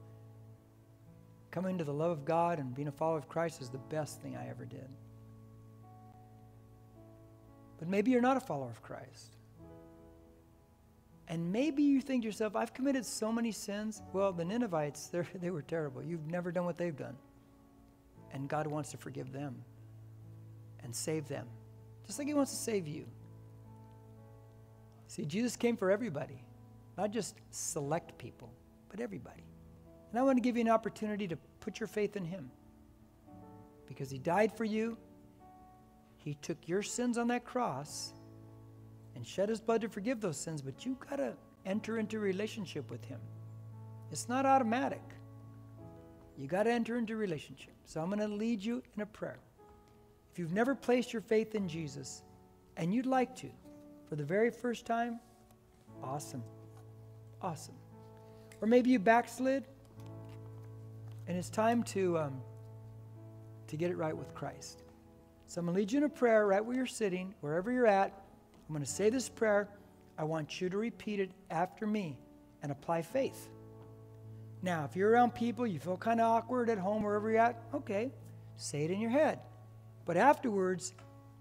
Coming 1.50 1.78
to 1.78 1.84
the 1.84 1.92
love 1.92 2.10
of 2.10 2.24
God 2.24 2.58
and 2.58 2.74
being 2.74 2.88
a 2.88 2.92
follower 2.92 3.18
of 3.18 3.28
Christ 3.28 3.60
is 3.60 3.70
the 3.70 3.78
best 3.78 4.20
thing 4.20 4.36
I 4.36 4.48
ever 4.48 4.64
did. 4.64 4.88
But 7.78 7.88
maybe 7.88 8.10
you're 8.10 8.20
not 8.20 8.36
a 8.36 8.40
follower 8.40 8.70
of 8.70 8.82
Christ. 8.82 9.36
And 11.26 11.52
maybe 11.52 11.82
you 11.82 12.00
think 12.00 12.22
to 12.22 12.26
yourself, 12.26 12.56
I've 12.56 12.74
committed 12.74 13.06
so 13.06 13.32
many 13.32 13.52
sins. 13.52 14.02
Well, 14.12 14.32
the 14.32 14.44
Ninevites, 14.44 15.10
they 15.34 15.50
were 15.50 15.62
terrible. 15.62 16.02
You've 16.02 16.26
never 16.26 16.52
done 16.52 16.64
what 16.64 16.76
they've 16.76 16.96
done. 16.96 17.16
And 18.32 18.48
God 18.48 18.66
wants 18.66 18.90
to 18.92 18.96
forgive 18.96 19.32
them 19.32 19.64
and 20.84 20.94
save 20.94 21.26
them, 21.26 21.46
just 22.06 22.18
like 22.18 22.28
He 22.28 22.34
wants 22.34 22.52
to 22.52 22.58
save 22.58 22.86
you. 22.86 23.06
See, 25.08 25.24
Jesus 25.24 25.56
came 25.56 25.76
for 25.76 25.90
everybody, 25.90 26.44
not 26.96 27.10
just 27.10 27.34
select 27.50 28.16
people, 28.18 28.52
but 28.88 29.00
everybody. 29.00 29.42
And 30.10 30.18
I 30.18 30.22
want 30.22 30.36
to 30.36 30.42
give 30.42 30.56
you 30.56 30.62
an 30.62 30.68
opportunity 30.68 31.28
to 31.28 31.36
put 31.60 31.80
your 31.80 31.86
faith 31.86 32.16
in 32.16 32.24
Him 32.24 32.50
because 33.86 34.10
He 34.10 34.18
died 34.18 34.56
for 34.56 34.64
you 34.64 34.96
he 36.22 36.34
took 36.34 36.68
your 36.68 36.82
sins 36.82 37.16
on 37.16 37.28
that 37.28 37.44
cross 37.44 38.12
and 39.16 39.26
shed 39.26 39.48
his 39.48 39.60
blood 39.60 39.80
to 39.80 39.88
forgive 39.88 40.20
those 40.20 40.36
sins, 40.36 40.60
but 40.60 40.84
you've 40.84 41.00
got 41.00 41.16
to 41.16 41.32
enter 41.64 41.98
into 41.98 42.18
a 42.18 42.20
relationship 42.20 42.90
with 42.90 43.04
him. 43.04 43.20
It's 44.12 44.28
not 44.28 44.44
automatic. 44.44 45.02
You 46.36 46.46
got 46.46 46.64
to 46.64 46.70
enter 46.70 46.96
into 46.96 47.16
relationship. 47.16 47.72
So 47.84 48.00
I'm 48.00 48.08
going 48.08 48.20
to 48.20 48.28
lead 48.28 48.62
you 48.62 48.82
in 48.94 49.02
a 49.02 49.06
prayer. 49.06 49.38
If 50.32 50.38
you've 50.38 50.52
never 50.52 50.74
placed 50.74 51.12
your 51.12 51.22
faith 51.22 51.54
in 51.54 51.68
Jesus 51.68 52.22
and 52.76 52.94
you'd 52.94 53.06
like 53.06 53.34
to 53.36 53.48
for 54.08 54.16
the 54.16 54.24
very 54.24 54.50
first 54.50 54.84
time, 54.84 55.20
awesome. 56.02 56.44
Awesome. 57.40 57.76
Or 58.60 58.68
maybe 58.68 58.90
you 58.90 58.98
backslid 58.98 59.66
and 61.30 61.38
it's 61.38 61.48
time 61.48 61.84
to, 61.84 62.18
um, 62.18 62.40
to 63.68 63.76
get 63.76 63.92
it 63.92 63.96
right 63.96 64.16
with 64.16 64.34
Christ. 64.34 64.82
So 65.46 65.60
I'm 65.60 65.66
going 65.66 65.76
to 65.76 65.80
lead 65.80 65.92
you 65.92 65.98
in 65.98 66.02
a 66.02 66.08
prayer 66.08 66.44
right 66.44 66.64
where 66.64 66.74
you're 66.74 66.86
sitting, 66.86 67.32
wherever 67.40 67.70
you're 67.70 67.86
at. 67.86 68.24
I'm 68.68 68.74
going 68.74 68.84
to 68.84 68.90
say 68.90 69.10
this 69.10 69.28
prayer. 69.28 69.68
I 70.18 70.24
want 70.24 70.60
you 70.60 70.68
to 70.68 70.76
repeat 70.76 71.20
it 71.20 71.30
after 71.48 71.86
me 71.86 72.18
and 72.64 72.72
apply 72.72 73.02
faith. 73.02 73.48
Now, 74.60 74.84
if 74.84 74.96
you're 74.96 75.08
around 75.08 75.32
people, 75.36 75.68
you 75.68 75.78
feel 75.78 75.96
kind 75.96 76.20
of 76.20 76.26
awkward 76.26 76.68
at 76.68 76.78
home, 76.78 77.04
wherever 77.04 77.30
you're 77.30 77.38
at, 77.38 77.62
okay, 77.74 78.10
say 78.56 78.82
it 78.82 78.90
in 78.90 79.00
your 79.00 79.12
head. 79.12 79.38
But 80.06 80.16
afterwards, 80.16 80.94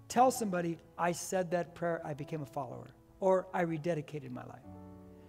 tell 0.06 0.30
somebody, 0.30 0.78
I 0.96 1.10
said 1.10 1.50
that 1.50 1.74
prayer, 1.74 2.00
I 2.04 2.14
became 2.14 2.42
a 2.42 2.46
follower. 2.46 2.94
or 3.18 3.48
I 3.52 3.64
rededicated 3.64 4.30
my 4.30 4.44
life. 4.44 4.62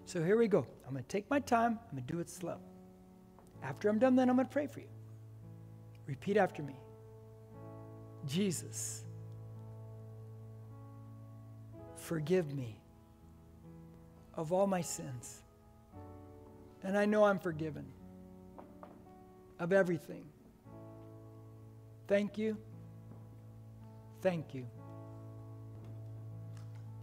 So 0.05 0.23
here 0.23 0.37
we 0.37 0.47
go. 0.47 0.67
I'm 0.85 0.93
going 0.93 1.03
to 1.03 1.09
take 1.09 1.29
my 1.31 1.39
time, 1.39 1.79
I'm 1.89 1.97
going 1.97 2.05
to 2.05 2.13
do 2.13 2.19
it 2.19 2.29
slow. 2.29 2.59
After 3.63 3.89
I'm 3.89 3.99
done, 3.99 4.15
then 4.15 4.29
I'm 4.29 4.35
going 4.35 4.47
to 4.47 4.53
pray 4.53 4.67
for 4.67 4.79
you. 4.79 4.87
Repeat 6.07 6.37
after 6.37 6.63
me 6.63 6.75
Jesus, 8.27 9.03
forgive 11.95 12.53
me 12.53 12.77
of 14.35 14.53
all 14.53 14.67
my 14.67 14.81
sins. 14.81 15.41
And 16.83 16.97
I 16.97 17.05
know 17.05 17.23
I'm 17.23 17.39
forgiven 17.39 17.85
of 19.59 19.71
everything. 19.71 20.23
Thank 22.07 22.37
you. 22.37 22.57
Thank 24.21 24.53
you. 24.53 24.67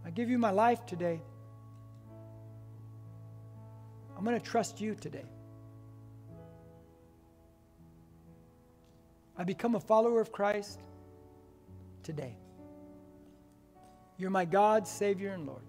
I 0.05 0.09
give 0.09 0.29
you 0.29 0.37
my 0.37 0.51
life 0.51 0.85
today. 0.85 1.21
I'm 4.17 4.23
going 4.23 4.39
to 4.39 4.45
trust 4.45 4.81
you 4.81 4.95
today. 4.95 5.25
I 9.39 9.45
become 9.45 9.75
a 9.75 9.79
follower 9.79 10.19
of 10.19 10.33
Christ 10.33 10.81
today. 12.03 12.35
You're 14.17 14.29
my 14.29 14.43
God, 14.43 14.85
Savior, 14.85 15.31
and 15.31 15.47
Lord. 15.47 15.61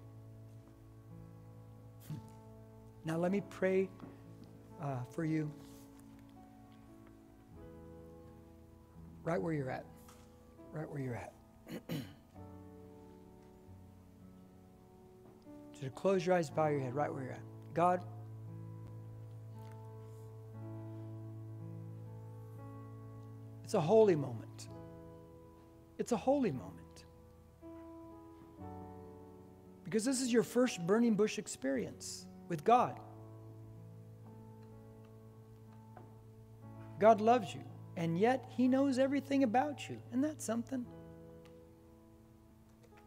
Now, 3.05 3.15
let 3.15 3.31
me 3.31 3.41
pray 3.49 3.87
uh, 4.81 4.97
for 5.15 5.23
you 5.23 5.49
right 9.23 9.41
where 9.41 9.53
you're 9.53 9.71
at. 9.71 9.85
Right 10.73 10.89
where 10.91 11.01
you're 11.01 11.15
at. 11.15 11.31
so 15.79 15.87
close 15.95 16.25
your 16.25 16.35
eyes, 16.35 16.49
bow 16.49 16.67
your 16.67 16.81
head, 16.81 16.93
right 16.93 17.11
where 17.11 17.23
you're 17.23 17.31
at. 17.31 17.43
God, 17.73 18.03
it's 23.71 23.75
a 23.77 23.79
holy 23.79 24.17
moment. 24.17 24.67
It's 25.97 26.11
a 26.11 26.17
holy 26.17 26.51
moment. 26.51 27.05
Because 29.85 30.03
this 30.03 30.19
is 30.19 30.33
your 30.33 30.43
first 30.43 30.85
burning 30.85 31.15
bush 31.15 31.37
experience 31.37 32.25
with 32.49 32.65
God. 32.65 32.99
God 36.99 37.21
loves 37.21 37.55
you, 37.55 37.63
and 37.95 38.19
yet 38.19 38.43
He 38.57 38.67
knows 38.67 38.99
everything 38.99 39.43
about 39.43 39.87
you. 39.87 39.95
Isn't 40.09 40.23
that 40.23 40.41
something? 40.41 40.85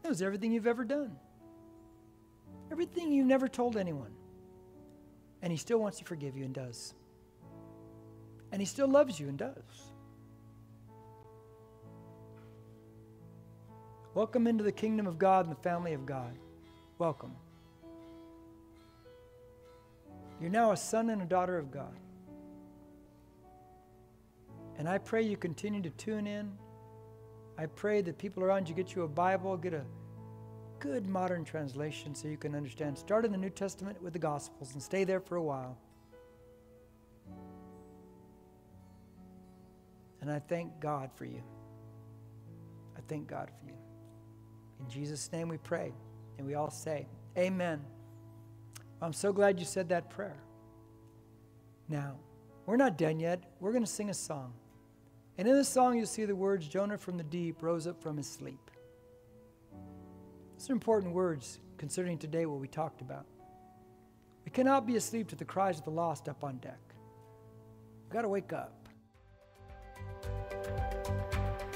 He 0.02 0.08
knows 0.08 0.22
everything 0.22 0.50
you've 0.50 0.66
ever 0.66 0.84
done, 0.84 1.14
everything 2.72 3.12
you've 3.12 3.26
never 3.26 3.48
told 3.48 3.76
anyone. 3.76 4.14
And 5.42 5.52
He 5.52 5.58
still 5.58 5.76
wants 5.76 5.98
to 5.98 6.06
forgive 6.06 6.38
you 6.38 6.46
and 6.46 6.54
does. 6.54 6.94
And 8.50 8.62
He 8.62 8.66
still 8.66 8.88
loves 8.88 9.20
you 9.20 9.28
and 9.28 9.36
does. 9.36 9.93
Welcome 14.14 14.46
into 14.46 14.62
the 14.62 14.70
kingdom 14.70 15.08
of 15.08 15.18
God 15.18 15.46
and 15.46 15.56
the 15.56 15.60
family 15.60 15.92
of 15.92 16.06
God. 16.06 16.38
Welcome. 16.98 17.32
You're 20.40 20.50
now 20.50 20.70
a 20.70 20.76
son 20.76 21.10
and 21.10 21.20
a 21.20 21.24
daughter 21.24 21.58
of 21.58 21.72
God. 21.72 21.98
And 24.78 24.88
I 24.88 24.98
pray 24.98 25.22
you 25.22 25.36
continue 25.36 25.82
to 25.82 25.90
tune 25.90 26.28
in. 26.28 26.52
I 27.58 27.66
pray 27.66 28.02
that 28.02 28.16
people 28.16 28.44
around 28.44 28.68
you 28.68 28.74
get 28.76 28.94
you 28.94 29.02
a 29.02 29.08
Bible, 29.08 29.56
get 29.56 29.74
a 29.74 29.82
good 30.78 31.08
modern 31.08 31.44
translation 31.44 32.14
so 32.14 32.28
you 32.28 32.36
can 32.36 32.54
understand. 32.54 32.96
Start 32.96 33.24
in 33.24 33.32
the 33.32 33.38
New 33.38 33.50
Testament 33.50 34.00
with 34.00 34.12
the 34.12 34.18
Gospels 34.20 34.74
and 34.74 34.82
stay 34.82 35.02
there 35.02 35.20
for 35.20 35.36
a 35.36 35.42
while. 35.42 35.76
And 40.20 40.30
I 40.30 40.38
thank 40.38 40.78
God 40.78 41.10
for 41.16 41.24
you. 41.24 41.42
I 42.96 43.00
thank 43.08 43.26
God 43.26 43.50
for 43.58 43.66
you. 43.66 43.83
In 44.84 44.90
Jesus' 44.90 45.30
name 45.32 45.48
we 45.48 45.56
pray. 45.58 45.92
And 46.38 46.46
we 46.46 46.54
all 46.54 46.70
say, 46.70 47.06
Amen. 47.38 47.80
I'm 49.00 49.12
so 49.12 49.32
glad 49.32 49.58
you 49.58 49.64
said 49.64 49.88
that 49.88 50.10
prayer. 50.10 50.36
Now, 51.88 52.16
we're 52.66 52.76
not 52.76 52.96
done 52.96 53.18
yet. 53.18 53.42
We're 53.60 53.72
going 53.72 53.84
to 53.84 53.90
sing 53.90 54.10
a 54.10 54.14
song. 54.14 54.54
And 55.36 55.48
in 55.48 55.56
the 55.56 55.64
song, 55.64 55.96
you'll 55.96 56.06
see 56.06 56.24
the 56.24 56.36
words 56.36 56.68
Jonah 56.68 56.96
from 56.96 57.16
the 57.16 57.24
deep 57.24 57.62
rose 57.62 57.86
up 57.86 58.00
from 58.00 58.16
his 58.16 58.28
sleep. 58.28 58.70
These 60.56 60.70
are 60.70 60.72
important 60.72 61.12
words 61.12 61.58
considering 61.76 62.18
today 62.18 62.46
what 62.46 62.60
we 62.60 62.68
talked 62.68 63.00
about. 63.00 63.26
We 64.44 64.50
cannot 64.50 64.86
be 64.86 64.96
asleep 64.96 65.28
to 65.28 65.36
the 65.36 65.44
cries 65.44 65.78
of 65.78 65.84
the 65.84 65.90
lost 65.90 66.28
up 66.28 66.44
on 66.44 66.58
deck. 66.58 66.80
We've 68.04 68.12
got 68.12 68.22
to 68.22 68.28
wake 68.28 68.52
up. 68.52 68.88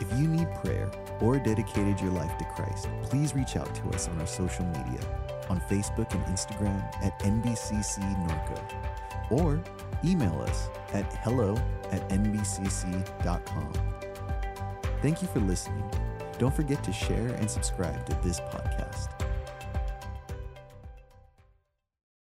If 0.01 0.19
you 0.19 0.29
need 0.29 0.49
prayer 0.63 0.91
or 1.21 1.39
dedicated 1.39 2.01
your 2.01 2.11
life 2.13 2.37
to 2.39 2.45
Christ, 2.45 2.89
please 3.03 3.35
reach 3.35 3.57
out 3.57 3.73
to 3.75 3.89
us 3.91 4.09
on 4.09 4.21
our 4.21 4.27
social 4.27 4.65
media 4.67 5.01
on 5.49 5.61
Facebook 5.63 6.13
and 6.13 6.25
Instagram 6.27 6.83
at 7.03 7.19
NBCC 7.21 8.01
Norco 8.27 9.31
or 9.31 9.63
email 10.05 10.41
us 10.43 10.69
at 10.93 11.13
hello 11.23 11.57
at 11.91 12.07
nbcc.com. 12.09 13.73
Thank 15.03 15.23
you 15.23 15.29
for 15.29 15.41
listening. 15.41 15.89
Don't 16.39 16.55
forget 16.55 16.83
to 16.85 16.93
share 16.93 17.29
and 17.29 17.51
subscribe 17.51 18.05
to 18.07 18.15
this 18.23 18.41
podcast. 18.41 18.68